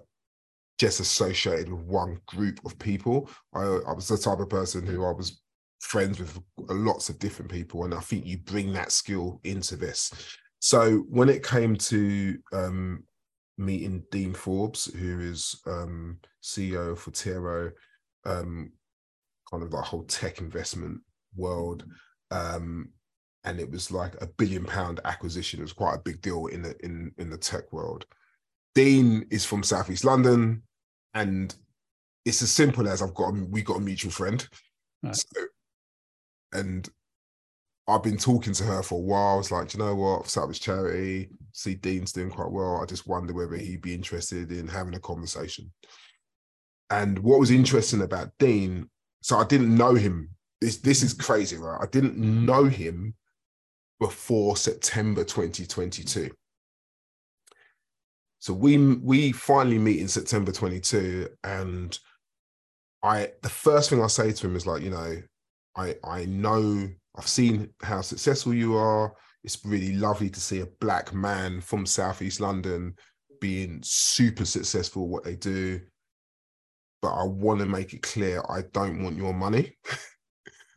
just 0.78 1.00
associated 1.00 1.72
with 1.72 1.82
one 1.82 2.20
group 2.28 2.60
of 2.66 2.78
people. 2.80 3.30
I, 3.54 3.62
I 3.62 3.94
was 3.94 4.08
the 4.08 4.18
type 4.18 4.40
of 4.40 4.50
person 4.50 4.86
who 4.86 5.06
I 5.06 5.12
was 5.12 5.42
friends 5.80 6.20
with 6.20 6.40
lots 6.70 7.10
of 7.10 7.20
different 7.20 7.52
people. 7.52 7.84
And 7.84 7.94
I 7.94 8.00
think 8.00 8.26
you 8.26 8.38
bring 8.38 8.74
that 8.74 8.92
skill 8.92 9.40
into 9.44 9.76
this. 9.76 10.12
So 10.60 11.06
when 11.10 11.30
it 11.30 11.46
came 11.46 11.76
to 11.76 12.38
um, 12.54 13.04
meeting 13.58 14.04
Dean 14.12 14.34
Forbes, 14.34 14.86
who 14.94 15.20
is 15.20 15.60
um, 15.66 16.20
CEO 16.44 16.98
Forterro, 16.98 17.72
um, 18.26 18.72
kind 19.50 19.64
of 19.64 19.72
the 19.72 19.82
whole 19.82 20.04
tech 20.04 20.40
investment 20.40 21.02
world, 21.36 21.86
um, 22.32 22.90
and 23.48 23.62
it 23.62 23.72
was 23.72 23.92
like 23.92 24.14
a 24.22 24.28
billion 24.28 24.66
pound 24.66 25.00
acquisition. 25.06 25.60
It 25.60 25.64
was 25.64 25.74
quite 25.74 25.96
a 25.96 26.02
big 26.04 26.22
deal 26.22 26.48
in 26.48 26.62
the 26.62 26.76
in 26.84 27.14
in 27.18 27.30
the 27.30 27.38
tech 27.38 27.72
world. 27.72 28.06
Dean 28.76 29.26
is 29.32 29.46
from 29.46 29.64
Southeast 29.64 30.04
London, 30.04 30.64
and 31.14 31.56
it's 32.26 32.42
as 32.42 32.52
simple 32.52 32.88
as 32.90 33.02
I've 33.02 33.14
got 33.14 33.30
a, 33.30 33.46
we 33.50 33.62
got 33.62 33.78
a 33.78 33.82
mutual 33.82 34.12
friend, 34.12 34.46
right. 35.02 35.16
so, 35.16 35.42
and 36.52 36.90
I've 37.88 38.04
been 38.04 38.18
talking 38.18 38.52
to 38.54 38.64
her 38.66 38.84
for 38.84 38.96
a 38.96 39.02
while. 39.02 39.36
I 39.36 39.38
was 39.38 39.52
like, 39.52 39.74
you 39.74 39.80
know 39.80 39.96
what, 39.96 40.20
I've 40.20 40.30
set 40.30 40.44
up 40.44 40.50
this 40.50 40.60
charity. 40.60 41.30
See, 41.54 41.76
Dean's 41.76 42.12
doing 42.12 42.30
quite 42.30 42.52
well. 42.52 42.82
I 42.82 42.86
just 42.86 43.08
wonder 43.08 43.34
whether 43.34 43.56
he'd 43.56 43.82
be 43.82 43.96
interested 43.96 44.52
in 44.52 44.68
having 44.68 44.94
a 44.94 45.00
conversation. 45.00 45.72
And 46.90 47.18
what 47.20 47.40
was 47.40 47.50
interesting 47.50 48.02
about 48.02 48.32
Dean, 48.40 48.90
so 49.22 49.38
I 49.38 49.46
didn't 49.46 49.74
know 49.74 49.96
him. 49.96 50.32
This 50.60 50.78
this 50.78 51.02
is 51.02 51.14
crazy, 51.14 51.56
right? 51.56 51.80
I 51.82 51.86
didn't 51.86 52.18
know 52.18 52.66
him 52.66 53.16
before 54.00 54.58
September 54.58 55.24
2022. 55.24 56.30
So 58.40 58.54
we 58.54 58.78
we 58.78 59.32
finally 59.32 59.80
meet 59.80 60.00
in 60.00 60.08
September 60.08 60.52
22, 60.52 61.28
and 61.44 61.98
I 63.04 63.32
the 63.42 63.50
first 63.50 63.90
thing 63.90 64.02
I 64.02 64.08
say 64.08 64.32
to 64.32 64.48
him 64.48 64.56
is 64.56 64.68
like, 64.68 64.84
you 64.84 64.92
know, 64.92 65.22
I 65.76 65.96
I 66.04 66.26
know 66.26 66.88
I've 67.16 67.28
seen 67.28 67.74
how 67.82 68.02
successful 68.02 68.54
you 68.54 68.76
are. 68.76 69.14
It's 69.44 69.66
really 69.66 69.94
lovely 69.96 70.30
to 70.30 70.40
see 70.40 70.60
a 70.60 70.68
black 70.80 71.14
man 71.14 71.62
from 71.62 71.86
Southeast 71.86 72.40
London 72.40 72.96
being 73.40 73.80
super 73.84 74.46
successful 74.46 75.08
what 75.08 75.24
they 75.24 75.36
do. 75.36 75.80
But 77.02 77.14
I 77.14 77.24
want 77.24 77.60
to 77.60 77.66
make 77.66 77.94
it 77.94 78.02
clear 78.02 78.44
I 78.50 78.62
don't 78.72 79.04
want 79.04 79.18
your 79.18 79.34
money. 79.34 79.78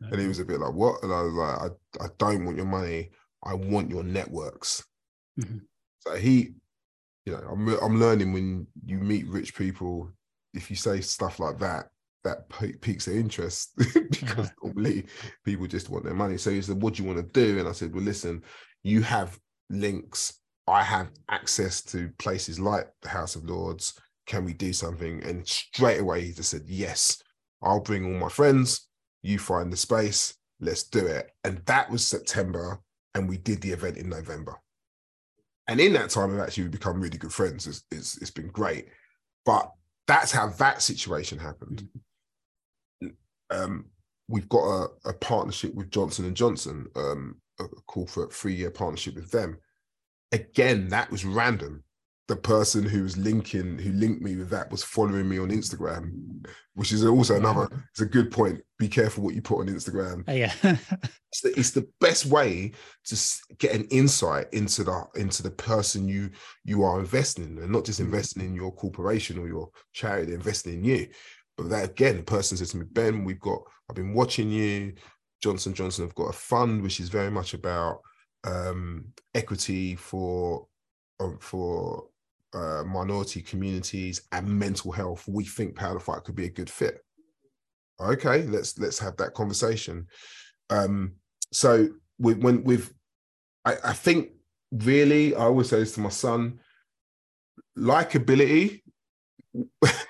And 0.00 0.20
he 0.20 0.28
was 0.28 0.38
a 0.38 0.44
bit 0.44 0.60
like, 0.60 0.72
"What?" 0.72 1.02
And 1.02 1.12
I 1.12 1.22
was 1.22 1.34
like, 1.34 1.70
"I, 2.00 2.04
I 2.04 2.08
don't 2.18 2.44
want 2.44 2.56
your 2.56 2.66
money. 2.66 3.10
I 3.44 3.54
want 3.54 3.90
your 3.90 4.02
networks." 4.02 4.84
Mm-hmm. 5.38 5.58
So 6.00 6.14
he, 6.16 6.54
you 7.26 7.32
know, 7.32 7.42
I'm 7.50 7.68
I'm 7.68 8.00
learning 8.00 8.32
when 8.32 8.66
you 8.84 8.98
meet 8.98 9.26
rich 9.28 9.54
people, 9.54 10.10
if 10.54 10.70
you 10.70 10.76
say 10.76 11.00
stuff 11.00 11.38
like 11.38 11.58
that, 11.58 11.90
that 12.24 12.48
piques 12.80 13.04
their 13.04 13.16
interest 13.16 13.72
because 13.76 14.48
uh-huh. 14.48 14.48
normally 14.62 15.06
people 15.44 15.66
just 15.66 15.90
want 15.90 16.04
their 16.04 16.14
money. 16.14 16.38
So 16.38 16.50
he 16.50 16.62
said, 16.62 16.80
"What 16.80 16.94
do 16.94 17.02
you 17.02 17.08
want 17.08 17.18
to 17.18 17.32
do?" 17.40 17.58
And 17.58 17.68
I 17.68 17.72
said, 17.72 17.94
"Well, 17.94 18.04
listen, 18.04 18.42
you 18.82 19.02
have 19.02 19.38
links. 19.68 20.38
I 20.66 20.82
have 20.82 21.10
access 21.28 21.82
to 21.82 22.10
places 22.18 22.58
like 22.58 22.88
the 23.02 23.08
House 23.08 23.36
of 23.36 23.44
Lords. 23.44 23.98
Can 24.26 24.44
we 24.46 24.54
do 24.54 24.72
something?" 24.72 25.22
And 25.24 25.46
straight 25.46 26.00
away 26.00 26.22
he 26.22 26.32
just 26.32 26.50
said, 26.50 26.64
"Yes, 26.66 27.22
I'll 27.62 27.80
bring 27.80 28.06
all 28.06 28.18
my 28.18 28.30
friends 28.30 28.86
you 29.22 29.38
find 29.38 29.72
the 29.72 29.76
space, 29.76 30.34
let's 30.60 30.82
do 30.84 31.06
it. 31.06 31.30
And 31.44 31.58
that 31.66 31.90
was 31.90 32.06
September, 32.06 32.80
and 33.14 33.28
we 33.28 33.38
did 33.38 33.60
the 33.60 33.70
event 33.70 33.96
in 33.96 34.08
November. 34.08 34.60
And 35.68 35.80
in 35.80 35.92
that 35.94 36.10
time, 36.10 36.30
we've 36.30 36.40
actually 36.40 36.68
become 36.68 37.00
really 37.00 37.18
good 37.18 37.32
friends. 37.32 37.66
It's, 37.66 37.84
it's, 37.90 38.18
it's 38.18 38.30
been 38.30 38.48
great. 38.48 38.88
But 39.44 39.70
that's 40.06 40.32
how 40.32 40.48
that 40.48 40.82
situation 40.82 41.38
happened. 41.38 41.88
Um, 43.50 43.86
we've 44.28 44.48
got 44.48 44.64
a, 44.64 44.88
a, 45.06 45.12
partnership 45.12 45.74
with 45.74 45.90
Johnson 45.90 46.24
and 46.24 46.36
Johnson, 46.36 46.86
um, 46.94 47.36
a 47.58 47.64
corporate 47.86 48.32
three-year 48.32 48.70
partnership 48.70 49.16
with 49.16 49.30
them. 49.30 49.58
Again, 50.32 50.88
that 50.88 51.10
was 51.10 51.24
random 51.24 51.82
the 52.30 52.36
person 52.36 52.84
who 52.84 53.02
was 53.02 53.18
linking 53.18 53.76
who 53.76 53.90
linked 53.90 54.22
me 54.22 54.36
with 54.36 54.50
that 54.50 54.70
was 54.70 54.84
following 54.84 55.28
me 55.28 55.40
on 55.40 55.50
Instagram, 55.50 56.46
which 56.74 56.92
is 56.92 57.04
also 57.04 57.34
another. 57.36 57.68
It's 57.90 58.02
a 58.02 58.06
good 58.06 58.30
point. 58.30 58.60
Be 58.78 58.86
careful 58.86 59.24
what 59.24 59.34
you 59.34 59.42
put 59.42 59.58
on 59.58 59.66
Instagram. 59.66 60.22
Oh, 60.28 60.32
yeah, 60.32 60.52
it's, 60.62 61.40
the, 61.42 61.52
it's 61.56 61.72
the 61.72 61.88
best 62.00 62.26
way 62.26 62.70
to 63.06 63.16
get 63.58 63.74
an 63.74 63.82
insight 63.90 64.46
into 64.52 64.84
the 64.84 65.06
into 65.16 65.42
the 65.42 65.50
person 65.50 66.06
you 66.06 66.30
you 66.64 66.84
are 66.84 67.00
investing 67.00 67.44
in, 67.46 67.58
and 67.58 67.72
not 67.72 67.84
just 67.84 67.98
mm-hmm. 67.98 68.14
investing 68.14 68.44
in 68.44 68.54
your 68.54 68.72
corporation 68.72 69.36
or 69.36 69.48
your 69.48 69.68
charity, 69.92 70.32
investing 70.32 70.74
in 70.74 70.84
you. 70.84 71.08
But 71.56 71.68
that 71.70 71.90
again, 71.90 72.18
the 72.18 72.22
person 72.22 72.56
says 72.56 72.70
to 72.70 72.76
me, 72.76 72.86
Ben, 72.92 73.24
we've 73.24 73.40
got. 73.40 73.60
I've 73.88 73.96
been 73.96 74.14
watching 74.14 74.52
you. 74.52 74.94
Johnson 75.42 75.74
Johnson 75.74 76.04
have 76.04 76.14
got 76.14 76.30
a 76.30 76.32
fund 76.32 76.80
which 76.80 77.00
is 77.00 77.08
very 77.08 77.30
much 77.30 77.54
about 77.54 78.02
um, 78.44 79.06
equity 79.34 79.96
for 79.96 80.68
um, 81.18 81.36
for 81.40 82.04
uh, 82.52 82.84
minority 82.84 83.42
communities 83.42 84.22
and 84.32 84.48
mental 84.48 84.92
health, 84.92 85.24
we 85.28 85.44
think 85.44 85.76
Power 85.76 86.00
Fight 86.00 86.24
could 86.24 86.36
be 86.36 86.46
a 86.46 86.50
good 86.50 86.70
fit. 86.70 87.04
Okay, 88.00 88.42
let's 88.42 88.78
let's 88.78 88.98
have 88.98 89.16
that 89.18 89.34
conversation. 89.34 90.06
Um, 90.70 91.14
so 91.52 91.88
with, 92.18 92.42
when 92.42 92.64
with, 92.64 92.92
I, 93.64 93.76
I 93.84 93.92
think 93.92 94.30
really, 94.72 95.34
I 95.34 95.40
always 95.40 95.68
say 95.68 95.80
this 95.80 95.94
to 95.94 96.00
my 96.00 96.10
son. 96.10 96.60
likability 97.78 98.82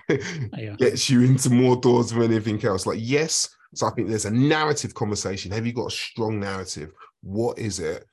Yeah. 0.09 0.77
gets 0.77 1.09
you 1.09 1.23
into 1.23 1.51
more 1.51 1.77
doors 1.77 2.11
than 2.11 2.23
anything 2.23 2.63
else. 2.65 2.85
Like, 2.87 2.99
yes, 3.01 3.49
so 3.75 3.87
I 3.87 3.91
think 3.91 4.09
there's 4.09 4.27
a 4.27 4.31
narrative 4.31 4.93
conversation. 4.95 5.53
Have 5.53 5.67
you 5.67 5.73
got 5.73 5.93
a 5.93 5.97
strong 5.97 6.41
narrative? 6.41 6.93
What 7.23 7.59
is 7.59 7.79
it 7.79 8.05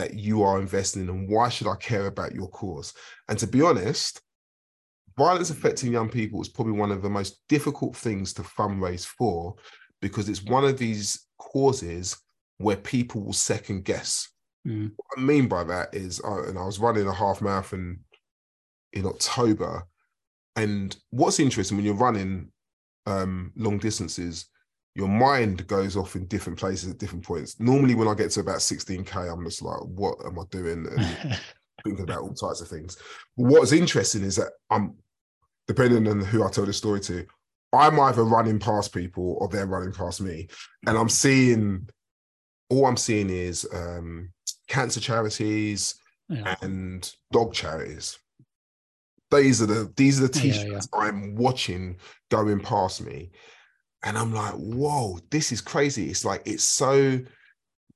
that 0.00 0.14
you 0.14 0.42
are 0.42 0.58
investing 0.58 1.02
in, 1.02 1.10
and 1.10 1.28
why 1.28 1.50
should 1.50 1.66
I 1.66 1.76
care 1.76 2.06
about 2.06 2.34
your 2.34 2.48
cause? 2.48 2.94
And 3.28 3.38
to 3.38 3.46
be 3.46 3.60
honest, 3.60 4.22
violence 5.18 5.50
affecting 5.50 5.92
young 5.92 6.08
people 6.08 6.40
is 6.40 6.48
probably 6.48 6.72
one 6.72 6.90
of 6.90 7.02
the 7.02 7.10
most 7.10 7.42
difficult 7.48 7.94
things 7.94 8.32
to 8.34 8.42
fundraise 8.42 9.04
for 9.04 9.56
because 10.00 10.30
it's 10.30 10.42
one 10.42 10.64
of 10.64 10.78
these 10.78 11.26
causes 11.38 12.16
where 12.56 12.76
people 12.76 13.22
will 13.22 13.34
second 13.34 13.84
guess. 13.84 14.26
Mm. 14.66 14.92
What 14.96 15.18
I 15.18 15.20
mean 15.20 15.48
by 15.48 15.64
that 15.64 15.94
is, 15.94 16.20
uh, 16.24 16.44
and 16.44 16.58
I 16.58 16.64
was 16.64 16.78
running 16.78 17.06
a 17.06 17.12
half 17.12 17.42
marathon 17.42 18.00
in 18.94 19.04
October, 19.04 19.82
and 20.56 20.96
what's 21.10 21.40
interesting 21.40 21.76
when 21.76 21.84
you're 21.84 21.94
running 21.94 22.50
um, 23.06 23.52
long 23.56 23.78
distances, 23.78 24.46
your 24.94 25.08
mind 25.08 25.66
goes 25.66 25.96
off 25.96 26.16
in 26.16 26.26
different 26.26 26.58
places 26.58 26.90
at 26.90 26.98
different 26.98 27.24
points. 27.24 27.60
Normally, 27.60 27.94
when 27.94 28.08
I 28.08 28.14
get 28.14 28.30
to 28.32 28.40
about 28.40 28.58
16k, 28.58 29.32
I'm 29.32 29.44
just 29.44 29.62
like, 29.62 29.80
"What 29.82 30.18
am 30.24 30.38
I 30.38 30.42
doing?" 30.50 30.86
And 30.86 31.40
thinking 31.84 32.04
about 32.04 32.22
all 32.22 32.34
types 32.34 32.60
of 32.60 32.68
things. 32.68 32.96
But 33.36 33.46
What's 33.46 33.72
interesting 33.72 34.22
is 34.22 34.36
that 34.36 34.52
I'm, 34.68 34.96
depending 35.66 36.08
on 36.08 36.20
who 36.20 36.44
I 36.44 36.50
tell 36.50 36.66
the 36.66 36.72
story 36.72 37.00
to, 37.00 37.24
I'm 37.72 38.00
either 38.00 38.24
running 38.24 38.58
past 38.58 38.92
people 38.92 39.38
or 39.40 39.48
they're 39.48 39.66
running 39.66 39.92
past 39.92 40.20
me, 40.20 40.48
and 40.86 40.96
I'm 40.96 41.08
seeing. 41.08 41.88
All 42.68 42.86
I'm 42.86 42.96
seeing 42.96 43.30
is 43.30 43.66
um, 43.74 44.30
cancer 44.68 45.00
charities 45.00 45.96
yeah. 46.28 46.54
and 46.62 47.12
dog 47.32 47.52
charities. 47.52 48.18
These 49.30 49.62
are 49.62 49.66
the 49.66 49.92
these 49.96 50.20
are 50.20 50.26
the 50.26 50.32
t-shirts 50.32 50.88
I'm 50.92 51.34
watching 51.34 51.98
going 52.30 52.60
past 52.60 53.02
me, 53.02 53.30
and 54.04 54.16
I'm 54.16 54.32
like, 54.32 54.54
whoa, 54.54 55.18
this 55.30 55.52
is 55.52 55.60
crazy. 55.60 56.08
It's 56.10 56.24
like 56.24 56.42
it's 56.46 56.64
so. 56.64 57.20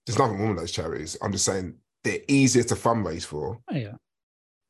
There's 0.06 0.18
nothing 0.18 0.38
wrong 0.38 0.50
with 0.50 0.58
those 0.58 0.72
charities. 0.72 1.16
I'm 1.22 1.32
just 1.32 1.46
saying 1.46 1.76
they're 2.02 2.20
easier 2.28 2.62
to 2.64 2.74
fundraise 2.74 3.24
for, 3.24 3.58
oh, 3.70 3.74
yeah. 3.74 3.94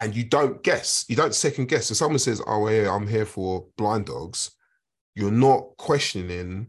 and 0.00 0.14
you 0.14 0.24
don't 0.24 0.62
guess. 0.62 1.04
You 1.08 1.16
don't 1.16 1.34
second 1.34 1.68
guess. 1.68 1.90
If 1.90 1.96
someone 1.96 2.20
says, 2.20 2.40
"Oh, 2.46 2.68
yeah, 2.68 2.94
I'm 2.94 3.08
here 3.08 3.26
for 3.26 3.66
blind 3.76 4.06
dogs," 4.06 4.52
you're 5.16 5.32
not 5.32 5.76
questioning 5.76 6.68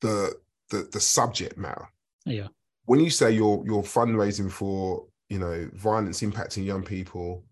the 0.00 0.34
the 0.70 0.88
the 0.92 1.00
subject 1.00 1.56
matter 1.58 1.86
Yeah. 2.24 2.48
when 2.86 3.00
you 3.00 3.10
say 3.10 3.30
you're 3.32 3.62
you're 3.66 3.82
fundraising 3.82 4.50
for 4.50 5.06
you 5.28 5.38
know 5.38 5.68
violence 5.74 6.20
impacting 6.22 6.64
young 6.64 6.82
people, 6.82 7.44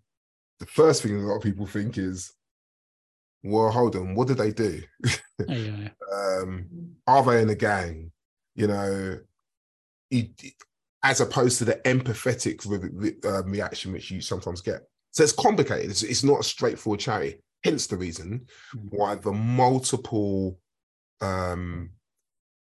the 0.58 0.66
first 0.66 1.02
thing 1.02 1.16
a 1.16 1.20
lot 1.20 1.36
of 1.36 1.42
people 1.42 1.66
think 1.66 1.98
is, 1.98 2.32
well, 3.42 3.70
hold 3.70 3.96
on, 3.96 4.14
what 4.14 4.28
did 4.28 4.38
they 4.38 4.52
do? 4.52 4.82
Yeah. 5.48 5.88
um, 6.14 6.66
are 7.06 7.24
they 7.24 7.42
in 7.42 7.50
a 7.50 7.54
gang? 7.56 8.12
You 8.54 8.68
know, 8.68 9.18
it- 10.10 10.54
as 11.04 11.20
opposed 11.20 11.58
to 11.58 11.64
the 11.64 11.74
empathetic 11.84 12.64
re- 12.64 13.16
um, 13.28 13.50
reaction 13.50 13.92
which 13.92 14.08
you 14.12 14.20
sometimes 14.20 14.60
get. 14.60 14.82
So 15.10 15.24
it's 15.24 15.32
complicated. 15.32 15.90
It's, 15.90 16.04
it's 16.04 16.22
not 16.22 16.38
a 16.40 16.44
straightforward 16.44 17.00
charity. 17.00 17.40
Hence 17.64 17.88
the 17.88 17.96
reason 17.96 18.46
Mm. 18.76 18.88
why 18.90 19.16
the 19.16 19.32
multiple 19.32 20.58
um, 21.20 21.90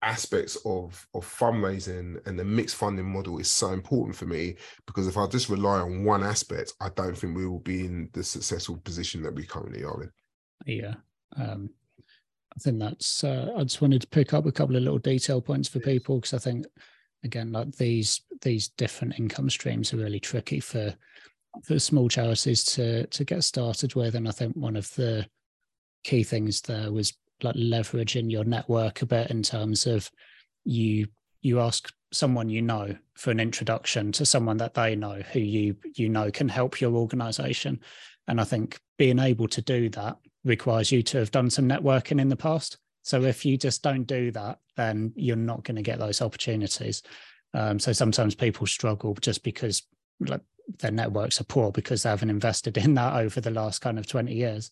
aspects 0.01 0.57
of 0.65 1.07
of 1.13 1.25
fundraising 1.25 2.19
and 2.27 2.37
the 2.37 2.43
mixed 2.43 2.75
funding 2.75 3.05
model 3.09 3.39
is 3.39 3.49
so 3.49 3.69
important 3.71 4.15
for 4.17 4.25
me 4.25 4.55
because 4.85 5.07
if 5.07 5.17
I 5.17 5.27
just 5.27 5.47
rely 5.49 5.79
on 5.79 6.03
one 6.03 6.23
aspect, 6.23 6.73
I 6.81 6.89
don't 6.89 7.17
think 7.17 7.37
we 7.37 7.47
will 7.47 7.59
be 7.59 7.85
in 7.85 8.09
the 8.13 8.23
successful 8.23 8.77
position 8.83 9.23
that 9.23 9.33
we 9.33 9.45
currently 9.45 9.83
are 9.85 10.03
in. 10.03 10.11
Yeah. 10.65 10.95
Um, 11.37 11.69
I 12.55 12.59
think 12.59 12.79
that's, 12.79 13.23
uh, 13.23 13.51
I 13.57 13.63
just 13.63 13.81
wanted 13.81 14.01
to 14.01 14.07
pick 14.07 14.33
up 14.33 14.45
a 14.45 14.51
couple 14.51 14.75
of 14.75 14.83
little 14.83 14.99
detail 14.99 15.41
points 15.41 15.67
for 15.67 15.79
people 15.79 16.17
because 16.17 16.33
I 16.33 16.37
think, 16.37 16.65
again, 17.23 17.51
like 17.51 17.75
these, 17.75 18.21
these 18.41 18.69
different 18.69 19.19
income 19.19 19.49
streams 19.49 19.93
are 19.93 19.97
really 19.97 20.19
tricky 20.19 20.61
for, 20.61 20.95
for 21.63 21.79
small 21.79 22.07
charities 22.07 22.63
to, 22.65 23.07
to 23.07 23.25
get 23.25 23.43
started 23.43 23.95
with. 23.95 24.15
And 24.15 24.27
I 24.27 24.31
think 24.31 24.55
one 24.55 24.77
of 24.77 24.93
the 24.95 25.27
key 26.05 26.23
things 26.23 26.61
there 26.61 26.91
was 26.91 27.13
like 27.43 27.55
leveraging 27.55 28.31
your 28.31 28.45
network 28.45 29.01
a 29.01 29.05
bit 29.05 29.31
in 29.31 29.43
terms 29.43 29.85
of 29.85 30.09
you, 30.63 31.07
you 31.41 31.59
ask 31.59 31.91
someone 32.13 32.47
you 32.47 32.61
know 32.61 32.95
for 33.15 33.31
an 33.31 33.41
introduction 33.41 34.13
to 34.13 34.25
someone 34.25 34.57
that 34.57 34.73
they 34.73 34.95
know 34.95 35.21
who 35.33 35.39
you, 35.39 35.75
you 35.95 36.07
know, 36.07 36.31
can 36.31 36.47
help 36.47 36.79
your 36.79 36.93
organization. 36.93 37.81
And 38.27 38.39
I 38.39 38.45
think 38.45 38.79
being 38.97 39.19
able 39.19 39.49
to 39.49 39.61
do 39.61 39.89
that 39.89 40.17
requires 40.45 40.91
you 40.91 41.03
to 41.03 41.17
have 41.17 41.31
done 41.31 41.49
some 41.49 41.67
networking 41.67 42.21
in 42.21 42.29
the 42.29 42.35
past. 42.35 42.77
So 43.01 43.23
if 43.23 43.45
you 43.45 43.57
just 43.57 43.83
don't 43.83 44.05
do 44.05 44.31
that, 44.31 44.59
then 44.77 45.11
you're 45.15 45.35
not 45.35 45.63
going 45.63 45.75
to 45.75 45.81
get 45.81 45.99
those 45.99 46.21
opportunities. 46.21 47.03
Um, 47.53 47.79
so 47.79 47.91
sometimes 47.91 48.35
people 48.35 48.67
struggle 48.67 49.15
just 49.21 49.43
because 49.43 49.83
like 50.19 50.41
their 50.79 50.91
networks 50.91 51.39
are 51.39 51.45
poor 51.45 51.71
because 51.71 52.03
they 52.03 52.09
haven't 52.09 52.29
invested 52.29 52.77
in 52.83 52.93
that 52.95 53.15
over 53.15 53.41
the 53.41 53.51
last 53.51 53.79
kind 53.79 53.99
of 53.99 54.07
20 54.07 54.33
years. 54.33 54.71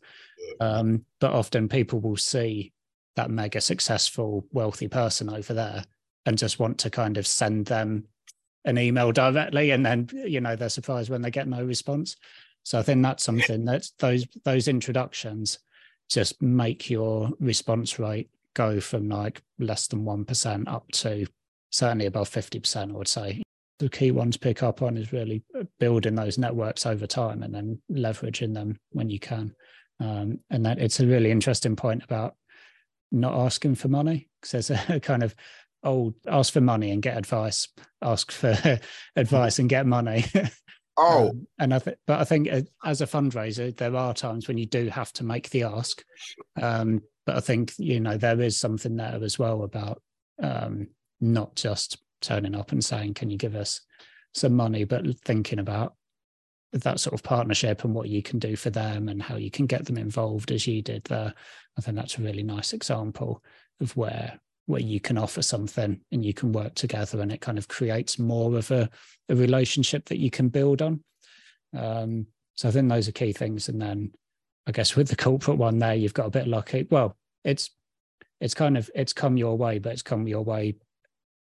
Um, 0.59 1.05
but 1.19 1.33
often 1.33 1.67
people 1.67 1.99
will 1.99 2.17
see 2.17 2.73
that 3.15 3.29
mega 3.29 3.61
successful, 3.61 4.45
wealthy 4.51 4.87
person 4.87 5.29
over 5.29 5.53
there 5.53 5.83
and 6.25 6.37
just 6.37 6.59
want 6.59 6.79
to 6.79 6.89
kind 6.89 7.17
of 7.17 7.27
send 7.27 7.65
them 7.65 8.05
an 8.65 8.77
email 8.77 9.11
directly. 9.11 9.71
And 9.71 9.85
then, 9.85 10.09
you 10.13 10.41
know, 10.41 10.55
they're 10.55 10.69
surprised 10.69 11.09
when 11.09 11.21
they 11.21 11.31
get 11.31 11.47
no 11.47 11.63
response. 11.63 12.15
So 12.63 12.79
I 12.79 12.81
think 12.81 13.03
that's 13.03 13.23
something 13.23 13.65
that 13.65 13.87
those 13.99 14.25
those 14.45 14.67
introductions 14.67 15.59
just 16.09 16.41
make 16.41 16.89
your 16.89 17.29
response 17.39 17.99
rate 17.99 18.29
go 18.53 18.79
from 18.79 19.09
like 19.09 19.41
less 19.59 19.87
than 19.87 20.05
one 20.05 20.25
percent 20.25 20.67
up 20.67 20.89
to 20.91 21.25
certainly 21.71 22.05
above 22.05 22.29
fifty 22.29 22.59
percent. 22.59 22.91
I 22.91 22.95
would 22.95 23.07
say 23.07 23.43
the 23.79 23.89
key 23.89 24.11
one 24.11 24.31
to 24.31 24.39
pick 24.39 24.63
up 24.63 24.81
on 24.81 24.97
is 24.97 25.11
really 25.11 25.43
building 25.79 26.15
those 26.15 26.37
networks 26.37 26.85
over 26.85 27.05
time 27.07 27.43
and 27.43 27.53
then 27.53 27.81
leveraging 27.91 28.53
them 28.53 28.79
when 28.91 29.09
you 29.09 29.19
can. 29.19 29.53
Um, 29.99 30.39
and 30.49 30.65
that 30.65 30.79
it's 30.79 30.99
a 30.99 31.07
really 31.07 31.31
interesting 31.31 31.75
point 31.75 32.03
about 32.03 32.35
not 33.11 33.33
asking 33.33 33.75
for 33.75 33.87
money 33.87 34.27
because 34.41 34.67
there's 34.67 34.89
a 34.89 34.99
kind 35.01 35.23
of 35.23 35.35
oh 35.83 36.13
ask 36.27 36.53
for 36.53 36.61
money 36.61 36.91
and 36.91 37.01
get 37.01 37.17
advice 37.17 37.67
ask 38.01 38.31
for 38.31 38.57
advice 39.15 39.59
and 39.59 39.69
get 39.69 39.85
money 39.85 40.25
Oh, 40.97 41.29
um, 41.29 41.47
and 41.59 41.73
I 41.73 41.79
think, 41.79 41.97
but 42.05 42.19
I 42.19 42.23
think 42.23 42.49
as 42.83 43.01
a 43.01 43.07
fundraiser, 43.07 43.75
there 43.75 43.95
are 43.95 44.13
times 44.13 44.47
when 44.47 44.57
you 44.57 44.65
do 44.65 44.89
have 44.89 45.11
to 45.13 45.23
make 45.23 45.49
the 45.49 45.63
ask. 45.63 46.03
Um, 46.61 47.01
but 47.25 47.35
I 47.35 47.39
think 47.39 47.73
you 47.77 47.99
know 47.99 48.17
there 48.17 48.39
is 48.41 48.59
something 48.59 48.95
there 48.95 49.19
as 49.23 49.39
well 49.39 49.63
about 49.63 50.01
um, 50.41 50.87
not 51.19 51.55
just 51.55 51.97
turning 52.21 52.55
up 52.55 52.71
and 52.71 52.83
saying, 52.83 53.15
"Can 53.15 53.29
you 53.29 53.37
give 53.37 53.55
us 53.55 53.81
some 54.33 54.53
money?" 54.53 54.83
but 54.83 55.05
thinking 55.25 55.59
about 55.59 55.95
that 56.73 56.99
sort 56.99 57.13
of 57.13 57.23
partnership 57.23 57.83
and 57.83 57.93
what 57.93 58.09
you 58.09 58.21
can 58.21 58.39
do 58.39 58.55
for 58.55 58.71
them 58.71 59.07
and 59.07 59.21
how 59.21 59.35
you 59.35 59.51
can 59.51 59.67
get 59.67 59.85
them 59.85 59.97
involved 59.97 60.51
as 60.51 60.65
you 60.65 60.81
did 60.81 61.03
there. 61.05 61.33
I 61.77 61.81
think 61.81 61.97
that's 61.97 62.17
a 62.17 62.21
really 62.21 62.43
nice 62.43 62.73
example 62.73 63.43
of 63.79 63.95
where 63.95 64.39
where 64.65 64.81
you 64.81 64.99
can 64.99 65.17
offer 65.17 65.41
something 65.41 65.99
and 66.11 66.25
you 66.25 66.33
can 66.33 66.51
work 66.51 66.73
together 66.75 67.21
and 67.21 67.31
it 67.31 67.41
kind 67.41 67.57
of 67.57 67.67
creates 67.67 68.17
more 68.17 68.57
of 68.57 68.71
a, 68.71 68.89
a 69.29 69.35
relationship 69.35 70.05
that 70.05 70.19
you 70.19 70.31
can 70.31 70.47
build 70.49 70.81
on. 70.81 71.03
Um, 71.77 72.27
so 72.55 72.69
I 72.69 72.71
think 72.71 72.89
those 72.89 73.07
are 73.07 73.13
key 73.13 73.33
things. 73.33 73.67
And 73.67 73.81
then 73.81 74.11
I 74.67 74.71
guess 74.71 74.95
with 74.95 75.09
the 75.09 75.15
corporate 75.15 75.57
one 75.57 75.79
there, 75.79 75.95
you've 75.95 76.13
got 76.13 76.27
a 76.27 76.31
bit 76.31 76.47
lucky. 76.47 76.87
Well, 76.89 77.17
it's 77.43 77.71
it's 78.39 78.53
kind 78.53 78.77
of 78.77 78.89
it's 78.95 79.13
come 79.13 79.37
your 79.37 79.57
way, 79.57 79.79
but 79.79 79.93
it's 79.93 80.01
come 80.01 80.27
your 80.27 80.43
way 80.43 80.75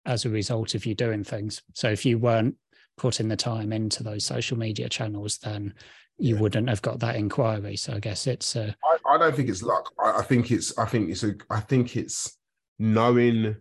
as 0.05 0.25
a 0.25 0.29
result 0.29 0.75
of 0.75 0.85
you 0.85 0.95
doing 0.95 1.23
things. 1.23 1.61
So 1.73 1.89
if 1.89 2.05
you 2.05 2.17
weren't 2.17 2.55
putting 2.97 3.27
the 3.29 3.37
time 3.37 3.71
into 3.71 4.03
those 4.03 4.25
social 4.25 4.57
media 4.57 4.89
channels, 4.89 5.37
then 5.37 5.73
you 6.17 6.35
Yeah. 6.35 6.41
wouldn't 6.41 6.69
have 6.69 6.81
got 6.81 6.99
that 6.99 7.15
inquiry. 7.15 7.77
So 7.77 7.93
I 7.93 7.99
guess 7.99 8.27
it's 8.27 8.55
uh, 8.55 8.73
I, 8.83 8.97
I 9.15 9.17
don't 9.17 9.35
think 9.35 9.49
it's 9.49 9.63
luck. 9.63 9.91
I, 9.97 10.19
I 10.19 10.21
think 10.23 10.51
it's 10.51 10.77
I 10.77 10.85
think 10.85 11.09
it's 11.09 11.23
a 11.23 11.35
I 11.49 11.61
think 11.61 11.95
it's 11.95 12.37
knowing 12.79 13.55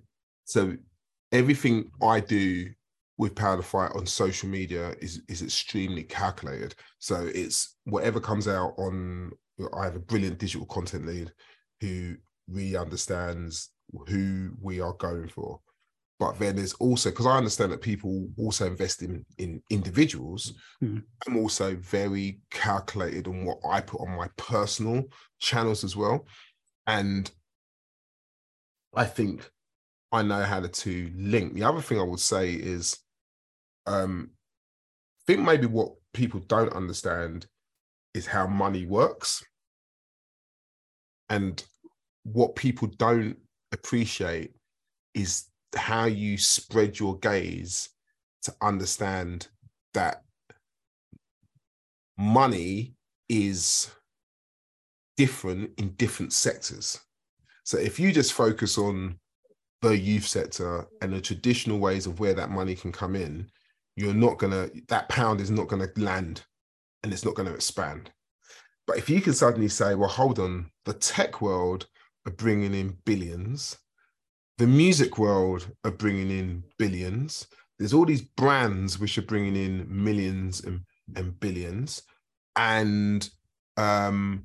so 0.45 0.77
everything 1.31 1.91
I 2.03 2.21
do 2.21 2.69
with 3.19 3.35
Power 3.35 3.57
the 3.57 3.63
Fight 3.63 3.93
on 3.95 4.07
social 4.07 4.49
media 4.49 4.95
is 5.01 5.23
is 5.29 5.43
extremely 5.43 6.03
calculated. 6.03 6.75
So 6.99 7.31
it's 7.35 7.77
whatever 7.85 8.21
comes 8.21 8.49
out 8.49 8.75
on 8.79 9.33
I 9.75 9.85
have 9.85 9.97
a 9.97 10.01
brilliant 10.01 10.39
digital 10.39 10.67
content 10.67 11.07
lead 11.07 11.33
who 11.81 12.17
really 12.49 12.77
understands 12.77 13.71
who 14.09 14.51
we 14.61 14.81
are 14.81 14.95
going 14.95 15.29
for. 15.29 15.61
But 16.19 16.39
then 16.39 16.57
there's 16.57 16.75
also 16.75 17.11
because 17.11 17.27
I 17.27 17.37
understand 17.37 17.73
that 17.73 17.83
people 17.83 18.29
also 18.39 18.67
invest 18.67 19.03
in 19.03 19.25
in 19.39 19.63
individuals. 19.71 20.55
Hmm. 20.81 20.99
I'm 21.27 21.37
also 21.37 21.77
very 21.77 22.41
calculated 22.51 23.27
on 23.27 23.45
what 23.45 23.59
I 23.69 23.81
put 23.81 24.01
on 24.01 24.17
my 24.17 24.29
personal 24.37 25.05
channels 25.41 25.85
as 25.85 25.97
well. 25.97 26.27
And 26.87 27.31
I 28.95 29.05
think 29.05 29.51
I 30.11 30.23
know 30.23 30.43
how 30.43 30.61
to, 30.61 30.69
to 30.69 31.11
link. 31.17 31.55
The 31.55 31.65
other 31.65 31.81
thing 31.81 31.99
I 31.99 32.05
would 32.05 32.21
say 32.21 32.53
is 32.53 32.99
um 33.87 34.31
I 34.33 35.33
think 35.33 35.41
maybe 35.41 35.67
what 35.67 35.95
people 36.13 36.41
don't 36.41 36.73
understand 36.73 37.47
is 38.15 38.27
how 38.27 38.47
money 38.47 38.87
works. 38.87 39.45
And 41.29 41.65
what 42.25 42.57
people 42.57 42.89
don't 42.99 43.37
appreciate 43.73 44.53
is 45.15 45.47
how 45.75 46.05
you 46.05 46.37
spread 46.37 46.99
your 46.99 47.19
gaze 47.19 47.89
to 48.43 48.55
understand 48.61 49.49
that 49.95 50.23
money 52.19 52.95
is 53.29 53.91
different 55.17 55.71
in 55.79 55.91
different 55.93 56.33
sectors. 56.33 57.01
So 57.65 57.79
if 57.79 57.99
you 58.01 58.13
just 58.13 58.33
focus 58.33 58.79
on 58.79 59.19
the 59.83 59.97
youth 59.97 60.27
sector 60.27 60.87
and 61.01 61.13
the 61.13 61.21
traditional 61.21 61.79
ways 61.79 62.07
of 62.07 62.21
where 62.21 62.35
that 62.35 62.51
money 62.51 62.75
can 62.75 62.93
come 62.93 63.17
in, 63.17 63.49
you're 63.97 64.15
not 64.15 64.39
gonna 64.39 64.71
that 64.89 65.09
pound 65.09 65.41
is 65.41 65.51
not 65.51 65.69
gonna 65.69 65.89
land 65.97 66.43
and 67.03 67.13
it's 67.13 67.25
not 67.25 67.35
gonna 67.35 67.53
expand. 67.53 68.11
But 68.87 68.99
if 68.99 69.09
you 69.09 69.21
can 69.21 69.33
suddenly 69.33 69.69
say, 69.69 69.95
well, 69.95 70.09
hold 70.09 70.39
on, 70.39 70.71
the 70.85 70.95
tech 70.95 71.41
world 71.41 71.87
are 72.27 72.33
bringing 72.33 72.75
in 72.75 72.97
billions, 73.05 73.77
the 74.59 74.67
music 74.67 75.19
world 75.19 75.69
are 75.85 75.91
bringing 75.91 76.31
in 76.31 76.65
billions. 76.79 77.47
There's 77.79 77.95
all 77.95 78.05
these 78.05 78.23
brands 78.23 78.99
which 78.99 79.19
are 79.19 79.23
bringing 79.23 79.57
in 79.57 79.87
millions 79.89 80.65
and, 80.65 80.81
and 81.17 81.39
billions, 81.41 82.03
and 82.57 83.29
um, 83.77 84.45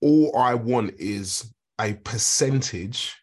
all 0.00 0.36
I 0.36 0.54
want 0.54 0.94
is 0.98 1.52
a 1.80 1.94
percentage 1.94 3.16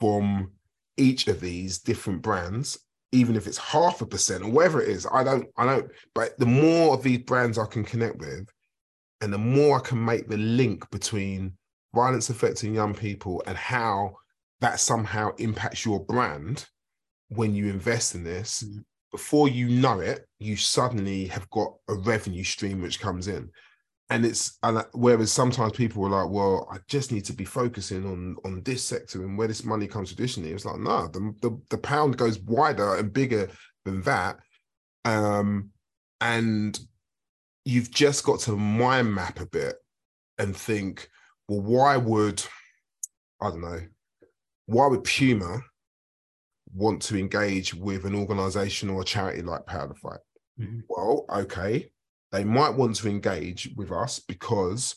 from 0.00 0.52
each 0.96 1.26
of 1.28 1.40
these 1.40 1.78
different 1.78 2.22
brands 2.22 2.78
even 3.12 3.36
if 3.36 3.46
it's 3.46 3.58
half 3.58 4.02
a 4.02 4.06
percent 4.06 4.44
or 4.44 4.50
whatever 4.50 4.82
it 4.82 4.88
is 4.88 5.06
i 5.12 5.24
don't 5.24 5.46
i 5.56 5.64
don't 5.64 5.90
but 6.14 6.38
the 6.38 6.46
more 6.46 6.94
of 6.94 7.02
these 7.02 7.18
brands 7.18 7.58
i 7.58 7.64
can 7.64 7.84
connect 7.84 8.18
with 8.18 8.46
and 9.20 9.32
the 9.32 9.38
more 9.38 9.78
i 9.78 9.80
can 9.80 10.02
make 10.02 10.28
the 10.28 10.36
link 10.36 10.88
between 10.90 11.52
violence 11.94 12.28
affecting 12.30 12.74
young 12.74 12.94
people 12.94 13.42
and 13.46 13.56
how 13.56 14.14
that 14.60 14.80
somehow 14.80 15.30
impacts 15.38 15.84
your 15.84 16.04
brand 16.04 16.66
when 17.28 17.54
you 17.54 17.68
invest 17.68 18.14
in 18.14 18.24
this 18.24 18.62
mm-hmm. 18.62 18.78
before 19.10 19.48
you 19.48 19.68
know 19.68 20.00
it 20.00 20.26
you 20.38 20.56
suddenly 20.56 21.26
have 21.26 21.48
got 21.50 21.72
a 21.88 21.94
revenue 21.94 22.44
stream 22.44 22.82
which 22.82 23.00
comes 23.00 23.28
in 23.28 23.48
and 24.10 24.24
it's 24.24 24.58
and 24.62 24.84
whereas 24.94 25.32
sometimes 25.32 25.72
people 25.72 26.02
were 26.02 26.08
like 26.08 26.30
well 26.30 26.66
i 26.72 26.78
just 26.88 27.12
need 27.12 27.24
to 27.24 27.32
be 27.32 27.44
focusing 27.44 28.06
on 28.06 28.36
on 28.44 28.62
this 28.62 28.82
sector 28.82 29.22
and 29.22 29.36
where 29.36 29.48
this 29.48 29.64
money 29.64 29.86
comes 29.86 30.08
traditionally. 30.08 30.52
It's 30.52 30.64
like 30.64 30.78
no 30.78 31.08
the, 31.08 31.34
the, 31.42 31.60
the 31.70 31.78
pound 31.78 32.16
goes 32.16 32.38
wider 32.40 32.96
and 32.96 33.12
bigger 33.12 33.48
than 33.84 34.02
that. 34.02 34.38
Um 35.04 35.70
and 36.20 36.78
you've 37.64 37.90
just 37.90 38.24
got 38.24 38.40
to 38.40 38.56
mind 38.56 39.14
map 39.14 39.40
a 39.40 39.46
bit 39.46 39.76
and 40.38 40.56
think 40.56 41.08
well 41.48 41.60
why 41.60 41.96
would 41.96 42.42
i 43.42 43.50
don't 43.50 43.60
know 43.60 43.80
why 44.66 44.86
would 44.86 45.04
puma 45.04 45.60
want 46.74 47.00
to 47.02 47.18
engage 47.18 47.74
with 47.74 48.04
an 48.04 48.14
organization 48.14 48.90
or 48.90 49.00
a 49.00 49.04
charity 49.04 49.40
like 49.40 49.64
power 49.64 49.88
the 49.88 49.94
fight? 49.94 50.20
Mm-hmm. 50.60 50.80
well 50.88 51.24
okay 51.30 51.90
they 52.32 52.44
might 52.44 52.74
want 52.74 52.96
to 52.96 53.08
engage 53.08 53.70
with 53.76 53.90
us 53.90 54.18
because 54.18 54.96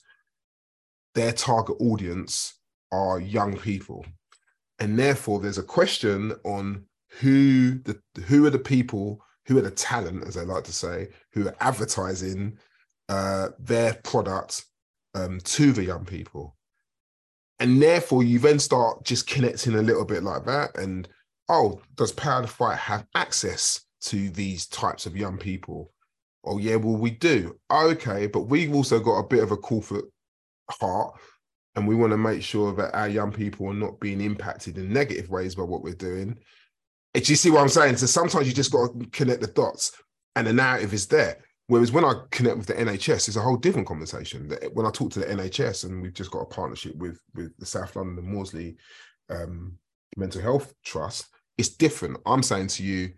their 1.16 1.32
target 1.32 1.78
audience 1.80 2.56
are 2.92 3.20
young 3.20 3.58
people. 3.58 4.06
And 4.80 4.98
therefore 4.98 5.40
there's 5.40 5.58
a 5.58 5.64
question 5.64 6.34
on 6.44 6.86
who 7.20 7.80
the 7.80 8.00
who 8.26 8.46
are 8.46 8.50
the 8.50 8.60
people 8.60 9.24
who 9.46 9.58
are 9.58 9.62
the 9.62 9.72
talent 9.72 10.26
as 10.26 10.38
i 10.38 10.44
like 10.44 10.64
to 10.64 10.72
say 10.72 11.10
who 11.34 11.46
are 11.46 11.56
advertising 11.60 12.58
uh, 13.10 13.50
their 13.60 13.96
product 13.96 14.64
um, 15.16 15.40
to 15.42 15.74
the 15.74 15.84
young 15.84 16.06
people. 16.06 16.56
And 17.60 17.82
therefore 17.82 18.24
you 18.24 18.40
then 18.40 18.60
start 18.60 19.04
just 19.04 19.28
connecting 19.28 19.76
a 19.76 19.82
little 19.82 20.06
bit 20.06 20.24
like 20.24 20.46
that 20.46 20.78
and 20.78 21.08
oh 21.50 21.82
does 21.96 22.14
power 22.14 22.42
the 22.42 22.48
fight 22.48 22.78
have 22.78 23.06
access 23.14 23.82
to 24.02 24.30
these 24.30 24.66
types 24.68 25.06
of 25.06 25.18
young 25.18 25.38
people 25.38 25.92
Oh 26.44 26.58
yeah, 26.58 26.76
well 26.76 26.98
we 26.98 27.12
do. 27.12 27.56
Okay, 27.72 28.28
but 28.28 28.42
we've 28.42 28.74
also 28.74 29.00
got 29.00 29.20
a 29.20 29.28
bit 29.28 29.44
of 29.44 29.52
a 29.52 29.58
corporate 29.58 30.06
heart, 30.70 31.20
and 31.76 31.88
we 31.88 31.96
want 31.96 32.12
to 32.12 32.18
make 32.18 32.42
sure 32.42 32.74
that 32.74 32.96
our 32.96 33.08
young 33.08 33.32
people 33.32 33.68
are 33.68 33.74
not 33.74 34.00
being 34.00 34.22
impacted 34.22 34.78
in 34.78 34.92
negative 34.92 35.30
ways 35.30 35.56
by 35.56 35.64
what 35.64 35.84
we're 35.84 35.94
doing. 35.94 36.38
Do 37.14 37.22
you 37.22 37.36
see 37.36 37.52
what 37.52 37.62
I'm 37.62 37.70
saying? 37.70 37.98
So 37.98 38.06
sometimes 38.06 38.48
you 38.48 38.54
just 38.54 38.72
got 38.72 38.88
to 38.88 39.06
connect 39.08 39.42
the 39.42 39.48
dots, 39.48 39.92
and 40.36 40.48
the 40.48 40.54
narrative 40.54 40.94
is 40.94 41.08
there. 41.08 41.38
Whereas 41.68 41.92
when 41.92 42.04
I 42.04 42.14
connect 42.32 42.58
with 42.58 42.68
the 42.68 42.74
NHS, 42.74 43.28
it's 43.28 43.38
a 43.38 43.42
whole 43.42 43.56
different 43.56 43.88
conversation. 43.88 44.52
When 44.74 44.86
I 44.86 44.92
talk 44.92 45.12
to 45.12 45.20
the 45.20 45.26
NHS, 45.28 45.86
and 45.86 46.02
we've 46.02 46.14
just 46.14 46.32
got 46.32 46.42
a 46.42 46.46
partnership 46.46 46.96
with 46.96 47.20
with 47.36 47.56
the 47.58 47.66
South 47.66 47.96
London 47.96 48.18
and 48.26 48.34
Maudsley 48.34 48.78
um, 49.30 49.78
Mental 50.18 50.42
Health 50.42 50.74
Trust, 50.84 51.28
it's 51.58 51.70
different. 51.70 52.18
I'm 52.26 52.44
saying 52.44 52.68
to 52.68 52.84
you, 52.84 53.12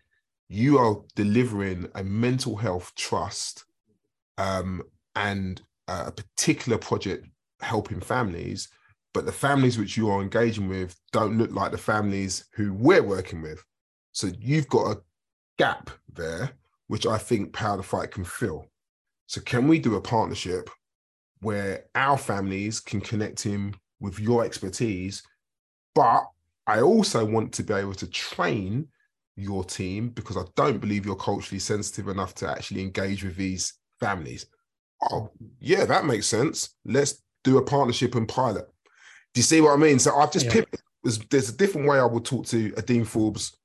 you 0.54 0.78
are 0.78 0.97
delivering 1.16 1.89
a 1.95 2.04
mental 2.04 2.56
health 2.56 2.91
trust 2.95 3.66
um, 4.38 4.84
and 5.16 5.62
a 5.88 6.12
particular 6.12 6.78
project 6.78 7.28
helping 7.62 7.99
families, 7.99 8.70
but 9.14 9.26
the 9.26 9.32
families 9.32 9.78
which 9.78 9.97
you 9.97 10.10
are 10.10 10.22
engaging 10.22 10.68
with 10.68 10.95
don't 11.12 11.38
look 11.38 11.51
like 11.51 11.72
the 11.72 11.78
families 11.78 12.45
who 12.54 12.74
we're 12.74 13.04
working 13.04 13.41
with. 13.41 13.64
So 14.12 14.30
you've 14.39 14.70
got 14.70 14.91
a 14.91 15.01
gap 15.58 15.89
there, 16.14 16.51
which 16.88 17.08
I 17.08 17.18
think 17.18 17.54
Power 17.54 17.78
the 17.78 17.84
Fight 17.84 18.12
can 18.12 18.24
fill. 18.24 18.68
So 19.26 19.41
can 19.41 19.68
we 19.68 19.80
do 19.80 19.95
a 19.95 20.01
partnership 20.01 20.70
where 21.41 21.86
our 21.95 22.18
families 22.18 22.80
can 22.80 23.01
connect 23.01 23.41
him 23.41 23.74
with 23.99 24.20
your 24.20 24.45
expertise, 24.45 25.24
but 25.95 26.24
I 26.68 26.82
also 26.82 27.26
want 27.26 27.54
to 27.54 27.64
be 27.64 27.74
able 27.74 27.95
to 27.95 28.08
train 28.08 28.88
your 29.36 29.63
team 29.63 30.09
because 30.09 30.38
I 30.38 30.43
don't 30.55 30.79
believe 30.79 31.05
you're 31.05 31.15
culturally 31.15 31.59
sensitive 31.59 32.07
enough 32.07 32.36
to 32.36 32.49
actually 32.49 32.81
engage 32.81 33.23
with 33.23 33.36
these 33.36 33.73
families. 33.99 34.45
Oh, 35.11 35.31
yeah, 35.59 35.86
that 35.86 36.05
makes 36.05 36.27
sense. 36.27 36.75
Let's 36.86 37.21
do 37.43 37.57
a 37.57 37.63
partnership 37.63 38.15
and 38.15 38.27
pilot. 38.27 38.65
Do 39.34 39.39
you 39.39 39.43
see 39.43 39.61
what 39.61 39.73
I 39.73 39.77
mean? 39.77 39.99
So 39.99 40.15
I've 40.15 40.31
just 40.31 40.45
yeah. 40.45 40.53
pivoted. 40.53 40.79
There's, 41.03 41.19
there's, 41.29 41.49
a 41.49 41.57
different 41.57 41.88
way 41.88 41.99
I 41.99 42.05
would 42.05 42.23
talk 42.23 42.45
to 42.47 42.73
a 42.77 42.81
Dean 42.81 43.03
Forbes 43.03 43.57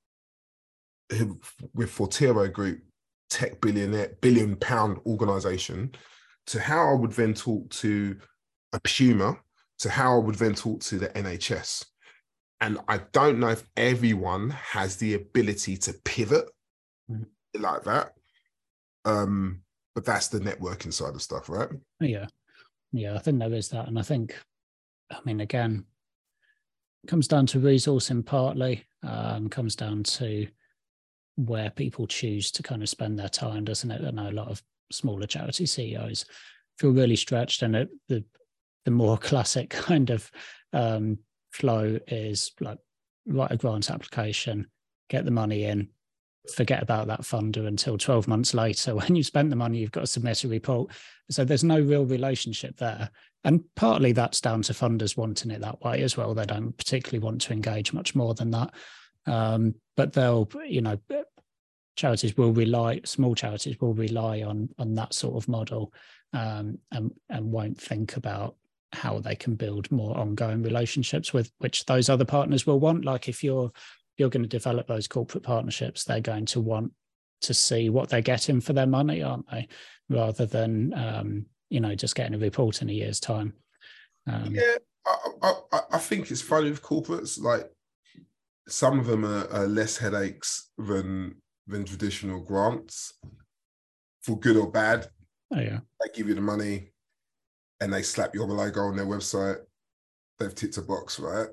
who, 1.10 1.38
with 1.74 1.94
Forterro 1.94 2.52
Group, 2.52 2.80
tech 3.30 3.60
billionaire, 3.60 4.16
billion 4.20 4.56
pound 4.56 4.98
organization, 5.06 5.92
to 6.46 6.58
how 6.58 6.90
I 6.90 6.94
would 6.94 7.12
then 7.12 7.34
talk 7.34 7.68
to 7.70 8.16
a 8.72 8.80
Puma, 8.80 9.38
to 9.78 9.90
how 9.90 10.16
I 10.16 10.18
would 10.18 10.34
then 10.34 10.54
talk 10.54 10.80
to 10.80 10.98
the 10.98 11.08
NHS 11.10 11.84
and 12.60 12.78
I 12.88 12.98
don't 13.12 13.38
know 13.38 13.48
if 13.48 13.64
everyone 13.76 14.50
has 14.50 14.96
the 14.96 15.14
ability 15.14 15.76
to 15.78 15.94
pivot 16.04 16.48
mm. 17.10 17.26
like 17.54 17.84
that. 17.84 18.12
Um, 19.04 19.62
but 19.94 20.04
that's 20.04 20.28
the 20.28 20.40
networking 20.40 20.92
side 20.92 21.14
of 21.14 21.22
stuff, 21.22 21.48
right? 21.48 21.68
Yeah. 22.00 22.26
Yeah, 22.92 23.14
I 23.14 23.18
think 23.18 23.38
there 23.38 23.52
is 23.52 23.68
that. 23.68 23.88
And 23.88 23.98
I 23.98 24.02
think, 24.02 24.34
I 25.10 25.18
mean, 25.24 25.40
again, 25.40 25.84
comes 27.06 27.28
down 27.28 27.46
to 27.46 27.58
resourcing 27.58 28.24
partly, 28.24 28.84
um, 29.02 29.48
comes 29.48 29.76
down 29.76 30.02
to 30.04 30.48
where 31.36 31.70
people 31.70 32.06
choose 32.06 32.50
to 32.52 32.62
kind 32.62 32.82
of 32.82 32.88
spend 32.88 33.18
their 33.18 33.28
time, 33.28 33.64
doesn't 33.64 33.90
it? 33.90 34.04
I 34.04 34.10
know 34.10 34.30
a 34.30 34.32
lot 34.32 34.48
of 34.48 34.62
smaller 34.90 35.26
charity 35.26 35.66
CEOs 35.66 36.24
feel 36.78 36.90
really 36.90 37.16
stretched 37.16 37.62
and 37.62 37.76
it, 37.76 37.88
the 38.08 38.24
the 38.84 38.90
more 38.90 39.18
classic 39.28 39.70
kind 39.70 40.10
of 40.10 40.30
um, 40.72 41.18
flow 41.58 41.98
is 42.06 42.52
like 42.60 42.78
write 43.26 43.52
a 43.52 43.56
grant 43.56 43.90
application, 43.90 44.66
get 45.08 45.24
the 45.24 45.30
money 45.30 45.64
in, 45.64 45.88
forget 46.54 46.82
about 46.82 47.06
that 47.08 47.22
funder 47.22 47.66
until 47.66 47.98
12 47.98 48.28
months 48.28 48.54
later. 48.54 48.94
When 48.94 49.16
you 49.16 49.22
spent 49.22 49.50
the 49.50 49.56
money, 49.56 49.78
you've 49.78 49.92
got 49.92 50.02
to 50.02 50.06
submit 50.06 50.44
a 50.44 50.48
report. 50.48 50.90
So 51.30 51.44
there's 51.44 51.64
no 51.64 51.80
real 51.80 52.06
relationship 52.06 52.76
there. 52.78 53.10
And 53.44 53.62
partly 53.76 54.12
that's 54.12 54.40
down 54.40 54.62
to 54.62 54.72
funders 54.72 55.16
wanting 55.16 55.50
it 55.50 55.60
that 55.60 55.82
way 55.82 56.02
as 56.02 56.16
well. 56.16 56.34
They 56.34 56.46
don't 56.46 56.76
particularly 56.76 57.24
want 57.24 57.40
to 57.42 57.52
engage 57.52 57.92
much 57.92 58.14
more 58.14 58.34
than 58.34 58.50
that. 58.50 58.74
Um, 59.26 59.74
but 59.96 60.12
they'll, 60.12 60.48
you 60.66 60.80
know, 60.80 60.98
charities 61.96 62.36
will 62.36 62.52
rely, 62.52 63.00
small 63.04 63.34
charities 63.34 63.80
will 63.80 63.94
rely 63.94 64.42
on 64.42 64.68
on 64.78 64.94
that 64.94 65.12
sort 65.12 65.36
of 65.36 65.48
model 65.48 65.92
um, 66.32 66.78
and 66.90 67.12
and 67.28 67.52
won't 67.52 67.80
think 67.80 68.16
about 68.16 68.56
how 68.92 69.18
they 69.18 69.34
can 69.34 69.54
build 69.54 69.90
more 69.92 70.16
ongoing 70.16 70.62
relationships 70.62 71.32
with 71.32 71.50
which 71.58 71.84
those 71.86 72.08
other 72.08 72.24
partners 72.24 72.66
will 72.66 72.80
want. 72.80 73.04
Like 73.04 73.28
if 73.28 73.44
you're 73.44 73.72
you're 74.16 74.30
going 74.30 74.42
to 74.42 74.48
develop 74.48 74.88
those 74.88 75.06
corporate 75.06 75.44
partnerships 75.44 76.02
they're 76.02 76.20
going 76.20 76.44
to 76.44 76.60
want 76.60 76.92
to 77.40 77.54
see 77.54 77.88
what 77.88 78.08
they're 78.08 78.20
getting 78.20 78.60
for 78.60 78.72
their 78.72 78.86
money 78.86 79.22
aren't 79.22 79.48
they? 79.50 79.68
Rather 80.08 80.46
than 80.46 80.92
um, 80.94 81.46
you 81.70 81.80
know 81.80 81.94
just 81.94 82.14
getting 82.14 82.34
a 82.34 82.38
report 82.38 82.82
in 82.82 82.90
a 82.90 82.92
year's 82.92 83.20
time. 83.20 83.52
Um, 84.26 84.54
yeah 84.54 84.76
I, 85.42 85.54
I, 85.72 85.80
I, 85.92 85.98
think 85.98 86.30
it's 86.30 86.42
funny 86.42 86.68
with 86.68 86.82
corporates 86.82 87.40
like 87.40 87.70
some 88.68 88.98
of 88.98 89.06
them 89.06 89.24
are, 89.24 89.50
are 89.50 89.66
less 89.66 89.96
headaches 89.96 90.70
than 90.76 91.36
than 91.66 91.84
traditional 91.84 92.40
grants 92.40 93.14
for 94.22 94.38
good 94.38 94.56
or 94.56 94.70
bad. 94.70 95.08
Oh 95.52 95.60
yeah. 95.60 95.80
They 96.00 96.10
give 96.14 96.28
you 96.28 96.34
the 96.34 96.40
money 96.40 96.92
and 97.80 97.92
they 97.92 98.02
slap 98.02 98.34
your 98.34 98.46
logo 98.46 98.82
on 98.82 98.96
their 98.96 99.06
website. 99.06 99.58
They've 100.38 100.54
ticked 100.54 100.76
a 100.76 100.82
box, 100.82 101.18
right? 101.18 101.48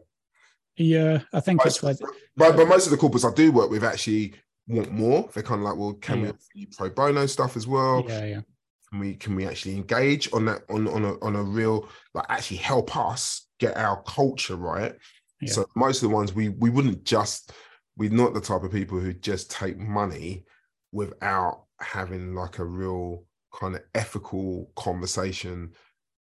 Yeah, 0.77 1.21
I 1.33 1.39
think 1.39 1.63
most, 1.63 1.77
it's 1.77 1.83
where. 1.83 1.95
But, 2.35 2.55
but 2.55 2.67
most 2.67 2.85
of 2.85 2.91
the 2.91 2.97
corporates 2.97 3.29
I 3.29 3.33
do 3.33 3.51
work 3.51 3.69
with 3.69 3.83
actually 3.83 4.35
want 4.67 4.91
more. 4.91 5.29
They're 5.33 5.43
kind 5.43 5.61
of 5.61 5.65
like, 5.65 5.77
well, 5.77 5.93
can 5.93 6.25
yeah. 6.25 6.31
we 6.55 6.65
pro 6.65 6.89
bono 6.89 7.25
stuff 7.25 7.55
as 7.55 7.67
well? 7.67 8.03
Yeah, 8.07 8.25
yeah. 8.25 8.41
Can 8.89 8.99
we 8.99 9.15
can 9.15 9.35
we 9.35 9.45
actually 9.45 9.75
engage 9.75 10.31
on 10.33 10.45
that 10.45 10.61
on 10.69 10.87
on 10.87 11.05
a 11.05 11.19
on 11.23 11.35
a 11.35 11.43
real 11.43 11.87
like 12.13 12.25
actually 12.29 12.57
help 12.57 12.95
us 12.95 13.47
get 13.59 13.77
our 13.77 14.01
culture 14.03 14.55
right? 14.55 14.93
Yeah. 15.41 15.51
So 15.51 15.65
most 15.75 16.03
of 16.03 16.09
the 16.09 16.15
ones 16.15 16.33
we 16.33 16.49
we 16.49 16.69
wouldn't 16.69 17.03
just 17.03 17.51
we're 17.97 18.09
not 18.09 18.33
the 18.33 18.41
type 18.41 18.63
of 18.63 18.71
people 18.71 18.99
who 18.99 19.13
just 19.13 19.49
take 19.49 19.77
money 19.77 20.45
without 20.91 21.63
having 21.79 22.35
like 22.35 22.59
a 22.59 22.65
real 22.65 23.23
kind 23.53 23.75
of 23.75 23.81
ethical 23.95 24.71
conversation 24.75 25.71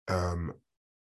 um 0.09 0.53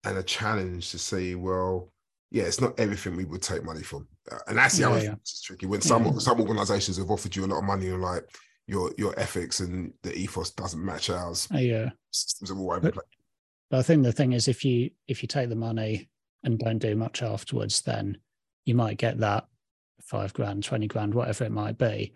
and 0.05 0.19
a 0.19 0.23
challenge 0.23 0.91
to 0.91 0.99
say, 0.99 1.35
well 1.35 1.93
yeah 2.31 2.45
it's 2.45 2.61
not 2.61 2.79
everything 2.81 3.15
we 3.15 3.25
would 3.25 3.43
take 3.43 3.63
money 3.63 3.83
from 3.83 4.07
uh, 4.31 4.39
and 4.49 4.57
that's 4.57 4.77
the 4.77 4.83
yeah, 4.83 4.89
other 4.89 5.05
yeah. 5.05 5.13
it's 5.13 5.43
tricky 5.43 5.67
when 5.67 5.81
some 5.81 6.05
yeah. 6.05 6.19
some 6.19 6.41
organizations 6.41 6.97
have 6.97 7.11
offered 7.11 7.37
you 7.37 7.45
a 7.45 7.47
lot 7.47 7.59
of 7.59 7.65
money 7.65 7.89
and 7.89 8.01
like 8.01 8.25
your 8.67 8.91
your 8.97 9.19
ethics 9.21 9.61
and 9.61 9.93
the 10.03 10.15
ethos 10.15 10.51
doesn't 10.51 10.83
match 10.83 11.11
ours 11.11 11.47
uh, 11.55 11.59
yeah 11.59 11.91
systems 12.11 12.51
are 12.51 12.59
all 12.59 12.73
over 12.73 12.91
but, 12.91 13.05
but 13.71 13.79
i 13.79 13.83
think 13.83 14.03
the 14.03 14.13
thing 14.13 14.33
is 14.33 14.49
if 14.49 14.65
you 14.65 14.89
if 15.09 15.23
you 15.23 15.27
take 15.27 15.51
the 15.51 15.55
money 15.55 16.09
and 16.43 16.59
don't 16.59 16.79
do 16.79 16.97
much 16.97 17.23
afterwards 17.23 17.83
then 17.83 18.17
you 18.65 18.75
might 18.75 18.97
get 18.97 19.19
that 19.19 19.45
five 20.03 20.33
grand, 20.33 20.65
20 20.65 20.87
grand, 20.87 21.15
whatever 21.15 21.45
it 21.45 21.53
might 21.53 21.79
be. 21.79 22.13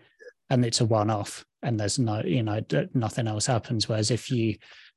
And 0.51 0.65
it's 0.65 0.81
a 0.81 0.85
one 0.85 1.11
off 1.11 1.45
and 1.63 1.79
there's 1.79 1.99
no, 1.99 2.23
you 2.23 2.43
know, 2.43 2.61
nothing 2.95 3.27
else 3.27 3.47
happens. 3.47 3.89
Whereas 3.89 4.11
if 4.11 4.31
you 4.31 4.57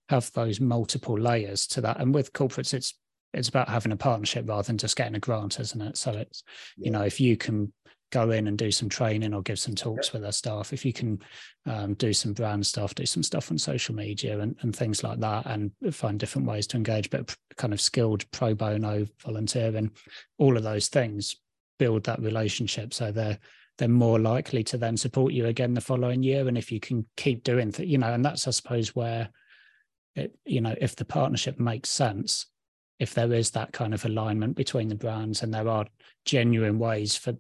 have 0.10 0.32
those 0.34 0.60
multiple 0.60 1.18
layers 1.18 1.68
to 1.68 1.82
that, 1.82 2.00
and 2.00 2.14
with 2.14 2.34
corporates, 2.34 2.74
it's, 2.74 2.96
it's 3.34 3.50
about 3.50 3.70
having 3.70 3.92
a 3.92 3.98
partnership 3.98 4.48
rather 4.48 4.64
than 4.64 4.78
just 4.78 4.96
getting 4.96 5.16
a 5.16 5.20
grant, 5.20 5.60
isn't 5.60 5.82
it? 5.82 5.98
So 5.98 6.12
it's, 6.12 6.44
yeah. 6.78 6.86
you 6.86 6.92
know, 6.92 7.04
if 7.04 7.20
you 7.20 7.38
can 7.38 7.72
go 8.12 8.32
in 8.32 8.48
and 8.48 8.58
do 8.58 8.72
some 8.72 8.90
training 8.90 9.36
or 9.36 9.44
give 9.44 9.60
some 9.60 9.76
talks 9.76 10.08
yeah. 10.08 10.14
with 10.14 10.22
their 10.24 10.32
staff, 10.32 10.74
if 10.74 10.84
you 10.84 10.92
can 10.92 11.20
um, 11.68 11.94
do 11.94 12.12
some 12.12 12.34
brand 12.34 12.66
stuff, 12.66 12.96
do 12.96 13.06
some 13.06 13.22
stuff 13.22 13.52
on 13.52 13.58
social 13.58 13.94
media 13.94 14.40
and, 14.40 14.56
and 14.62 14.76
things 14.76 15.04
like 15.04 15.20
that, 15.20 15.46
and 15.46 15.72
find 15.92 16.20
different 16.20 16.48
ways 16.48 16.66
to 16.68 16.78
engage, 16.78 17.10
but 17.12 17.36
kind 17.58 17.74
of 17.74 17.80
skilled 17.80 18.30
pro 18.32 18.56
bono 18.56 19.06
volunteering, 19.24 19.92
all 20.40 20.58
of 20.58 20.64
those 20.64 20.88
things 20.88 21.36
build 21.80 22.04
that 22.04 22.20
relationship 22.20 22.94
so 22.94 23.12
they're 23.12 23.40
they're 23.80 23.88
more 23.88 24.20
likely 24.20 24.62
to 24.62 24.78
then 24.78 24.98
support 24.98 25.34
you 25.34 25.46
again 25.46 25.74
the 25.74 25.82
following 25.82 26.22
year 26.22 26.48
and 26.48 26.58
if 26.58 26.72
you 26.72 26.80
can 26.80 27.06
keep 27.16 27.44
doing 27.44 27.72
th- 27.72 27.90
you 27.90 27.98
know 27.98 28.14
and 28.14 28.24
that's 28.24 28.48
i 28.48 28.52
suppose 28.52 28.94
where 28.94 29.30
it 30.16 30.36
you 30.46 30.62
know 30.62 30.76
if 30.80 30.96
the 30.96 31.06
partnership 31.06 31.60
makes 31.60 31.90
sense 31.90 32.48
if 33.00 33.14
there 33.14 33.32
is 33.32 33.52
that 33.52 33.72
kind 33.72 33.94
of 33.94 34.04
alignment 34.04 34.56
between 34.56 34.90
the 34.90 34.96
brands 34.96 35.42
and 35.42 35.54
there 35.54 35.70
are 35.70 35.86
genuine 36.26 36.80
ways 36.80 37.16
for 37.16 37.34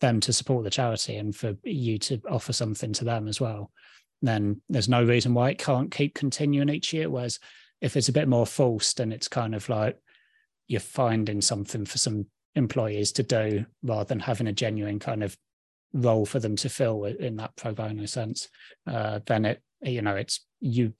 them 0.00 0.20
to 0.20 0.32
support 0.32 0.64
the 0.64 0.70
charity 0.70 1.16
and 1.16 1.34
for 1.34 1.54
you 1.62 1.96
to 1.98 2.20
offer 2.28 2.52
something 2.52 2.92
to 2.92 3.04
them 3.04 3.28
as 3.28 3.40
well 3.40 3.70
then 4.22 4.60
there's 4.68 4.88
no 4.88 5.04
reason 5.04 5.34
why 5.34 5.50
it 5.50 5.58
can't 5.58 5.90
keep 5.90 6.14
continuing 6.14 6.68
each 6.68 6.92
year. 6.92 7.10
Whereas 7.10 7.38
if 7.80 7.96
it's 7.96 8.08
a 8.08 8.12
bit 8.12 8.28
more 8.28 8.46
forced 8.46 9.00
and 9.00 9.12
it's 9.12 9.28
kind 9.28 9.54
of 9.54 9.68
like 9.68 9.98
you're 10.68 10.80
finding 10.80 11.40
something 11.40 11.84
for 11.84 11.98
some 11.98 12.26
employees 12.54 13.12
to 13.12 13.22
do 13.22 13.66
rather 13.82 14.04
than 14.04 14.20
having 14.20 14.46
a 14.46 14.52
genuine 14.52 15.00
kind 15.00 15.22
of 15.24 15.36
role 15.92 16.24
for 16.24 16.38
them 16.38 16.56
to 16.56 16.68
fill 16.68 17.04
in 17.04 17.36
that 17.36 17.54
pro 17.56 17.72
bono 17.72 18.06
sense 18.06 18.48
uh, 18.86 19.20
then 19.26 19.44
it 19.44 19.62
you 19.82 20.00
know 20.00 20.14
it's 20.14 20.46
you 20.60 20.92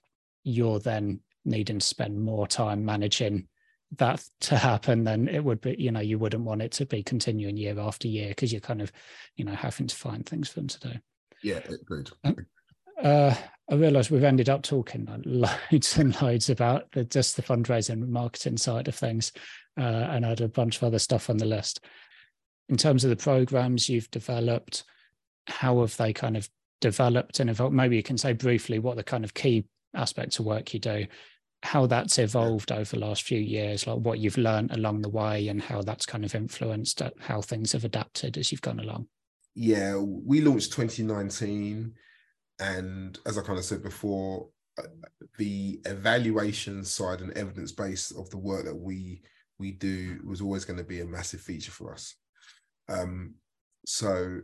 you're 0.45 0.79
then 0.79 1.21
needing 1.45 1.79
to 1.79 1.87
spend 1.87 2.21
more 2.21 2.47
time 2.47 2.85
managing 2.85 3.49
that 3.99 4.25
to 4.41 4.57
happen 4.57 5.05
then 5.05 5.29
it 5.29 5.45
would 5.45 5.61
be 5.61 5.77
you 5.79 5.91
know 5.91 6.01
you 6.01 6.19
wouldn't 6.19 6.45
want 6.45 6.63
it 6.63 6.73
to 6.73 6.87
be 6.87 7.03
continuing 7.03 7.57
year 7.57 7.79
after 7.79 8.09
year 8.09 8.29
because 8.29 8.51
you're 8.51 8.61
kind 8.61 8.81
of 8.81 8.91
you 9.37 9.45
know 9.45 9.53
having 9.53 9.87
to 9.87 9.95
find 9.95 10.25
things 10.25 10.49
for 10.49 10.61
them 10.61 10.69
to 10.69 10.81
do 10.81 10.93
yeah 11.43 11.61
good 11.85 12.11
uh, 12.25 12.33
uh, 13.03 13.35
I 13.71 13.75
realise 13.75 14.11
we've 14.11 14.23
ended 14.23 14.49
up 14.49 14.63
talking 14.63 15.09
loads 15.25 15.99
and 15.99 16.21
loads 16.23 16.49
about 16.49 16.91
the, 16.93 17.05
just 17.05 17.37
the 17.37 17.43
fundraising 17.43 18.09
marketing 18.09 18.57
side 18.57 18.89
of 18.89 18.95
things 18.95 19.33
uh, 19.79 19.81
and 19.81 20.25
I 20.25 20.31
had 20.31 20.41
a 20.41 20.49
bunch 20.49 20.77
of 20.77 20.85
other 20.85 20.99
stuff 20.99 21.31
on 21.31 21.39
the 21.39 21.47
list. 21.47 21.81
In 22.69 22.77
terms 22.77 23.05
of 23.05 23.11
the 23.11 23.17
programs 23.17 23.89
you've 23.89 24.11
developed, 24.11 24.85
how 25.47 25.81
have 25.81 25.97
they 25.97 26.13
kind 26.13 26.37
of 26.37 26.49
developed 26.81 27.41
and 27.41 27.51
evolved? 27.51 27.75
Maybe 27.75 27.97
you 27.97 28.03
can 28.03 28.19
say 28.19 28.33
briefly 28.33 28.79
what 28.79 28.97
the 28.97 29.05
kind 29.05 29.25
of 29.25 29.35
key 29.35 29.65
aspects 29.95 30.39
of 30.39 30.47
work 30.47 30.73
you 30.73 30.81
do, 30.81 31.07
how 31.63 31.87
that's 31.87 32.19
evolved 32.19 32.73
over 32.73 32.97
the 32.97 32.99
last 32.99 33.23
few 33.23 33.39
years, 33.39 33.87
like 33.87 33.99
what 33.99 34.19
you've 34.19 34.39
learned 34.39 34.73
along 34.73 35.03
the 35.03 35.09
way 35.09 35.49
and 35.49 35.63
how 35.63 35.83
that's 35.83 36.07
kind 36.07 36.25
of 36.25 36.35
influenced 36.35 37.03
how 37.21 37.41
things 37.41 37.73
have 37.73 37.85
adapted 37.85 38.37
as 38.37 38.51
you've 38.51 38.63
gone 38.63 38.81
along. 38.81 39.07
Yeah, 39.55 39.97
we 39.97 40.41
launched 40.41 40.73
2019. 40.73 41.95
And 42.59 43.19
as 43.27 43.39
I 43.39 43.43
kind 43.43 43.59
of 43.59 43.65
said 43.65 43.83
before, 43.83 44.49
uh, 44.79 44.85
the 45.39 45.81
evaluation 45.85 46.85
side 46.85 47.21
and 47.21 47.33
evidence 47.33 47.73
base 47.73 48.11
of 48.11 48.31
the 48.31 48.39
work 48.39 48.65
that 48.65 48.75
we 48.75 49.23
we 49.59 49.73
do 49.73 50.19
was 50.25 50.41
always 50.41 50.65
going 50.65 50.79
to 50.79 50.85
be 50.85 51.01
a 51.01 51.07
massive 51.07 51.41
feature 51.41 51.71
for 51.71 51.93
us. 51.93 52.17
Um, 52.89 53.35
so 53.87 54.41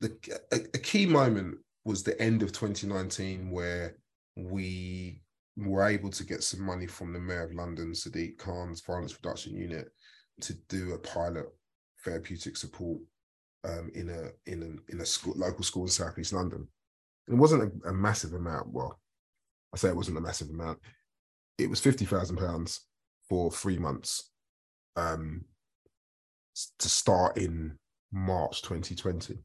the 0.00 0.16
a, 0.52 0.56
a 0.56 0.78
key 0.78 1.06
moment 1.06 1.58
was 1.84 2.02
the 2.02 2.20
end 2.20 2.42
of 2.42 2.52
2019 2.52 3.50
where 3.50 3.96
we 4.36 5.20
were 5.56 5.86
able 5.86 6.10
to 6.10 6.24
get 6.24 6.42
some 6.42 6.62
money 6.64 6.86
from 6.86 7.12
the 7.12 7.18
Mayor 7.18 7.44
of 7.44 7.54
London, 7.54 7.92
Sadiq 7.92 8.38
Khan's 8.38 8.82
Violence 8.82 9.14
Reduction 9.14 9.56
Unit, 9.56 9.88
to 10.42 10.54
do 10.68 10.92
a 10.92 10.98
pilot 10.98 11.46
therapeutic 12.04 12.56
support 12.56 13.00
um, 13.64 13.90
in 13.94 14.10
a 14.10 14.50
in 14.50 14.62
a 14.62 14.92
in 14.92 15.00
a 15.00 15.06
school, 15.06 15.34
local 15.36 15.64
school 15.64 15.84
in 15.84 15.88
Southeast 15.88 16.32
London. 16.32 16.68
It 17.28 17.34
wasn't 17.34 17.72
a, 17.84 17.88
a, 17.88 17.92
massive 17.92 18.34
amount. 18.34 18.68
Well, 18.68 19.00
I 19.74 19.78
say 19.78 19.88
it 19.88 19.96
wasn't 19.96 20.18
a 20.18 20.20
massive 20.20 20.50
amount. 20.50 20.78
It 21.58 21.68
was 21.68 21.80
fifty 21.80 22.04
thousand 22.04 22.36
pounds 22.36 22.82
for 23.28 23.50
three 23.50 23.78
months 23.78 24.30
um, 24.94 25.44
to 26.78 26.88
start 26.88 27.38
in 27.38 27.76
March 28.12 28.62
2020. 28.62 29.38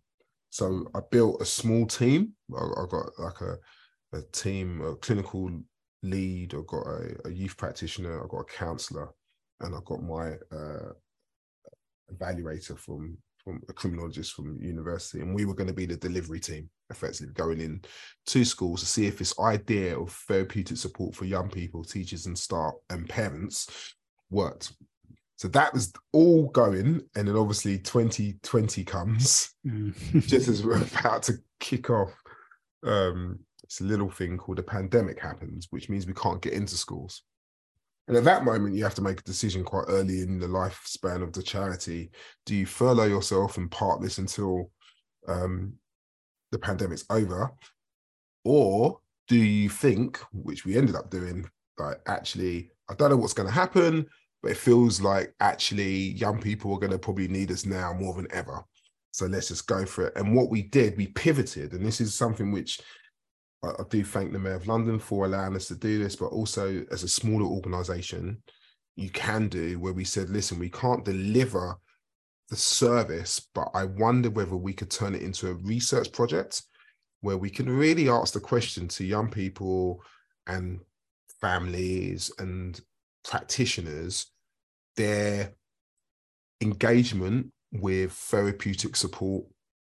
So 0.50 0.88
I 0.94 1.00
built 1.10 1.42
a 1.42 1.46
small 1.46 1.86
team. 1.88 2.34
I, 2.56 2.64
I 2.64 2.86
got 2.90 3.08
like 3.18 3.42
a, 3.42 3.58
a 4.14 4.22
team, 4.32 4.82
a 4.82 4.96
clinical 4.96 5.50
lead. 6.04 6.54
I 6.54 6.60
got 6.68 6.88
a, 6.88 7.16
a 7.26 7.32
youth 7.32 7.58
practitioner. 7.58 8.24
I 8.24 8.28
got 8.28 8.42
a 8.42 8.46
counselor, 8.46 9.10
and 9.60 9.76
I 9.76 9.80
got 9.86 10.04
my 10.04 10.34
uh, 10.52 10.94
evaluator 12.14 12.78
from 12.78 13.18
from 13.44 13.62
a 13.70 13.74
criminologist 13.74 14.34
from 14.34 14.62
university, 14.62 15.22
and 15.22 15.34
we 15.34 15.46
were 15.46 15.56
going 15.56 15.68
to 15.68 15.74
be 15.74 15.86
the 15.86 15.98
delivery 15.98 16.40
team, 16.40 16.70
effectively 16.90 17.34
going 17.34 17.60
in 17.60 17.82
to 18.28 18.46
schools 18.46 18.82
to 18.82 18.86
see 18.86 19.08
if 19.08 19.18
this 19.18 19.38
idea 19.40 19.98
of 19.98 20.12
therapeutic 20.28 20.78
support 20.78 21.16
for 21.16 21.26
young 21.26 21.50
people, 21.50 21.84
teachers, 21.84 22.28
and 22.28 22.38
staff 22.38 22.74
and 22.90 23.10
parents 23.10 23.96
worked. 24.30 24.74
So 25.38 25.48
that 25.50 25.74
was 25.74 25.92
all 26.14 26.50
going, 26.50 27.02
and 27.16 27.28
then 27.28 27.36
obviously 27.36 27.80
2020 27.80 28.84
comes 28.84 29.56
mm. 29.66 29.94
just 30.28 30.48
as 30.48 30.64
we're 30.64 30.82
about 30.82 31.24
to 31.24 31.34
kick 31.60 31.90
off. 31.90 32.14
Um, 32.86 33.40
a 33.80 33.86
little 33.86 34.10
thing 34.10 34.38
called 34.38 34.60
a 34.60 34.64
pandemic 34.64 35.20
happens, 35.20 35.68
which 35.70 35.88
means 35.88 36.06
we 36.06 36.14
can't 36.14 36.42
get 36.42 36.54
into 36.54 36.76
schools. 36.76 37.24
And 38.08 38.18
at 38.18 38.24
that 38.26 38.44
moment, 38.44 38.76
you 38.76 38.84
have 38.84 38.96
to 38.96 39.02
make 39.02 39.20
a 39.20 39.24
decision 39.24 39.64
quite 39.64 39.86
early 39.88 40.22
in 40.22 40.40
the 40.40 40.48
lifespan 40.48 41.24
of 41.24 41.32
the 41.32 41.44
charity. 41.44 42.12
Do 42.46 42.56
you 42.56 42.66
furlough 42.66 43.06
yourself 43.06 43.58
and 43.58 43.72
part 43.72 44.02
this 44.02 44.18
until 44.18 44.72
um, 45.28 45.74
the 46.52 46.60
pandemic's 46.60 47.06
over? 47.10 47.52
Or 48.44 49.00
do 49.28 49.38
you 49.38 49.70
think, 49.70 50.20
which 50.34 50.66
we 50.66 50.76
ended 50.76 50.96
up 50.96 51.10
doing, 51.10 51.50
like 51.78 52.02
actually, 52.08 52.72
I 52.90 52.96
don't 52.96 53.12
know 53.12 53.18
what's 53.18 53.34
going 53.34 53.48
to 53.48 53.54
happen, 53.54 54.08
but 54.42 54.52
it 54.52 54.58
feels 54.58 55.00
like 55.00 55.34
actually 55.40 55.94
young 55.94 56.42
people 56.42 56.74
are 56.74 56.80
going 56.80 56.92
to 56.92 57.00
probably 57.00 57.28
need 57.28 57.52
us 57.52 57.66
now 57.66 57.94
more 57.94 58.14
than 58.16 58.28
ever. 58.32 58.66
So 59.12 59.28
let's 59.28 59.50
just 59.50 59.68
go 59.68 59.86
for 59.86 60.08
it. 60.08 60.14
And 60.16 60.36
what 60.36 60.50
we 60.50 60.64
did, 60.64 60.98
we 60.98 61.08
pivoted. 61.08 61.74
And 61.74 61.86
this 61.86 62.02
is 62.02 62.14
something 62.14 62.52
which 62.52 62.82
I, 63.64 63.84
do 63.90 64.04
thank 64.04 64.32
the 64.32 64.40
Mayor 64.40 64.56
of 64.56 64.68
London 64.68 65.00
for 65.00 65.26
allowing 65.26 65.56
us 65.56 65.68
to 65.68 65.76
do 65.76 66.02
this, 66.02 66.16
but 66.16 66.28
also 66.28 66.84
as 66.92 67.04
a 67.04 67.08
smaller 67.08 67.46
organization, 67.46 68.42
you 68.96 69.10
can 69.10 69.48
do 69.48 69.80
where 69.80 69.94
we 69.94 70.04
said, 70.04 70.30
listen, 70.30 70.58
we 70.58 70.70
can't 70.70 71.06
deliver 71.06 71.76
the 72.50 72.56
service, 72.56 73.48
but 73.54 73.70
I 73.74 73.86
wonder 73.86 74.30
whether 74.30 74.56
we 74.56 74.74
could 74.74 74.90
turn 74.90 75.16
it 75.16 75.22
into 75.22 75.50
a 75.50 75.54
research 75.54 76.12
project 76.12 76.64
where 77.22 77.38
we 77.38 77.50
can 77.50 77.70
really 77.70 78.10
ask 78.10 78.34
the 78.34 78.40
question 78.40 78.88
to 78.90 79.06
young 79.06 79.30
people 79.30 80.02
and 80.48 80.80
families 81.40 82.32
and 82.40 82.80
practitioners 83.24 84.28
their 84.98 85.54
engagement 86.62 87.52
with 87.72 88.12
therapeutic 88.12 88.96
support 88.96 89.46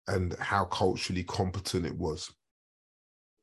and 0.07 0.35
how 0.39 0.65
culturally 0.65 1.23
competent 1.23 1.85
it 1.85 1.97
was 1.97 2.31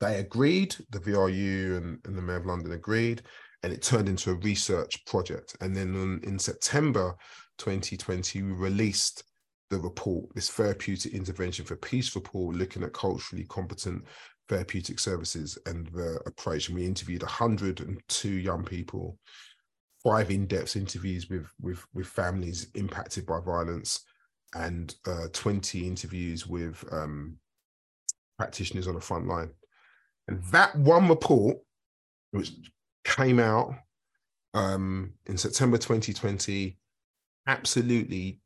they 0.02 0.16
agreed, 0.16 0.74
the 0.90 0.98
VRU 0.98 1.76
and, 1.76 1.98
and 2.04 2.18
the 2.18 2.22
Mayor 2.22 2.38
of 2.38 2.46
London 2.46 2.72
agreed, 2.72 3.22
and 3.62 3.72
it 3.72 3.82
turned 3.82 4.08
into 4.08 4.32
a 4.32 4.34
research 4.34 5.04
project. 5.06 5.56
And 5.60 5.76
then 5.76 5.94
on, 5.94 6.20
in 6.24 6.40
September 6.40 7.14
2020, 7.58 8.42
we 8.42 8.52
released 8.52 9.22
the 9.70 9.78
report, 9.78 10.34
this 10.34 10.50
therapeutic 10.50 11.14
intervention 11.14 11.64
for 11.64 11.76
peace 11.76 12.16
report, 12.16 12.56
looking 12.56 12.82
at 12.82 12.92
culturally 12.92 13.44
competent 13.44 14.04
therapeutic 14.48 14.98
services 14.98 15.56
and 15.66 15.86
the 15.94 16.20
approach. 16.26 16.68
And 16.68 16.76
we 16.76 16.84
interviewed 16.84 17.22
102 17.22 18.28
young 18.28 18.64
people, 18.64 19.16
five 20.02 20.32
in-depth 20.32 20.74
interviews 20.74 21.30
with 21.30 21.46
with 21.60 21.86
with 21.94 22.08
families 22.08 22.66
impacted 22.74 23.24
by 23.24 23.38
violence, 23.38 24.04
and 24.56 24.96
uh, 25.06 25.28
20 25.32 25.86
interviews 25.86 26.44
with 26.44 26.84
um, 26.90 27.38
practitioners 28.36 28.88
on 28.88 28.96
the 28.96 29.00
front 29.00 29.28
line. 29.28 29.50
And 30.28 30.42
that 30.44 30.76
one 30.76 31.08
report, 31.08 31.58
which 32.30 32.52
came 33.04 33.38
out 33.38 33.74
um, 34.54 35.12
in 35.26 35.36
September 35.36 35.78
2020, 35.78 36.76
absolutely 37.46 38.40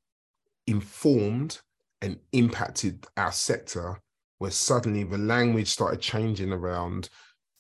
informed 0.66 1.60
and 2.02 2.18
impacted 2.32 3.06
our 3.16 3.32
sector, 3.32 4.00
where 4.38 4.50
suddenly 4.50 5.04
the 5.04 5.18
language 5.18 5.68
started 5.68 6.00
changing 6.00 6.52
around 6.52 7.08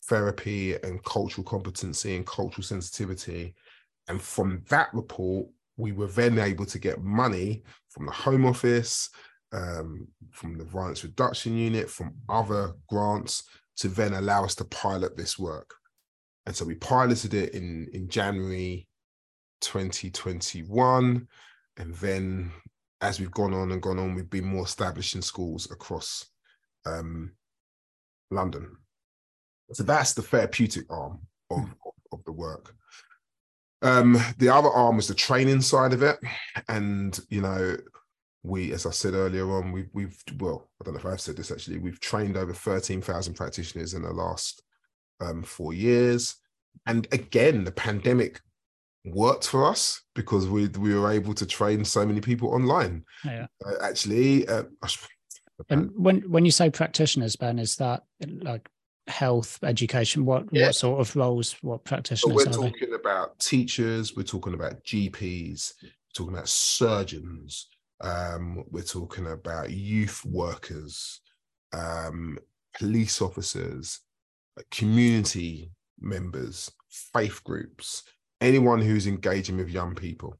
therapy 0.04 0.74
and 0.82 1.02
cultural 1.04 1.44
competency 1.44 2.16
and 2.16 2.26
cultural 2.26 2.62
sensitivity. 2.62 3.54
And 4.08 4.20
from 4.20 4.62
that 4.68 4.92
report, 4.92 5.48
we 5.76 5.92
were 5.92 6.06
then 6.06 6.38
able 6.38 6.66
to 6.66 6.78
get 6.78 7.02
money 7.02 7.62
from 7.90 8.06
the 8.06 8.12
Home 8.12 8.46
Office, 8.46 9.10
um, 9.52 10.06
from 10.30 10.58
the 10.58 10.64
Violence 10.64 11.04
Reduction 11.04 11.56
Unit, 11.56 11.90
from 11.90 12.14
other 12.28 12.72
grants 12.88 13.44
to 13.76 13.88
then 13.88 14.14
allow 14.14 14.44
us 14.44 14.54
to 14.56 14.64
pilot 14.64 15.16
this 15.16 15.38
work. 15.38 15.74
And 16.46 16.54
so 16.54 16.64
we 16.64 16.76
piloted 16.76 17.34
it 17.34 17.54
in, 17.54 17.88
in 17.92 18.08
January 18.08 18.86
2021. 19.60 21.26
And 21.76 21.94
then 21.96 22.52
as 23.00 23.20
we've 23.20 23.30
gone 23.30 23.52
on 23.52 23.72
and 23.72 23.82
gone 23.82 23.98
on, 23.98 24.14
we've 24.14 24.30
been 24.30 24.46
more 24.46 24.64
established 24.64 25.14
in 25.14 25.22
schools 25.22 25.70
across 25.70 26.26
um, 26.86 27.32
London. 28.30 28.76
So 29.72 29.82
that's 29.82 30.12
the 30.12 30.22
therapeutic 30.22 30.90
arm 30.90 31.20
of, 31.50 31.58
mm. 31.58 31.70
of, 31.84 31.92
of, 32.12 32.24
the 32.24 32.32
work. 32.32 32.74
Um, 33.82 34.16
the 34.38 34.48
other 34.48 34.70
arm 34.70 34.96
was 34.96 35.08
the 35.08 35.14
training 35.14 35.60
side 35.60 35.92
of 35.92 36.02
it. 36.02 36.18
And, 36.68 37.18
you 37.28 37.40
know, 37.40 37.76
we, 38.46 38.72
as 38.72 38.86
I 38.86 38.90
said 38.90 39.14
earlier 39.14 39.50
on, 39.52 39.72
we've, 39.72 39.88
we've 39.92 40.22
well, 40.38 40.68
I 40.80 40.84
don't 40.84 40.94
know 40.94 41.00
if 41.00 41.06
I've 41.06 41.20
said 41.20 41.36
this 41.36 41.50
actually, 41.50 41.78
we've 41.78 42.00
trained 42.00 42.36
over 42.36 42.52
13,000 42.52 43.34
practitioners 43.34 43.94
in 43.94 44.02
the 44.02 44.12
last 44.12 44.62
um, 45.20 45.42
four 45.42 45.72
years. 45.72 46.36
And 46.86 47.06
again, 47.12 47.64
the 47.64 47.72
pandemic 47.72 48.40
worked 49.04 49.46
for 49.46 49.64
us 49.64 50.02
because 50.14 50.48
we 50.48 50.66
we 50.68 50.94
were 50.94 51.10
able 51.10 51.34
to 51.34 51.46
train 51.46 51.84
so 51.84 52.04
many 52.04 52.20
people 52.20 52.50
online. 52.50 53.04
Yeah. 53.24 53.46
Uh, 53.64 53.74
actually, 53.82 54.46
uh, 54.48 54.64
and 55.70 55.90
when 55.94 56.20
when 56.30 56.44
you 56.44 56.50
say 56.50 56.70
practitioners, 56.70 57.36
Ben, 57.36 57.58
is 57.58 57.76
that 57.76 58.02
like 58.42 58.68
health 59.06 59.58
education? 59.62 60.24
What 60.24 60.46
yeah. 60.52 60.66
what 60.66 60.74
sort 60.74 61.00
of 61.00 61.14
roles? 61.16 61.56
What 61.62 61.84
practitioners? 61.84 62.34
We're 62.34 62.52
talking 62.52 62.90
they? 62.90 62.96
about 62.96 63.38
teachers. 63.38 64.16
We're 64.16 64.24
talking 64.24 64.54
about 64.54 64.84
GPs. 64.84 65.72
We're 65.82 65.90
talking 66.14 66.34
about 66.34 66.48
surgeons. 66.48 67.68
Um, 68.00 68.64
we're 68.70 68.82
talking 68.82 69.26
about 69.26 69.70
youth 69.70 70.24
workers, 70.24 71.20
um, 71.72 72.38
police 72.78 73.22
officers, 73.22 74.00
community 74.70 75.70
members, 76.00 76.70
faith 77.12 77.42
groups, 77.44 78.02
anyone 78.40 78.80
who's 78.80 79.06
engaging 79.06 79.56
with 79.56 79.70
young 79.70 79.94
people 79.94 80.38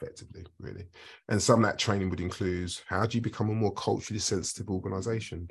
effectively 0.00 0.44
really. 0.58 0.86
And 1.28 1.42
some 1.42 1.64
of 1.64 1.70
that 1.70 1.78
training 1.78 2.10
would 2.10 2.20
include 2.20 2.72
how 2.86 3.06
do 3.06 3.16
you 3.16 3.22
become 3.22 3.50
a 3.50 3.54
more 3.54 3.72
culturally 3.72 4.20
sensitive 4.20 4.68
organization? 4.68 5.48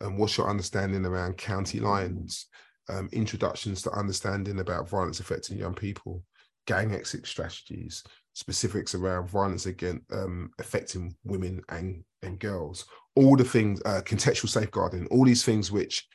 And 0.00 0.18
what's 0.18 0.36
your 0.36 0.48
understanding 0.48 1.04
around 1.04 1.36
county 1.36 1.80
lines? 1.80 2.46
Um, 2.88 3.08
introductions 3.12 3.82
to 3.82 3.92
understanding 3.92 4.58
about 4.58 4.88
violence 4.88 5.20
affecting 5.20 5.56
young 5.56 5.74
people 5.74 6.24
gang 6.66 6.94
exit 6.94 7.26
strategies 7.26 8.02
specifics 8.34 8.94
around 8.94 9.28
violence 9.28 9.66
against 9.66 10.02
um, 10.12 10.50
affecting 10.58 11.14
women 11.24 11.62
and 11.68 12.04
and 12.22 12.38
girls. 12.38 12.86
All 13.14 13.36
the 13.36 13.44
things 13.44 13.80
uh, 13.84 14.00
contextual 14.04 14.48
safeguarding 14.48 15.06
all 15.08 15.24
these 15.24 15.44
things 15.44 15.70
which 15.70 16.06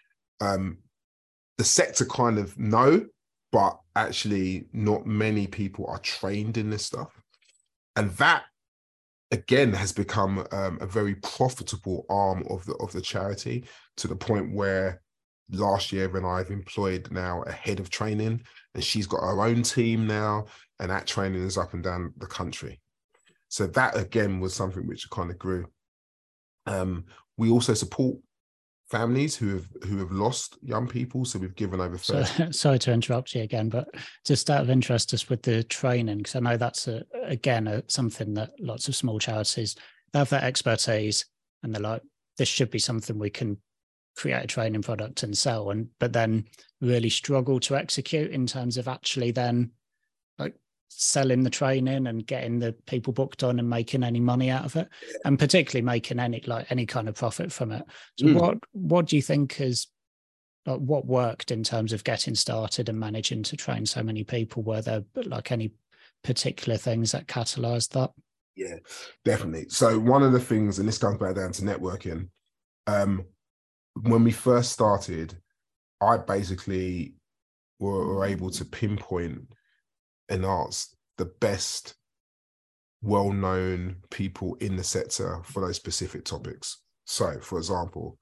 um, 0.41 0.77
the 1.57 1.63
sector 1.63 2.05
kind 2.05 2.37
of 2.37 2.57
know 2.57 3.05
but 3.51 3.79
actually 3.95 4.67
not 4.73 5.05
many 5.05 5.47
people 5.47 5.85
are 5.87 5.99
trained 5.99 6.57
in 6.57 6.69
this 6.69 6.85
stuff. 6.85 7.19
And 7.95 8.11
that 8.11 8.43
again 9.31 9.73
has 9.73 9.91
become 9.91 10.45
um, 10.51 10.77
a 10.79 10.85
very 10.85 11.15
profitable 11.15 12.05
arm 12.09 12.43
of 12.49 12.65
the 12.65 12.73
of 12.75 12.91
the 12.93 13.01
charity 13.01 13.65
to 13.97 14.07
the 14.07 14.15
point 14.15 14.53
where 14.53 15.01
last 15.51 15.91
year 15.91 16.09
when 16.09 16.25
I've 16.25 16.51
employed 16.51 17.09
now 17.11 17.41
a 17.43 17.51
head 17.51 17.79
of 17.79 17.89
training 17.89 18.41
and 18.73 18.83
she's 18.83 19.07
got 19.07 19.21
her 19.21 19.41
own 19.41 19.63
team 19.63 20.05
now 20.05 20.45
and 20.79 20.89
that 20.89 21.07
training 21.07 21.43
is 21.43 21.57
up 21.57 21.73
and 21.73 21.83
down 21.83 22.13
the 22.17 22.27
country 22.27 22.79
so 23.47 23.67
that 23.67 23.95
again 23.97 24.39
was 24.39 24.53
something 24.53 24.85
which 24.87 25.09
kind 25.09 25.31
of 25.31 25.37
grew 25.37 25.65
um, 26.65 27.05
we 27.37 27.49
also 27.49 27.73
support 27.73 28.17
families 28.89 29.35
who 29.35 29.53
have 29.53 29.67
who 29.83 29.97
have 29.97 30.11
lost 30.11 30.57
young 30.61 30.87
people. 30.87 31.25
So 31.25 31.39
we've 31.39 31.55
given 31.55 31.79
over. 31.79 31.97
So, 31.97 32.23
sorry 32.51 32.79
to 32.79 32.91
interrupt 32.91 33.35
you 33.35 33.43
again, 33.43 33.69
but 33.69 33.87
just 34.25 34.49
out 34.49 34.61
of 34.61 34.69
interest, 34.69 35.09
just 35.09 35.29
with 35.29 35.41
the 35.41 35.63
training, 35.63 36.17
because 36.17 36.35
I 36.35 36.39
know 36.39 36.57
that's 36.57 36.87
a, 36.87 37.03
again 37.23 37.67
a, 37.67 37.83
something 37.87 38.33
that 38.35 38.51
lots 38.59 38.87
of 38.87 38.95
small 38.95 39.19
charities 39.19 39.75
they 40.13 40.19
have 40.19 40.29
that 40.29 40.43
expertise, 40.43 41.25
and 41.63 41.73
they're 41.73 41.81
like, 41.81 42.01
this 42.37 42.47
should 42.47 42.71
be 42.71 42.79
something 42.79 43.19
we 43.19 43.29
can 43.29 43.57
create 44.15 44.43
a 44.43 44.47
training 44.47 44.81
product 44.81 45.23
and 45.23 45.37
sell, 45.37 45.71
and 45.71 45.89
but 45.99 46.13
then 46.13 46.45
really 46.81 47.09
struggle 47.09 47.59
to 47.59 47.75
execute 47.75 48.31
in 48.31 48.47
terms 48.47 48.77
of 48.77 48.87
actually 48.87 49.31
then 49.31 49.71
selling 50.89 51.43
the 51.43 51.49
training 51.49 52.07
and 52.07 52.25
getting 52.25 52.59
the 52.59 52.73
people 52.85 53.13
booked 53.13 53.43
on 53.43 53.59
and 53.59 53.69
making 53.69 54.03
any 54.03 54.19
money 54.19 54.49
out 54.49 54.65
of 54.65 54.75
it 54.75 54.87
and 55.25 55.37
particularly 55.37 55.85
making 55.85 56.19
any 56.19 56.41
like 56.47 56.71
any 56.71 56.85
kind 56.85 57.07
of 57.07 57.15
profit 57.15 57.51
from 57.51 57.71
it. 57.71 57.83
So 58.17 58.25
mm. 58.25 58.39
what 58.39 58.57
what 58.71 59.05
do 59.07 59.15
you 59.15 59.21
think 59.21 59.59
is 59.61 59.87
like 60.65 60.79
what 60.79 61.05
worked 61.05 61.51
in 61.51 61.63
terms 61.63 61.93
of 61.93 62.03
getting 62.03 62.35
started 62.35 62.89
and 62.89 62.99
managing 62.99 63.43
to 63.43 63.55
train 63.55 63.85
so 63.85 64.03
many 64.03 64.23
people? 64.23 64.63
Were 64.63 64.81
there 64.81 65.03
like 65.15 65.51
any 65.51 65.71
particular 66.23 66.77
things 66.77 67.11
that 67.11 67.27
catalyzed 67.27 67.89
that? 67.89 68.11
Yeah 68.55 68.77
definitely. 69.23 69.69
So 69.69 69.99
one 69.99 70.23
of 70.23 70.31
the 70.31 70.39
things 70.39 70.79
and 70.79 70.87
this 70.87 70.97
comes 70.97 71.19
back 71.19 71.35
down 71.35 71.51
to 71.53 71.61
networking 71.61 72.29
um 72.87 73.23
when 74.01 74.23
we 74.23 74.31
first 74.31 74.71
started 74.71 75.35
i 76.01 76.17
basically 76.17 77.13
were, 77.79 78.15
were 78.15 78.25
able 78.25 78.49
to 78.49 78.65
pinpoint 78.65 79.41
and 80.29 80.45
ask 80.45 80.91
the 81.17 81.25
best 81.25 81.95
well-known 83.01 83.97
people 84.09 84.55
in 84.55 84.75
the 84.75 84.83
sector 84.83 85.39
for 85.43 85.61
those 85.61 85.75
specific 85.75 86.25
topics. 86.25 86.81
So, 87.05 87.39
for 87.39 87.57
example, 87.57 88.17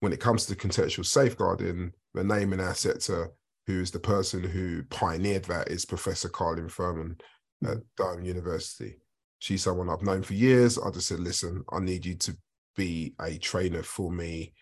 when 0.00 0.12
it 0.12 0.20
comes 0.20 0.46
to 0.46 0.56
contextual 0.56 1.06
safeguarding, 1.06 1.92
the 2.14 2.24
name 2.24 2.52
in 2.52 2.60
our 2.60 2.74
sector 2.74 3.30
who 3.66 3.80
is 3.80 3.90
the 3.90 3.98
person 4.00 4.42
who 4.42 4.82
pioneered 4.84 5.44
that 5.44 5.68
is 5.68 5.84
Professor 5.84 6.28
Carlene 6.28 6.70
Firmin 6.70 7.16
at 7.64 7.78
Durham 7.96 8.24
University. 8.24 8.98
She's 9.38 9.62
someone 9.62 9.88
I've 9.88 10.02
known 10.02 10.22
for 10.22 10.34
years. 10.34 10.78
I 10.78 10.90
just 10.90 11.08
said, 11.08 11.20
listen, 11.20 11.64
I 11.70 11.78
need 11.80 12.04
you 12.04 12.14
to 12.16 12.36
be 12.76 13.14
a 13.20 13.38
trainer 13.38 13.82
for 13.82 14.10
me. 14.10 14.52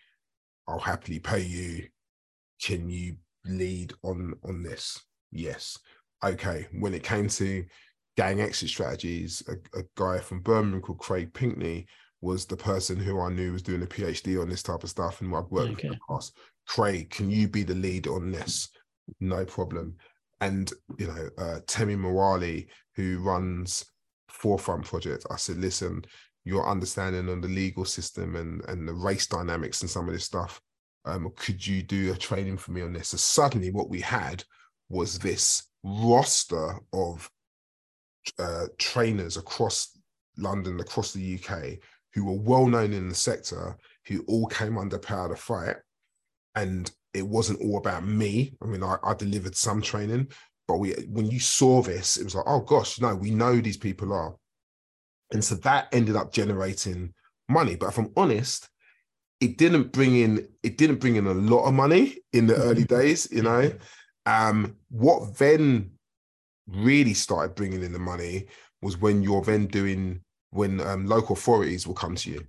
I'll 0.67 0.79
happily 0.79 1.19
pay 1.19 1.41
you. 1.41 1.87
Can 2.61 2.89
you 2.89 3.15
lead 3.45 3.93
on 4.03 4.35
on 4.43 4.61
this? 4.61 4.99
Yes 5.31 5.77
okay, 6.23 6.67
when 6.79 6.93
it 6.93 7.03
came 7.03 7.27
to 7.27 7.65
gang 8.17 8.41
exit 8.41 8.69
strategies, 8.69 9.43
a, 9.47 9.79
a 9.79 9.83
guy 9.95 10.19
from 10.19 10.41
Birmingham 10.41 10.81
called 10.81 10.99
Craig 10.99 11.33
Pinkney 11.33 11.87
was 12.21 12.45
the 12.45 12.57
person 12.57 12.97
who 12.97 13.19
I 13.19 13.29
knew 13.29 13.51
was 13.51 13.63
doing 13.63 13.81
a 13.81 13.87
PhD 13.87 14.39
on 14.39 14.49
this 14.49 14.63
type 14.63 14.83
of 14.83 14.89
stuff, 14.89 15.21
and 15.21 15.35
I've 15.35 15.49
worked 15.49 15.71
okay. 15.71 15.73
with 15.73 15.83
in 15.85 15.91
the 15.91 15.99
past. 16.07 16.37
Craig, 16.67 17.09
can 17.09 17.31
you 17.31 17.47
be 17.47 17.63
the 17.63 17.75
lead 17.75 18.07
on 18.07 18.31
this? 18.31 18.69
No 19.19 19.43
problem. 19.43 19.95
And 20.39 20.71
you 20.97 21.07
know, 21.07 21.29
uh, 21.37 21.59
Temi 21.67 21.95
Mwale, 21.95 22.67
who 22.95 23.19
runs 23.19 23.85
4Front 24.31 24.85
Project, 24.85 25.25
I 25.31 25.35
said, 25.35 25.57
listen, 25.57 26.03
your 26.45 26.67
understanding 26.67 27.29
on 27.29 27.41
the 27.41 27.47
legal 27.47 27.85
system 27.85 28.35
and 28.35 28.63
and 28.67 28.87
the 28.87 28.93
race 28.93 29.27
dynamics 29.27 29.81
and 29.81 29.89
some 29.89 30.07
of 30.07 30.13
this 30.13 30.25
stuff. 30.25 30.61
Um, 31.05 31.31
could 31.35 31.65
you 31.65 31.81
do 31.81 32.13
a 32.13 32.17
training 32.17 32.57
for 32.57 32.71
me 32.71 32.81
on 32.81 32.93
this? 32.93 33.09
So 33.09 33.17
suddenly, 33.17 33.71
what 33.71 33.89
we 33.89 34.01
had 34.01 34.43
was 34.89 35.17
this 35.17 35.63
roster 35.83 36.79
of 36.93 37.29
uh, 38.39 38.67
trainers 38.77 39.37
across 39.37 39.97
London, 40.37 40.79
across 40.79 41.13
the 41.13 41.39
UK, 41.39 41.79
who 42.13 42.25
were 42.25 42.39
well 42.39 42.67
known 42.67 42.93
in 42.93 43.09
the 43.09 43.15
sector, 43.15 43.77
who 44.07 44.23
all 44.27 44.47
came 44.47 44.77
under 44.77 44.97
Power 44.97 45.29
the 45.29 45.35
Fight. 45.35 45.77
And 46.55 46.91
it 47.13 47.25
wasn't 47.25 47.61
all 47.61 47.77
about 47.77 48.05
me. 48.05 48.53
I 48.61 48.65
mean, 48.65 48.83
I, 48.83 48.97
I 49.03 49.13
delivered 49.13 49.55
some 49.55 49.81
training, 49.81 50.27
but 50.67 50.77
we 50.77 50.93
when 51.09 51.29
you 51.29 51.39
saw 51.39 51.81
this, 51.81 52.17
it 52.17 52.23
was 52.23 52.35
like, 52.35 52.45
oh 52.47 52.61
gosh, 52.61 52.99
no, 52.99 53.15
we 53.15 53.31
know 53.31 53.59
these 53.59 53.77
people 53.77 54.13
are. 54.13 54.35
And 55.31 55.43
so 55.43 55.55
that 55.55 55.87
ended 55.93 56.15
up 56.15 56.33
generating 56.33 57.13
money. 57.49 57.75
But 57.75 57.89
if 57.89 57.97
I'm 57.97 58.11
honest, 58.17 58.69
it 59.39 59.57
didn't 59.57 59.91
bring 59.91 60.15
in 60.17 60.47
it 60.63 60.77
didn't 60.77 60.99
bring 60.99 61.15
in 61.15 61.27
a 61.27 61.33
lot 61.33 61.65
of 61.65 61.73
money 61.73 62.17
in 62.33 62.47
the 62.47 62.55
early 62.55 62.83
mm-hmm. 62.83 62.95
days, 62.95 63.27
you 63.31 63.43
know. 63.43 63.71
Um, 64.25 64.75
what 64.89 65.37
then 65.37 65.91
really 66.67 67.13
started 67.13 67.55
bringing 67.55 67.83
in 67.83 67.93
the 67.93 67.99
money 67.99 68.47
was 68.81 68.97
when 68.97 69.21
you're 69.21 69.41
then 69.41 69.67
doing 69.67 70.21
when 70.51 70.81
um, 70.81 71.05
local 71.05 71.35
authorities 71.35 71.87
will 71.87 71.93
come 71.93 72.15
to 72.15 72.31
you. 72.31 72.45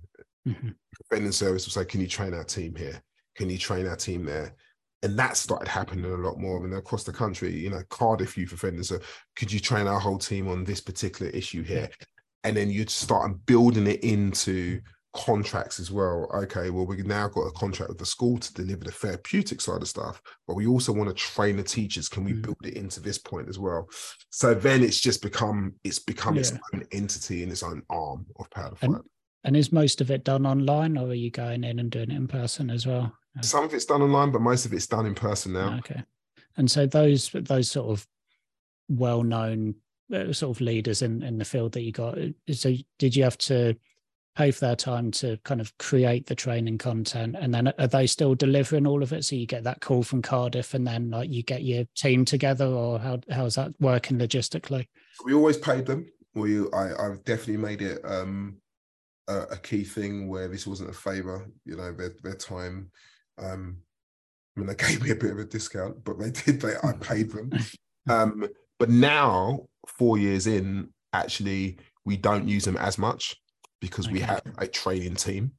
Mm-hmm. 0.47 0.69
Defending 1.09 1.31
service 1.31 1.65
will 1.65 1.71
say, 1.71 1.85
"Can 1.85 2.01
you 2.01 2.07
train 2.07 2.33
our 2.33 2.43
team 2.43 2.75
here? 2.75 3.01
Can 3.35 3.49
you 3.49 3.57
train 3.57 3.87
our 3.87 3.95
team 3.95 4.25
there?" 4.25 4.55
And 5.01 5.17
that 5.19 5.35
started 5.35 5.67
happening 5.67 6.05
a 6.05 6.15
lot 6.15 6.39
more. 6.39 6.59
I 6.59 6.63
mean, 6.63 6.73
across 6.73 7.03
the 7.03 7.11
country, 7.11 7.51
you 7.51 7.69
know, 7.69 7.81
Cardiff 7.89 8.37
Youth 8.37 8.53
Offenders. 8.53 8.89
So, 8.89 8.99
could 9.35 9.51
you 9.51 9.59
train 9.59 9.87
our 9.87 9.99
whole 9.99 10.17
team 10.17 10.47
on 10.47 10.63
this 10.63 10.81
particular 10.81 11.31
issue 11.31 11.63
here? 11.63 11.89
And 12.43 12.55
then 12.55 12.69
you'd 12.69 12.89
start 12.89 13.45
building 13.45 13.87
it 13.87 14.03
into 14.03 14.81
contracts 15.13 15.79
as 15.79 15.91
well. 15.91 16.29
Okay, 16.33 16.69
well, 16.69 16.85
we've 16.85 17.05
now 17.05 17.27
got 17.27 17.41
a 17.41 17.51
contract 17.51 17.89
with 17.89 17.99
the 17.99 18.05
school 18.05 18.37
to 18.39 18.53
deliver 18.53 18.83
the 18.83 18.91
therapeutic 18.91 19.61
side 19.61 19.81
of 19.81 19.87
stuff, 19.87 20.21
but 20.47 20.55
we 20.55 20.65
also 20.65 20.91
want 20.91 21.09
to 21.09 21.15
train 21.15 21.57
the 21.57 21.63
teachers. 21.63 22.09
Can 22.09 22.23
we 22.23 22.33
mm. 22.33 22.41
build 22.41 22.57
it 22.63 22.75
into 22.75 22.99
this 22.99 23.17
point 23.17 23.47
as 23.47 23.59
well? 23.59 23.87
So 24.31 24.53
then 24.53 24.83
it's 24.83 24.99
just 24.99 25.21
become 25.21 25.75
it's 25.83 25.99
become 25.99 26.35
yeah. 26.35 26.41
its 26.41 26.53
own 26.73 26.85
entity 26.91 27.43
and 27.43 27.51
its 27.51 27.63
own 27.63 27.83
arm 27.89 28.25
of 28.37 28.49
Power. 28.49 28.73
And, 28.81 28.97
and 29.43 29.55
is 29.55 29.71
most 29.71 30.01
of 30.01 30.09
it 30.09 30.23
done 30.23 30.45
online, 30.45 30.97
or 30.97 31.09
are 31.09 31.13
you 31.13 31.29
going 31.29 31.63
in 31.63 31.79
and 31.79 31.91
doing 31.91 32.11
it 32.11 32.15
in 32.15 32.27
person 32.27 32.69
as 32.69 32.87
well? 32.87 33.13
Some 33.41 33.63
of 33.65 33.73
it's 33.73 33.85
done 33.85 34.01
online, 34.01 34.31
but 34.31 34.41
most 34.41 34.65
of 34.65 34.73
it's 34.73 34.87
done 34.87 35.05
in 35.05 35.15
person 35.15 35.53
now. 35.53 35.77
Okay, 35.79 36.03
and 36.57 36.69
so 36.69 36.85
those 36.85 37.29
those 37.33 37.69
sort 37.69 37.89
of 37.89 38.07
well-known 38.89 39.75
uh, 40.13 40.31
sort 40.33 40.55
of 40.55 40.61
leaders 40.61 41.01
in 41.01 41.23
in 41.23 41.37
the 41.37 41.45
field 41.45 41.71
that 41.73 41.81
you 41.81 41.91
got. 41.91 42.17
Uh, 42.17 42.29
so 42.51 42.73
did 42.99 43.15
you 43.15 43.23
have 43.23 43.37
to 43.39 43.75
pay 44.35 44.51
for 44.51 44.61
their 44.61 44.75
time 44.75 45.11
to 45.11 45.37
kind 45.43 45.61
of 45.61 45.75
create 45.77 46.25
the 46.25 46.35
training 46.35 46.77
content 46.77 47.35
and 47.39 47.53
then 47.53 47.71
are 47.77 47.87
they 47.87 48.07
still 48.07 48.33
delivering 48.33 48.87
all 48.87 49.03
of 49.03 49.13
it? 49.13 49.23
So 49.25 49.35
you 49.35 49.45
get 49.45 49.63
that 49.63 49.81
call 49.81 50.03
from 50.03 50.21
cardiff 50.21 50.73
and 50.73 50.85
then 50.85 51.11
like 51.11 51.29
you 51.29 51.43
get 51.43 51.63
your 51.63 51.85
team 51.95 52.25
together 52.25 52.65
or 52.65 52.99
how 52.99 53.19
how's 53.29 53.55
that 53.55 53.71
working 53.79 54.17
logistically? 54.17 54.87
We 55.23 55.33
always 55.33 55.57
paid 55.57 55.85
them. 55.85 56.07
We 56.35 56.61
i 56.71 57.05
i've 57.05 57.23
definitely 57.25 57.57
made 57.57 57.81
it 57.83 58.01
um 58.03 58.57
a, 59.27 59.41
a 59.51 59.57
key 59.57 59.83
thing 59.83 60.27
where 60.27 60.47
this 60.47 60.65
wasn't 60.65 60.89
a 60.89 60.93
favor 60.93 61.47
you 61.65 61.75
know 61.75 61.91
their 61.93 62.13
their 62.23 62.35
time. 62.35 62.89
Um 63.37 63.77
i 64.55 64.59
mean 64.59 64.67
they 64.67 64.75
gave 64.87 65.03
me 65.03 65.11
a 65.11 65.15
bit 65.15 65.31
of 65.31 65.39
a 65.39 65.45
discount 65.45 66.03
but 66.03 66.17
they 66.19 66.31
did 66.31 66.59
they 66.59 66.73
i 66.83 66.93
paid 66.93 67.31
them. 67.31 67.51
Um 68.09 68.47
but 68.79 68.89
now 68.89 69.67
four 69.87 70.17
years 70.17 70.47
in 70.47 70.89
actually 71.13 71.77
we 72.03 72.17
don't 72.17 72.47
use 72.47 72.65
them 72.65 72.77
as 72.77 72.97
much 72.97 73.37
because 73.83 74.05
okay. 74.05 74.13
we 74.13 74.19
have 74.21 74.41
a 74.59 74.65
training 74.65 75.13
team 75.13 75.51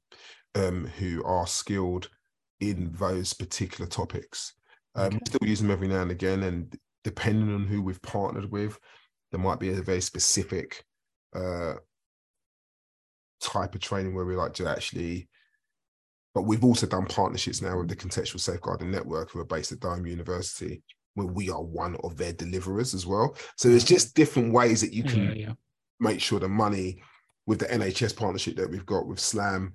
um, 0.55 0.87
who 0.99 1.22
are 1.25 1.47
skilled 1.47 2.09
in 2.59 2.91
those 2.99 3.35
particular 3.35 3.87
topics. 3.87 4.55
Um, 4.95 5.09
okay. 5.09 5.18
Still 5.27 5.47
use 5.47 5.61
them 5.61 5.70
every 5.70 5.89
now 5.89 6.01
and 6.01 6.11
again, 6.11 6.45
and 6.45 6.75
depending 7.05 7.55
on 7.55 7.66
who 7.66 7.83
we've 7.83 8.01
partnered 8.01 8.51
with, 8.51 8.79
there 9.31 9.41
might 9.41 9.61
be 9.61 9.68
a 9.68 9.83
very 9.83 10.01
specific 10.01 10.83
uh, 11.37 11.75
type 13.43 13.75
of 13.75 13.83
training 13.83 14.14
where 14.14 14.25
we 14.25 14.37
like 14.37 14.55
to 14.55 14.66
actually. 14.66 15.29
But 16.35 16.47
we've 16.47 16.64
also 16.64 16.87
done 16.87 17.05
partnerships 17.05 17.61
now 17.61 17.77
with 17.77 17.89
the 17.89 17.95
Contextual 17.95 18.41
Safeguarding 18.41 18.91
Network, 18.91 19.33
who 19.33 19.41
are 19.41 19.45
based 19.45 19.70
at 19.70 19.81
Durham 19.81 20.07
University, 20.07 20.83
where 21.12 21.27
we 21.27 21.51
are 21.51 21.62
one 21.62 21.97
of 22.03 22.16
their 22.16 22.33
deliverers 22.33 22.95
as 22.95 23.07
well. 23.07 23.37
So 23.59 23.68
there's 23.68 23.85
just 23.85 24.14
different 24.14 24.55
ways 24.55 24.81
that 24.81 24.95
you 24.95 25.03
can 25.03 25.25
yeah, 25.27 25.33
yeah. 25.35 25.53
make 26.01 26.22
sure 26.22 26.41
the 26.41 26.49
money 26.49 27.03
with 27.47 27.59
the 27.59 27.66
NHS 27.66 28.16
partnership 28.16 28.57
that 28.57 28.70
we've 28.70 28.86
got 28.86 29.07
with 29.07 29.20
SLAM, 29.20 29.74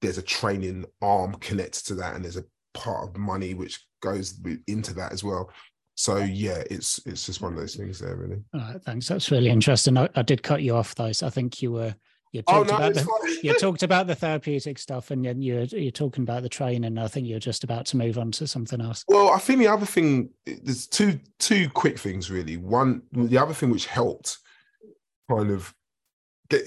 there's 0.00 0.18
a 0.18 0.22
training 0.22 0.84
arm 1.02 1.34
connected 1.34 1.86
to 1.86 1.94
that, 1.96 2.14
and 2.14 2.24
there's 2.24 2.36
a 2.36 2.44
part 2.74 3.08
of 3.08 3.16
money 3.16 3.54
which 3.54 3.84
goes 4.00 4.40
into 4.66 4.94
that 4.94 5.12
as 5.12 5.24
well. 5.24 5.50
So 5.96 6.18
yeah, 6.18 6.62
it's 6.70 7.04
it's 7.06 7.26
just 7.26 7.40
one 7.40 7.52
of 7.52 7.58
those 7.58 7.74
things 7.74 7.98
there, 7.98 8.14
really. 8.14 8.40
All 8.54 8.60
right, 8.60 8.82
thanks. 8.82 9.08
That's 9.08 9.32
really 9.32 9.50
interesting. 9.50 9.98
I, 9.98 10.08
I 10.14 10.22
did 10.22 10.44
cut 10.44 10.62
you 10.62 10.76
off 10.76 10.94
though. 10.94 11.10
So 11.10 11.26
I 11.26 11.30
think 11.30 11.60
you 11.60 11.72
were 11.72 11.94
you 12.30 12.42
oh, 12.46 12.62
talked 12.64 12.70
oh, 12.70 12.78
no, 12.78 12.86
about 12.86 12.94
the, 12.94 13.38
you 13.42 13.58
talked 13.58 13.82
about 13.82 14.06
the 14.06 14.14
therapeutic 14.14 14.78
stuff, 14.78 15.10
and 15.10 15.24
then 15.24 15.42
you're 15.42 15.64
you're 15.64 15.90
talking 15.90 16.22
about 16.22 16.42
the 16.42 16.48
training. 16.48 16.98
I 16.98 17.08
think 17.08 17.26
you're 17.26 17.40
just 17.40 17.64
about 17.64 17.86
to 17.86 17.96
move 17.96 18.16
on 18.16 18.30
to 18.32 18.46
something 18.46 18.80
else. 18.80 19.04
Well, 19.08 19.30
I 19.30 19.38
think 19.38 19.58
the 19.58 19.66
other 19.66 19.86
thing 19.86 20.30
there's 20.46 20.86
two 20.86 21.18
two 21.40 21.68
quick 21.70 21.98
things 21.98 22.30
really. 22.30 22.56
One, 22.56 23.02
the 23.12 23.38
other 23.38 23.54
thing 23.54 23.70
which 23.70 23.86
helped 23.86 24.38
kind 25.28 25.50
of 25.50 25.74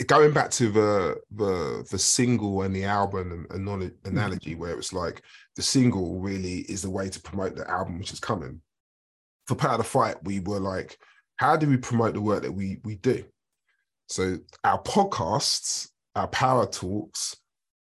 going 0.06 0.32
back 0.32 0.52
to 0.52 0.70
the 0.70 1.20
the 1.32 1.86
the 1.90 1.98
single 1.98 2.62
and 2.62 2.76
the 2.76 2.84
album 2.84 3.32
and, 3.32 3.52
and 3.52 3.68
mm-hmm. 3.68 4.10
analogy 4.10 4.56
where 4.56 4.78
it's 4.78 4.94
like 4.94 5.22
the 5.56 5.62
single 5.62 6.20
really 6.20 6.60
is 6.62 6.82
the 6.84 6.90
way 6.90 7.10
to 7.10 7.22
promote 7.22 7.56
the 7.56 7.70
album 7.70 8.00
which 8.00 8.14
is 8.14 8.20
coming. 8.20 8.62
For 9.48 9.56
Power 9.56 9.78
the 9.78 9.84
Fight 9.84 10.24
we 10.24 10.40
were 10.40 10.60
like 10.60 10.98
how 11.38 11.56
do 11.56 11.68
we 11.68 11.78
promote 11.78 12.14
the 12.14 12.22
work 12.22 12.44
that 12.44 12.52
we 12.52 12.80
we 12.84 12.96
do? 12.96 13.24
So 14.08 14.38
our 14.64 14.82
podcasts 14.84 15.90
our 16.16 16.28
power 16.28 16.68
talks 16.68 17.36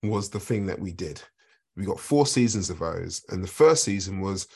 was 0.04 0.30
the 0.30 0.39
thing 0.39 0.68
that 0.68 0.80
we 0.80 0.93
did. 0.93 1.22
We 1.76 1.86
got 1.86 2.00
four 2.00 2.26
seasons 2.26 2.70
of 2.70 2.80
those 2.80 3.24
and 3.30 3.43
the 3.43 3.47
first 3.47 3.84
season 3.84 4.22
was 4.22 4.47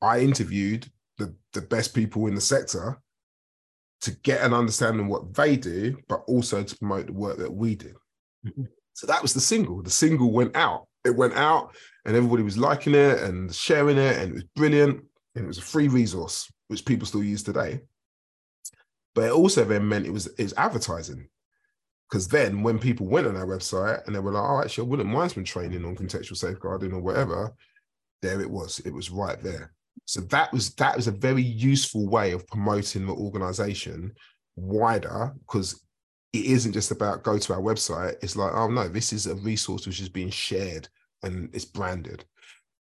i 0.00 0.18
interviewed 0.18 0.88
the 1.18 1.34
the 1.52 1.62
best 1.62 1.94
people 1.94 2.26
in 2.26 2.34
the 2.34 2.40
sector 2.40 3.00
to 4.02 4.10
get 4.22 4.42
an 4.42 4.52
understanding 4.52 5.06
of 5.06 5.10
what 5.10 5.34
they 5.34 5.56
do, 5.56 5.96
but 6.08 6.22
also 6.26 6.62
to 6.62 6.76
promote 6.76 7.06
the 7.06 7.12
work 7.12 7.38
that 7.38 7.52
we 7.52 7.74
do. 7.74 7.94
Mm-hmm. 8.46 8.64
So 8.94 9.06
that 9.06 9.22
was 9.22 9.32
the 9.32 9.40
single. 9.40 9.82
The 9.82 9.90
single 9.90 10.32
went 10.32 10.54
out. 10.56 10.86
It 11.04 11.16
went 11.16 11.34
out, 11.34 11.74
and 12.04 12.14
everybody 12.14 12.42
was 12.42 12.58
liking 12.58 12.94
it 12.94 13.22
and 13.22 13.52
sharing 13.52 13.98
it, 13.98 14.18
and 14.18 14.30
it 14.30 14.34
was 14.34 14.44
brilliant. 14.54 15.04
And 15.34 15.44
it 15.44 15.48
was 15.48 15.58
a 15.58 15.62
free 15.62 15.88
resource, 15.88 16.52
which 16.68 16.84
people 16.84 17.06
still 17.06 17.24
use 17.24 17.42
today. 17.42 17.80
But 19.14 19.24
it 19.24 19.32
also 19.32 19.64
then 19.64 19.88
meant 19.88 20.06
it 20.06 20.12
was 20.12 20.28
it's 20.38 20.54
advertising. 20.56 21.28
Because 22.08 22.28
then 22.28 22.62
when 22.62 22.78
people 22.78 23.06
went 23.06 23.26
on 23.26 23.36
our 23.36 23.46
website 23.46 24.06
and 24.06 24.14
they 24.14 24.20
were 24.20 24.32
like, 24.32 24.42
oh, 24.42 24.60
actually, 24.60 24.86
I 24.86 24.90
wouldn't 24.90 25.08
mind 25.08 25.32
some 25.32 25.44
training 25.44 25.84
on 25.84 25.96
contextual 25.96 26.36
safeguarding 26.36 26.92
or 26.92 27.00
whatever, 27.00 27.54
there 28.20 28.40
it 28.40 28.50
was. 28.50 28.80
It 28.80 28.92
was 28.92 29.10
right 29.10 29.40
there. 29.42 29.72
So 30.04 30.20
that 30.22 30.52
was 30.52 30.74
that 30.74 30.96
was 30.96 31.06
a 31.06 31.12
very 31.12 31.42
useful 31.42 32.08
way 32.08 32.32
of 32.32 32.46
promoting 32.48 33.06
the 33.06 33.14
organization 33.14 34.12
wider 34.56 35.32
because 35.46 35.82
it 36.32 36.44
isn't 36.46 36.72
just 36.72 36.90
about 36.90 37.22
go 37.22 37.38
to 37.38 37.52
our 37.52 37.60
website. 37.60 38.14
It's 38.22 38.36
like, 38.36 38.52
oh 38.54 38.68
no, 38.68 38.88
this 38.88 39.12
is 39.12 39.26
a 39.26 39.34
resource 39.36 39.86
which 39.86 40.00
is 40.00 40.08
being 40.08 40.30
shared 40.30 40.88
and 41.22 41.48
it's 41.54 41.64
branded. 41.64 42.24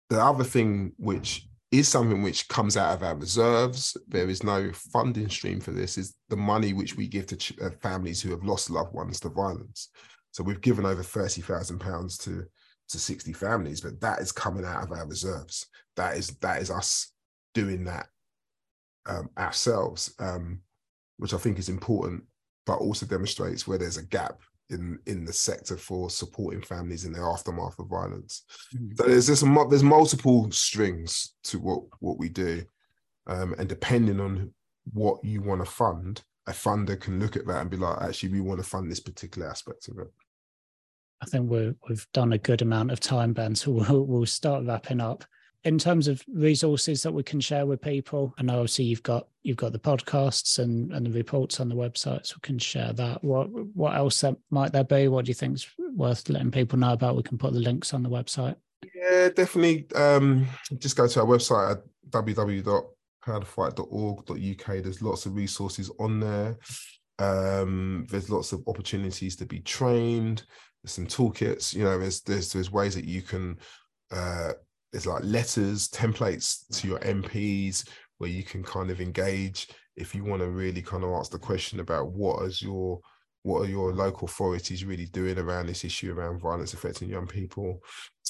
The 0.10 0.22
other 0.22 0.44
thing 0.44 0.94
which 0.98 1.48
is 1.72 1.88
something 1.88 2.24
which 2.24 2.48
comes 2.48 2.78
out 2.78 2.96
of 2.96 3.04
our 3.04 3.16
reserves. 3.16 3.96
There 4.08 4.30
is 4.30 4.44
no 4.44 4.72
funding 4.74 5.30
stream 5.30 5.60
for 5.60 5.72
this. 5.72 5.98
Is 5.98 6.16
the 6.30 6.36
money 6.38 6.74
which 6.74 6.96
we 6.96 7.08
give 7.08 7.28
to 7.28 7.36
ch- 7.36 7.60
uh, 7.62 7.70
families 7.82 8.22
who 8.22 8.32
have 8.32 8.44
lost 8.44 8.70
loved 8.70 8.94
ones 8.94 9.20
to 9.22 9.30
violence. 9.30 9.90
So 10.32 10.44
we've 10.44 10.62
given 10.62 10.86
over 10.86 11.04
thirty 11.04 11.42
thousand 11.42 11.80
pounds 11.80 12.18
to 12.20 12.46
to 12.90 13.00
60 13.00 13.34
families, 13.34 13.82
but 13.82 14.00
that 14.02 14.20
is 14.20 14.32
coming 14.32 14.66
out 14.66 14.84
of 14.84 14.92
our 14.92 15.08
reserves. 15.08 15.68
That 15.96 16.18
is 16.18 16.30
that 16.42 16.62
is 16.62 16.72
us 16.72 17.12
doing 17.54 17.84
that 17.86 18.08
um, 19.06 19.30
ourselves, 19.38 20.14
um, 20.20 20.62
which 21.18 21.34
I 21.34 21.38
think 21.38 21.60
is 21.60 21.70
important, 21.70 22.24
but 22.66 22.80
also 22.80 23.06
demonstrates 23.06 23.68
where 23.68 23.78
there's 23.78 23.98
a 23.98 24.06
gap 24.06 24.40
in 24.70 25.00
in 25.08 25.26
the 25.26 25.34
sector 25.34 25.78
for 25.78 26.10
supporting 26.10 26.62
families 26.62 27.06
in 27.06 27.14
the 27.14 27.20
aftermath 27.20 27.78
of 27.80 27.88
violence. 27.88 28.44
Mm-hmm. 28.76 28.96
So 28.96 29.04
there's 29.04 29.28
there's, 29.28 29.70
there's 29.70 29.84
multiple 29.84 30.50
strings 30.52 31.36
to 31.46 31.60
what 31.60 31.82
what 32.00 32.18
we 32.18 32.30
do, 32.30 32.64
um, 33.28 33.56
and 33.58 33.68
depending 33.68 34.20
on 34.20 34.54
what 34.94 35.24
you 35.24 35.42
want 35.42 35.64
to 35.64 35.70
fund, 35.70 36.24
a 36.48 36.52
funder 36.52 37.00
can 37.00 37.20
look 37.20 37.36
at 37.36 37.46
that 37.46 37.62
and 37.62 37.70
be 37.70 37.78
like, 37.78 38.02
actually, 38.02 38.30
we 38.30 38.42
want 38.42 38.60
to 38.60 38.68
fund 38.68 38.90
this 38.90 39.00
particular 39.00 39.48
aspect 39.48 39.88
of 39.88 40.00
it. 40.00 40.08
I 41.22 41.26
think 41.26 41.50
we 41.50 41.74
have 41.88 42.08
done 42.14 42.34
a 42.34 42.38
good 42.38 42.62
amount 42.62 42.92
of 42.92 43.00
time, 43.00 43.34
Ben, 43.34 43.56
so 43.56 43.72
we'll, 43.90 44.06
we'll 44.06 44.26
start 44.26 44.66
wrapping 44.66 45.00
up. 45.02 45.24
In 45.66 45.78
terms 45.78 46.08
of 46.08 46.24
resources 46.34 47.04
that 47.04 47.12
we 47.12 47.22
can 47.22 47.42
share 47.42 47.66
with 47.66 47.82
people, 47.82 48.34
and 48.38 48.50
obviously 48.50 48.86
you've 48.86 49.04
got 49.04 49.28
you've 49.44 49.58
got 49.58 49.74
the 49.74 49.80
podcasts 49.80 50.58
and, 50.58 50.94
and 50.94 51.06
the 51.06 51.12
reports 51.12 51.60
on 51.60 51.68
the 51.68 51.76
website, 51.76 52.26
so 52.26 52.36
we 52.38 52.42
can 52.42 52.58
share 52.58 52.94
that. 52.94 53.22
What 53.26 53.50
what 53.76 53.94
else 53.94 54.24
might 54.52 54.72
there 54.72 54.86
be? 54.86 55.10
What 55.10 55.26
do 55.26 55.30
you 55.30 55.36
think's 55.36 55.68
worth 55.78 56.30
letting 56.30 56.52
people 56.52 56.80
know 56.80 56.94
about? 56.94 57.18
We 57.18 57.24
can 57.24 57.38
put 57.38 57.52
the 57.52 57.60
links 57.60 57.94
on 57.94 58.04
the 58.04 58.10
website. 58.10 58.56
Yeah, 58.96 59.28
definitely. 59.36 59.86
Um, 59.96 60.48
just 60.78 60.96
go 60.96 61.08
to 61.08 61.20
our 61.20 61.26
website 61.26 61.72
at 61.72 61.80
www.powerthefight.org.uk. 62.10 64.84
There's 64.84 65.02
lots 65.02 65.26
of 65.26 65.36
resources 65.36 65.92
on 66.00 66.22
there. 66.22 66.58
Um, 67.20 68.08
there's 68.10 68.30
lots 68.30 68.54
of 68.54 68.64
opportunities 68.66 69.36
to 69.36 69.46
be 69.46 69.60
trained 69.60 70.44
there's 70.84 70.94
some 70.94 71.08
toolkits 71.08 71.74
you 71.74 71.84
know 71.84 71.98
there's 71.98 72.22
there's 72.22 72.54
there's 72.54 72.72
ways 72.72 72.96
that 72.96 73.06
you 73.06 73.22
can 73.22 73.58
uh, 74.12 74.54
there's 74.92 75.06
like 75.06 75.24
letters, 75.24 75.88
templates 75.90 76.68
to 76.80 76.88
your 76.88 77.00
MPs 77.00 77.88
where 78.18 78.30
you 78.30 78.44
can 78.44 78.64
kind 78.64 78.90
of 78.90 79.02
engage 79.02 79.70
if 79.96 80.16
you 80.16 80.24
want 80.24 80.42
to 80.42 80.50
really 80.50 80.82
kind 80.82 81.04
of 81.04 81.12
ask 81.12 81.32
the 81.32 81.40
question 81.40 81.80
about 81.80 82.12
what 82.12 82.44
is 82.46 82.62
your 82.62 83.00
what 83.44 83.62
are 83.62 83.70
your 83.70 83.94
local 83.94 84.28
authorities 84.28 84.84
really 84.84 85.06
doing 85.06 85.38
around 85.38 85.68
this 85.68 85.86
issue 85.86 86.14
around 86.14 86.42
violence 86.42 86.74
affecting 86.74 87.10
young 87.10 87.28
people? 87.28 87.82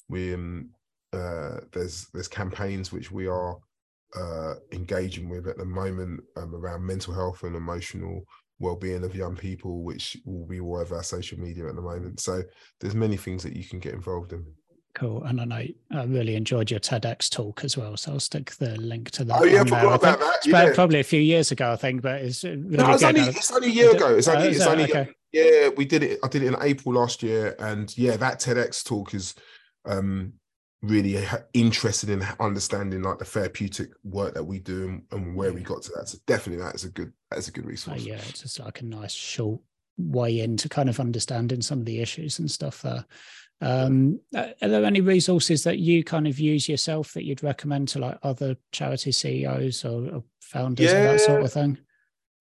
We 0.07 0.33
um, 0.33 0.69
uh, 1.13 1.61
there's 1.71 2.07
there's 2.13 2.27
campaigns 2.27 2.91
which 2.91 3.11
we 3.11 3.27
are 3.27 3.57
uh, 4.15 4.55
engaging 4.71 5.29
with 5.29 5.47
at 5.47 5.57
the 5.57 5.65
moment 5.65 6.21
um, 6.35 6.53
around 6.53 6.85
mental 6.85 7.13
health 7.13 7.43
and 7.43 7.55
emotional 7.55 8.23
well-being 8.59 9.03
of 9.03 9.15
young 9.15 9.35
people 9.35 9.83
which 9.83 10.17
will 10.25 10.45
be 10.45 10.59
all 10.59 10.77
over 10.77 10.95
our 10.95 11.03
social 11.03 11.39
media 11.39 11.67
at 11.67 11.75
the 11.75 11.81
moment 11.81 12.19
so 12.19 12.41
there's 12.79 12.95
many 12.95 13.17
things 13.17 13.43
that 13.43 13.55
you 13.55 13.63
can 13.63 13.79
get 13.79 13.93
involved 13.93 14.33
in 14.33 14.45
Cool. 14.95 15.23
And 15.23 15.39
I 15.39 15.45
know 15.45 15.63
I 15.91 16.03
really 16.05 16.35
enjoyed 16.35 16.71
your 16.71 16.79
TEDx 16.79 17.29
talk 17.29 17.63
as 17.63 17.77
well. 17.77 17.95
So 17.95 18.13
I'll 18.13 18.19
stick 18.19 18.51
the 18.55 18.75
link 18.77 19.11
to 19.11 19.23
that. 19.25 19.39
Oh, 19.39 19.43
yeah, 19.43 19.61
I 19.61 19.63
forgot 19.63 19.93
about 19.93 20.19
that. 20.19 20.45
Yeah. 20.45 20.73
Probably 20.73 20.99
a 20.99 21.03
few 21.03 21.21
years 21.21 21.51
ago, 21.51 21.71
I 21.71 21.75
think, 21.75 22.01
but 22.01 22.21
it's 22.21 22.43
really 22.43 22.57
no, 22.57 22.91
it's, 22.91 23.03
only, 23.03 23.21
it's 23.21 23.51
only 23.51 23.67
a 23.67 23.71
year 23.71 23.91
ago. 23.91 24.15
It's 24.17 24.27
only, 24.27 24.47
oh, 24.47 24.49
it's 24.49 24.65
only 24.65 24.83
okay. 24.85 25.09
yeah, 25.31 25.69
we 25.69 25.85
did 25.85 26.03
it. 26.03 26.19
I 26.23 26.27
did 26.27 26.43
it 26.43 26.47
in 26.47 26.55
April 26.61 26.95
last 26.95 27.21
year. 27.21 27.55
And 27.59 27.95
yeah, 27.97 28.17
that 28.17 28.39
TEDx 28.39 28.83
talk 28.83 29.13
is 29.13 29.35
um 29.85 30.33
really 30.81 31.17
interested 31.53 32.09
in 32.09 32.23
understanding 32.39 33.01
like 33.01 33.19
the 33.19 33.25
therapeutic 33.25 33.89
work 34.03 34.33
that 34.33 34.43
we 34.43 34.59
do 34.59 34.87
and, 34.87 35.03
and 35.11 35.35
where 35.35 35.51
we 35.51 35.61
got 35.61 35.81
to 35.83 35.91
that. 35.95 36.07
So 36.07 36.17
definitely 36.25 36.63
that 36.63 36.75
is 36.75 36.85
a 36.85 36.89
good 36.89 37.11
that's 37.29 37.49
a 37.49 37.51
good 37.51 37.65
oh, 37.65 37.69
resource. 37.69 38.01
Oh, 38.01 38.05
yeah, 38.07 38.15
it's 38.15 38.41
just 38.41 38.59
like 38.59 38.81
a 38.81 38.85
nice 38.85 39.13
short 39.13 39.59
way 39.97 40.39
into 40.39 40.69
kind 40.69 40.89
of 40.89 40.99
understanding 40.99 41.61
some 41.61 41.79
of 41.79 41.85
the 41.85 41.99
issues 41.99 42.39
and 42.39 42.49
stuff 42.49 42.81
there. 42.81 43.05
Um, 43.61 44.21
are 44.33 44.53
there 44.61 44.85
any 44.85 45.01
resources 45.01 45.65
that 45.65 45.79
you 45.79 46.01
kind 46.03 46.27
of 46.27 46.39
use 46.39 46.69
yourself 46.69 47.13
that 47.13 47.25
you'd 47.25 47.43
recommend 47.43 47.89
to 47.89 47.99
like 47.99 48.17
other 48.23 48.55
charity 48.71 49.11
CEOs 49.11 49.83
or, 49.83 50.09
or 50.09 50.23
founders 50.39 50.85
yeah, 50.85 50.99
or 50.99 51.03
that 51.11 51.19
sort 51.19 51.43
of 51.43 51.51
thing? 51.51 51.77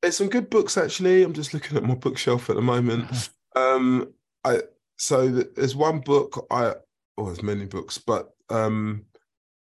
There's 0.01 0.17
some 0.17 0.29
good 0.29 0.49
books 0.49 0.79
actually. 0.79 1.25
I'm 1.25 1.33
just 1.33 1.53
looking 1.53 1.77
at 1.77 1.83
my 1.83 1.97
bookshelf 1.97 2.49
at 2.51 2.57
the 2.57 2.63
moment. 2.63 3.11
Uh-huh. 3.11 3.61
Um, 3.61 4.13
I 4.45 4.63
so 4.97 5.29
there's 5.29 5.75
one 5.75 6.01
book 6.01 6.47
I 6.51 6.75
oh 7.19 7.27
there's 7.27 7.43
many 7.43 7.67
books, 7.67 7.99
but 7.99 8.31
um, 8.49 9.05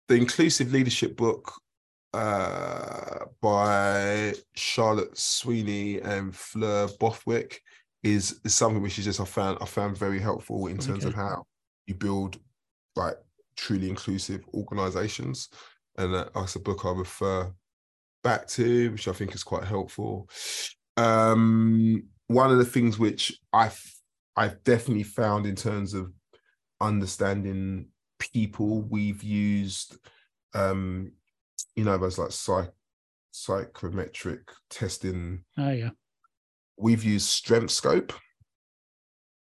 the 0.09 0.15
inclusive 0.15 0.73
leadership 0.73 1.17
book 1.17 1.53
uh, 2.13 3.25
by 3.41 4.35
Charlotte 4.55 5.17
Sweeney 5.17 6.01
and 6.01 6.35
Fleur 6.35 6.89
Bothwick 6.99 7.63
is 8.03 8.41
is 8.45 8.55
something 8.55 8.83
which 8.83 8.99
is 8.99 9.05
just 9.05 9.21
I 9.21 9.25
found 9.25 9.59
I 9.61 9.65
found 9.65 9.97
very 9.97 10.21
helpful 10.21 10.67
in 10.69 10.79
terms 10.79 11.05
okay. 11.05 11.09
of 11.09 11.15
how 11.15 11.45
you 11.87 11.95
build 11.95 12.39
like 12.97 13.17
truly 13.57 13.89
inclusive 13.89 14.43
organizations. 14.55 15.49
And 15.99 16.15
uh, 16.15 16.27
that's 16.35 16.57
a 16.57 16.61
book 16.61 16.85
I 16.85 16.93
refer 16.93 17.53
back 18.23 18.47
to, 18.49 18.91
which 18.93 19.09
I 19.09 19.13
think 19.13 19.35
is 19.35 19.43
quite 19.43 19.65
helpful. 19.65 20.29
Um, 20.97 22.05
one 22.29 22.51
of 22.51 22.59
the 22.59 22.65
things 22.65 22.99
which 22.99 23.39
I've 23.53 23.83
I've 24.37 24.63
definitely 24.65 25.03
found 25.03 25.47
in 25.47 25.57
terms 25.57 25.95
of 25.95 26.13
understanding 26.81 27.89
people, 28.19 28.83
we've 28.83 29.23
used 29.23 29.97
um, 30.55 31.13
you 31.77 31.85
know, 31.85 31.97
those 31.97 32.19
like 32.19 32.33
psych 32.33 32.73
psychometric 33.33 34.41
testing. 34.69 35.45
Oh 35.57 35.71
yeah 35.71 35.91
we've 36.81 37.05
used 37.05 37.29
Strengthscope, 37.29 38.13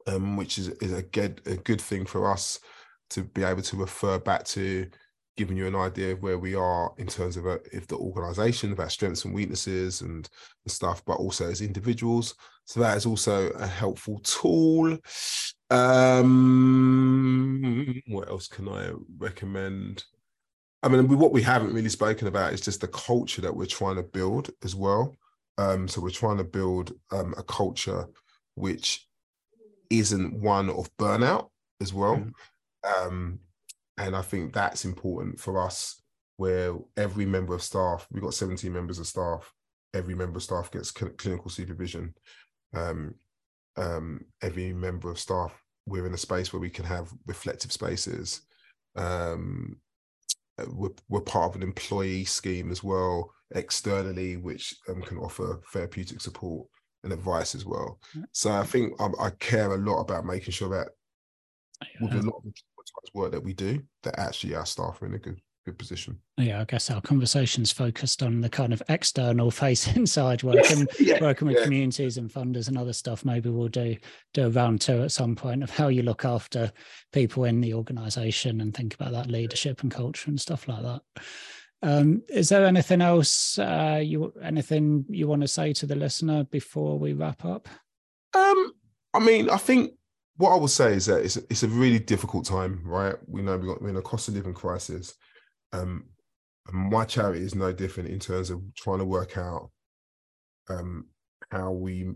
um, 0.07 0.37
which 0.37 0.59
is, 0.59 0.69
is 0.69 0.93
a 0.93 1.03
good 1.03 1.41
a 1.47 1.57
good 1.57 1.81
thing 1.81 2.05
for 2.05 2.31
us 2.31 2.59
to 3.11 3.23
be 3.23 3.45
able 3.45 3.63
to 3.63 3.77
refer 3.77 4.19
back 4.19 4.45
to, 4.45 4.89
giving 5.37 5.57
you 5.57 5.67
an 5.67 5.77
idea 5.77 6.13
of 6.13 6.23
where 6.23 6.39
we 6.39 6.55
are 6.55 6.93
in 6.97 7.07
terms 7.07 7.37
of 7.37 7.47
a, 7.47 7.53
uh, 7.53 7.59
if 7.73 7.87
the 7.87 7.97
organization, 7.97 8.73
about 8.73 8.91
strengths 8.91 9.25
and 9.25 9.35
weaknesses 9.35 10.01
and, 10.01 10.29
and 10.65 10.73
stuff, 10.73 11.05
but 11.05 11.19
also 11.19 11.51
as 11.51 11.61
individuals. 11.61 12.35
So 12.65 12.81
that 12.81 12.97
is 12.97 13.07
also 13.07 13.51
a 13.51 13.67
helpful 13.67 14.19
tool. 14.21 14.99
Um, 15.71 16.83
what 18.09 18.29
else 18.29 18.49
can 18.49 18.69
I 18.69 18.93
recommend? 19.19 20.05
I 20.83 20.89
mean, 20.89 21.09
what 21.09 21.33
we 21.33 21.43
haven't 21.43 21.75
really 21.75 21.89
spoken 21.89 22.29
about 22.29 22.53
is 22.53 22.61
just 22.61 22.81
the 22.81 22.89
culture 22.89 23.43
that 23.43 23.55
we're 23.55 23.67
trying 23.67 23.97
to 23.97 24.03
build 24.03 24.51
as 24.65 24.75
well. 24.75 25.15
Um, 25.59 25.89
so 25.89 26.01
we're 26.01 26.11
trying 26.11 26.39
to 26.39 26.45
build 26.45 26.93
um, 27.11 27.35
a 27.37 27.43
culture 27.43 28.07
which 28.55 29.07
isn't 29.91 30.41
one 30.41 30.71
of 30.71 30.91
burnout 30.97 31.51
as 31.81 31.93
well. 31.93 32.17
Mm. 32.17 32.33
Um, 33.07 33.41
and 33.99 34.15
I 34.15 34.23
think 34.23 34.53
that's 34.53 34.85
important 34.85 35.41
for 35.41 35.61
us 35.63 36.03
where 36.37 36.75
every 36.97 37.25
member 37.25 37.55
of 37.55 37.63
staff, 37.63 38.07
we've 38.11 38.23
got 38.23 38.35
17 38.35 38.71
members 38.73 38.99
of 38.99 39.07
staff, 39.07 39.53
every 39.95 40.15
member 40.15 40.37
of 40.37 40.43
staff 40.43 40.71
gets 40.71 40.93
cl- 40.93 41.13
clinical 41.13 41.51
supervision. 41.51 42.15
Um, 42.75 43.15
um, 43.77 44.25
every 44.43 44.73
member 44.73 45.11
of 45.11 45.19
staff, 45.19 45.63
we're 45.87 46.07
in 46.07 46.15
a 46.15 46.19
space 46.19 46.53
where 46.53 46.61
we 46.61 46.71
can 46.71 46.85
have 46.85 47.11
reflective 47.27 47.73
spaces. 47.73 48.43
Um, 48.97 49.79
we're, 50.69 50.91
we're 51.09 51.21
part 51.21 51.51
of 51.51 51.57
an 51.57 51.63
employee 51.63 52.25
scheme 52.25 52.71
as 52.71 52.83
well 52.83 53.33
externally, 53.55 54.37
which 54.37 54.75
um, 54.89 55.03
can 55.03 55.19
offer 55.19 55.61
therapeutic 55.73 56.21
support 56.21 56.67
and 57.05 57.13
advice 57.13 57.55
as 57.55 57.65
well. 57.65 57.99
So 58.33 58.53
I 58.53 58.65
think 58.65 58.95
I, 59.01 59.09
I 59.21 59.31
care 59.31 59.73
a 59.73 59.79
lot 59.79 60.01
about 60.01 60.27
making 60.27 60.53
sure 60.53 60.71
that 60.71 60.89
with 62.01 62.13
a 62.13 62.23
lot 62.23 62.43
of 62.45 62.53
the 63.05 63.19
work 63.19 63.33
that 63.33 63.43
we 63.43 63.53
do, 63.53 63.83
that 64.03 64.19
actually 64.19 64.55
our 64.55 64.67
staff 64.67 65.01
are 65.03 65.07
in 65.07 65.15
a 65.15 65.19
good 65.19 65.41
good 65.67 65.79
position. 65.79 66.19
Yeah, 66.39 66.61
I 66.61 66.65
guess 66.65 66.91
our 66.91 67.01
conversations 67.01 67.73
focused 67.73 68.23
on 68.23 68.41
the 68.41 68.49
kind 68.49 68.73
of 68.73 68.83
external 68.89 69.51
facing 69.65 70.07
side, 70.07 70.43
working 70.43 70.87
yeah, 70.99 71.21
working 71.21 71.49
with 71.49 71.59
yeah. 71.59 71.65
communities 71.65 72.17
and 72.17 72.31
funders 72.31 72.69
and 72.69 72.79
other 72.79 72.93
stuff. 72.93 73.25
Maybe 73.25 73.51
we'll 73.51 73.69
do 73.69 73.97
do 74.33 74.47
a 74.47 74.51
round 74.51 74.81
two 74.81 75.03
at 75.03 75.13
some 75.13 75.35
point 75.35 75.63
of 75.63 75.71
how 75.71 75.89
you 75.89 76.03
look 76.03 76.25
after 76.25 76.73
people 77.13 77.45
in 77.45 77.61
the 77.61 77.75
organisation 77.75 78.61
and 78.61 78.75
think 78.75 78.95
about 78.95 79.13
that 79.13 79.31
leadership 79.31 79.83
and 79.83 79.91
culture 79.91 80.31
and 80.31 80.41
stuff 80.41 80.69
like 80.69 80.83
that. 80.83 81.03
Um, 81.83 82.23
is 82.29 82.49
there 82.49 82.65
anything 82.65 83.03
else 83.03 83.59
uh, 83.59 84.01
you 84.03 84.33
anything 84.43 85.05
you 85.09 85.27
want 85.27 85.43
to 85.43 85.49
say 85.49 85.73
to 85.75 85.87
the 85.87 85.97
listener 85.97 86.45
before 86.45 86.99
we 86.99 87.13
wrap 87.13 87.45
up? 87.45 87.69
Um, 88.35 88.73
I 89.13 89.19
mean, 89.19 89.51
I 89.51 89.57
think 89.57 89.93
what 90.37 90.53
I 90.53 90.57
will 90.57 90.69
say 90.69 90.93
is 90.93 91.07
that 91.07 91.25
it's 91.25 91.37
a, 91.37 91.41
it's 91.49 91.63
a 91.63 91.69
really 91.69 91.99
difficult 91.99 92.45
time, 92.45 92.83
right? 92.85 93.15
We 93.27 93.43
know 93.43 93.57
we 93.57 93.67
got 93.67 93.81
we're 93.81 93.89
in 93.89 93.97
a 93.97 94.03
cost 94.03 94.29
of 94.29 94.35
living 94.35 94.55
crisis. 94.55 95.15
Um, 95.73 96.05
my 96.73 97.05
charity 97.05 97.45
is 97.45 97.55
no 97.55 97.73
different 97.73 98.11
in 98.11 98.19
terms 98.19 98.51
of 98.51 98.63
trying 98.75 98.99
to 98.99 99.05
work 99.05 99.39
out 99.39 99.71
um, 100.69 101.07
how 101.51 101.71
we 101.71 102.13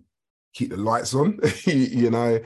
keep 0.52 0.70
the 0.70 0.76
lights 0.76 1.14
on, 1.14 1.38
you 1.64 2.10
know, 2.10 2.40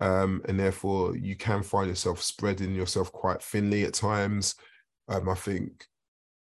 um, 0.00 0.42
and 0.48 0.58
therefore 0.58 1.16
you 1.16 1.36
can 1.36 1.62
find 1.62 1.88
yourself 1.88 2.22
spreading 2.22 2.74
yourself 2.74 3.12
quite 3.12 3.42
thinly 3.42 3.84
at 3.84 3.94
times. 3.94 4.54
Um, 5.08 5.28
I 5.28 5.34
think 5.34 5.86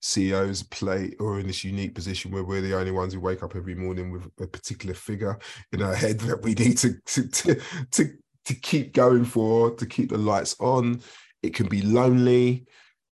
CEOs 0.00 0.64
play 0.64 1.14
or 1.18 1.40
in 1.40 1.46
this 1.46 1.64
unique 1.64 1.94
position 1.94 2.30
where 2.30 2.44
we're 2.44 2.60
the 2.60 2.76
only 2.76 2.90
ones 2.90 3.14
who 3.14 3.20
wake 3.20 3.42
up 3.42 3.56
every 3.56 3.74
morning 3.74 4.10
with 4.10 4.30
a 4.40 4.46
particular 4.46 4.94
figure 4.94 5.38
in 5.72 5.82
our 5.82 5.94
head 5.94 6.20
that 6.20 6.42
we 6.42 6.54
need 6.54 6.78
to 6.78 6.94
to 7.06 7.28
to 7.28 7.60
to, 7.90 8.12
to 8.46 8.54
keep 8.54 8.92
going 8.92 9.24
for 9.24 9.70
to 9.76 9.86
keep 9.86 10.10
the 10.10 10.18
lights 10.18 10.56
on. 10.60 11.00
It 11.42 11.54
can 11.54 11.68
be 11.68 11.82
lonely. 11.82 12.66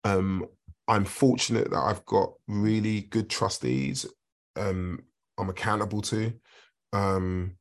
Um, 0.03 0.45
I'm 0.87 1.05
fortunate 1.05 1.71
that 1.71 1.79
I've 1.79 2.05
got 2.05 2.33
really 2.47 3.01
good 3.01 3.29
trustees. 3.29 4.05
Um, 4.55 4.99
I'm 5.37 5.49
accountable 5.49 6.01
to. 6.03 6.33
Um, 6.93 7.57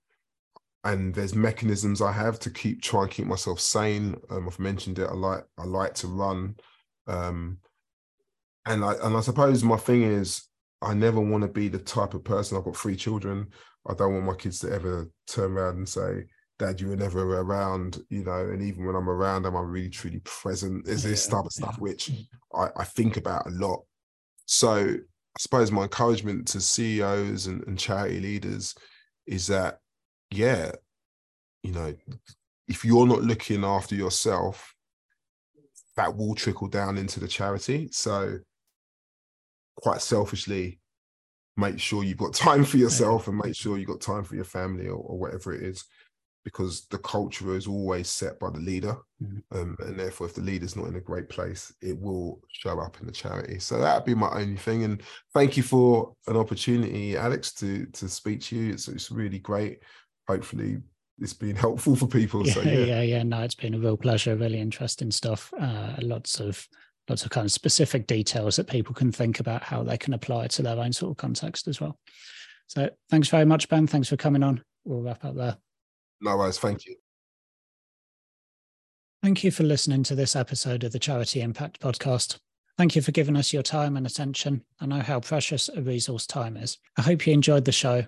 and 0.84 1.14
there's 1.14 1.34
mechanisms 1.34 2.02
I 2.02 2.12
have 2.12 2.38
to 2.40 2.50
keep 2.50 2.82
try 2.82 3.02
and 3.02 3.10
keep 3.10 3.26
myself 3.26 3.58
sane. 3.58 4.16
Um, 4.30 4.46
I've 4.46 4.58
mentioned 4.58 4.98
it. 4.98 5.08
I 5.08 5.14
like 5.14 5.44
I 5.58 5.64
like 5.64 5.94
to 5.94 6.08
run. 6.08 6.56
Um, 7.06 7.58
and 8.66 8.84
I 8.84 8.94
and 9.02 9.16
I 9.16 9.20
suppose 9.20 9.64
my 9.64 9.76
thing 9.76 10.02
is 10.02 10.44
I 10.82 10.92
never 10.92 11.20
want 11.20 11.42
to 11.42 11.48
be 11.48 11.68
the 11.68 11.78
type 11.78 12.12
of 12.12 12.24
person. 12.24 12.58
I've 12.58 12.64
got 12.64 12.76
three 12.76 12.96
children. 12.96 13.48
I 13.88 13.94
don't 13.94 14.12
want 14.12 14.26
my 14.26 14.34
kids 14.34 14.58
to 14.60 14.70
ever 14.70 15.10
turn 15.26 15.52
around 15.52 15.76
and 15.76 15.88
say, 15.88 16.24
"Dad, 16.58 16.80
you 16.80 16.88
were 16.88 16.96
never 16.96 17.40
around," 17.40 18.02
you 18.08 18.24
know. 18.24 18.48
And 18.50 18.62
even 18.62 18.84
when 18.84 18.94
I'm 18.94 19.08
around, 19.08 19.46
am 19.46 19.56
I 19.56 19.60
really 19.60 19.90
truly 19.90 20.20
present? 20.24 20.88
Is 20.88 21.04
yeah, 21.04 21.10
this 21.10 21.26
type 21.26 21.44
of 21.44 21.52
stuff 21.52 21.78
which 21.78 22.10
I, 22.54 22.68
I, 22.76 22.84
think 22.84 23.16
about 23.16 23.46
a 23.46 23.50
lot. 23.50 23.84
So 24.46 24.76
I 24.76 25.38
suppose 25.38 25.72
my 25.72 25.82
encouragement 25.82 26.46
to 26.48 26.60
CEOs 26.60 27.46
and, 27.46 27.66
and 27.66 27.78
charity 27.78 28.20
leaders 28.20 28.74
is 29.26 29.46
that, 29.48 29.78
yeah, 30.30 30.72
you 31.62 31.72
know, 31.72 31.94
if 32.68 32.84
you're 32.84 33.06
not 33.06 33.22
looking 33.22 33.64
after 33.64 33.94
yourself, 33.94 34.74
that 35.96 36.16
will 36.16 36.34
trickle 36.34 36.68
down 36.68 36.98
into 36.98 37.20
the 37.20 37.28
charity. 37.28 37.88
So 37.92 38.38
quite 39.76 40.00
selfishly 40.00 40.78
make 41.56 41.78
sure 41.78 42.04
you've 42.04 42.18
got 42.18 42.34
time 42.34 42.64
for 42.64 42.76
yourself 42.76 43.28
and 43.28 43.38
make 43.38 43.54
sure 43.54 43.78
you've 43.78 43.88
got 43.88 44.00
time 44.00 44.24
for 44.24 44.34
your 44.34 44.44
family 44.44 44.86
or, 44.86 44.96
or 44.96 45.18
whatever 45.18 45.52
it 45.52 45.62
is 45.62 45.84
because 46.44 46.86
the 46.90 46.98
culture 46.98 47.56
is 47.56 47.66
always 47.66 48.08
set 48.08 48.38
by 48.38 48.50
the 48.50 48.58
leader. 48.58 48.96
Mm-hmm. 49.22 49.58
Um, 49.58 49.76
and 49.80 49.98
therefore, 49.98 50.26
if 50.26 50.34
the 50.34 50.42
leader's 50.42 50.76
not 50.76 50.86
in 50.86 50.96
a 50.96 51.00
great 51.00 51.28
place, 51.28 51.72
it 51.80 51.98
will 51.98 52.40
show 52.48 52.78
up 52.78 53.00
in 53.00 53.06
the 53.06 53.12
charity. 53.12 53.58
So 53.58 53.78
that'd 53.78 54.04
be 54.04 54.14
my 54.14 54.30
only 54.30 54.56
thing. 54.56 54.84
And 54.84 55.02
thank 55.32 55.56
you 55.56 55.62
for 55.62 56.12
an 56.26 56.36
opportunity, 56.36 57.16
Alex, 57.16 57.52
to 57.54 57.86
to 57.86 58.08
speak 58.08 58.42
to 58.42 58.56
you. 58.56 58.72
It's, 58.72 58.88
it's 58.88 59.10
really 59.10 59.38
great. 59.38 59.80
Hopefully, 60.28 60.78
it's 61.18 61.32
been 61.32 61.56
helpful 61.66 61.96
for 61.96 62.06
people. 62.06 62.46
Yeah, 62.46 62.52
so 62.52 62.62
yeah. 62.62 62.84
yeah, 62.84 63.02
yeah. 63.02 63.22
No, 63.22 63.40
it's 63.40 63.54
been 63.54 63.74
a 63.74 63.78
real 63.78 63.96
pleasure. 63.96 64.36
Really 64.36 64.60
interesting 64.60 65.10
stuff. 65.10 65.52
Uh, 65.58 65.94
lots 66.02 66.40
of 66.40 66.68
lots 67.08 67.24
of 67.24 67.30
kind 67.30 67.46
of 67.46 67.52
specific 67.52 68.06
details 68.06 68.56
that 68.56 68.68
people 68.68 68.94
can 68.94 69.12
think 69.12 69.40
about 69.40 69.62
how 69.62 69.82
they 69.82 69.98
can 69.98 70.14
apply 70.14 70.46
to 70.48 70.62
their 70.62 70.78
own 70.78 70.92
sort 70.92 71.10
of 71.10 71.16
context 71.16 71.68
as 71.68 71.80
well. 71.80 71.98
So 72.66 72.90
thanks 73.10 73.28
very 73.28 73.44
much, 73.44 73.68
Ben. 73.68 73.86
Thanks 73.86 74.08
for 74.08 74.16
coming 74.16 74.42
on. 74.42 74.62
We'll 74.84 75.02
wrap 75.02 75.24
up 75.24 75.36
there. 75.36 75.56
Worries. 76.22 76.58
Thank 76.58 76.86
you. 76.86 76.96
Thank 79.22 79.42
you 79.42 79.50
for 79.50 79.62
listening 79.62 80.02
to 80.04 80.14
this 80.14 80.36
episode 80.36 80.84
of 80.84 80.92
the 80.92 80.98
Charity 80.98 81.40
Impact 81.40 81.80
Podcast. 81.80 82.38
Thank 82.76 82.96
you 82.96 83.02
for 83.02 83.12
giving 83.12 83.36
us 83.36 83.52
your 83.52 83.62
time 83.62 83.96
and 83.96 84.06
attention. 84.06 84.64
I 84.80 84.86
know 84.86 85.00
how 85.00 85.20
precious 85.20 85.70
a 85.70 85.80
resource 85.80 86.26
time 86.26 86.56
is. 86.56 86.78
I 86.98 87.02
hope 87.02 87.26
you 87.26 87.32
enjoyed 87.32 87.64
the 87.64 87.72
show. 87.72 88.04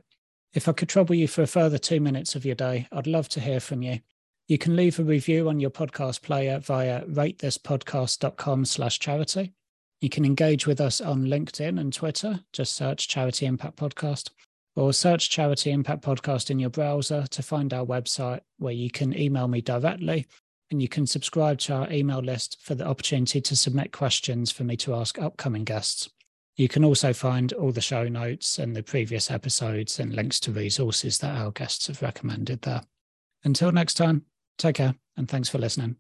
If 0.53 0.69
I 0.69 0.73
could 0.73 0.89
trouble 0.89 1.15
you 1.15 1.29
for 1.29 1.43
a 1.43 1.47
further 1.47 1.79
two 1.79 2.01
minutes 2.01 2.35
of 2.35 2.45
your 2.45 2.55
day, 2.55 2.89
I'd 2.93 3.07
love 3.07 3.29
to 3.31 3.41
hear 3.41 3.61
from 3.61 3.83
you. 3.83 4.01
You 4.49 4.59
can 4.59 4.77
leave 4.77 4.99
a 4.99 5.05
review 5.05 5.49
on 5.49 5.59
your 5.59 5.71
podcast 5.71 6.23
player 6.23 6.59
via 6.59 7.05
ratethispodcast.com 7.07 8.65
slash 8.65 8.99
charity. 8.99 9.55
You 10.01 10.09
can 10.09 10.25
engage 10.25 10.67
with 10.67 10.81
us 10.81 11.01
on 11.01 11.25
LinkedIn 11.25 11.81
and 11.81 11.93
Twitter. 11.93 12.41
Just 12.53 12.75
search 12.75 13.09
Charity 13.09 13.47
Impact 13.47 13.77
Podcast 13.77 14.31
or 14.77 14.93
search 14.93 15.31
Charity 15.31 15.71
Impact 15.73 16.05
Podcast 16.05 16.51
in 16.51 16.59
your 16.59 16.71
browser 16.71 17.27
to 17.31 17.43
find 17.43 17.73
our 17.73 17.85
website 17.85 18.41
where 18.59 18.73
you 18.73 18.91
can 18.91 19.19
email 19.19 19.49
me 19.49 19.61
directly 19.61 20.27
and 20.71 20.83
you 20.83 20.89
can 20.89 21.07
subscribe 21.07 21.59
to 21.59 21.73
our 21.73 21.91
email 21.91 22.21
list 22.21 22.59
for 22.61 22.75
the 22.75 22.87
opportunity 22.87 23.41
to 23.41 23.57
submit 23.57 23.93
questions 23.93 24.53
for 24.53 24.65
me 24.65 24.77
to 24.77 24.95
ask 24.95 25.19
upcoming 25.19 25.65
guests. 25.65 26.11
You 26.57 26.69
can 26.69 26.85
also 26.85 27.13
find 27.13 27.53
all 27.53 27.73
the 27.73 27.81
show 27.81 28.09
notes 28.09 28.59
and 28.59 28.75
the 28.75 28.83
previous 28.83 29.31
episodes 29.31 29.99
and 29.99 30.15
links 30.15 30.41
to 30.41 30.53
resources 30.53 31.19
that 31.19 31.37
our 31.37 31.51
guests 31.51 31.87
have 31.87 32.03
recommended 32.03 32.63
there. 32.63 32.83
Until 33.45 33.73
next 33.73 33.95
time, 33.95 34.25
take 34.59 34.77
care 34.77 34.95
and 35.17 35.29
thanks 35.29 35.49
for 35.49 35.59
listening. 35.59 35.97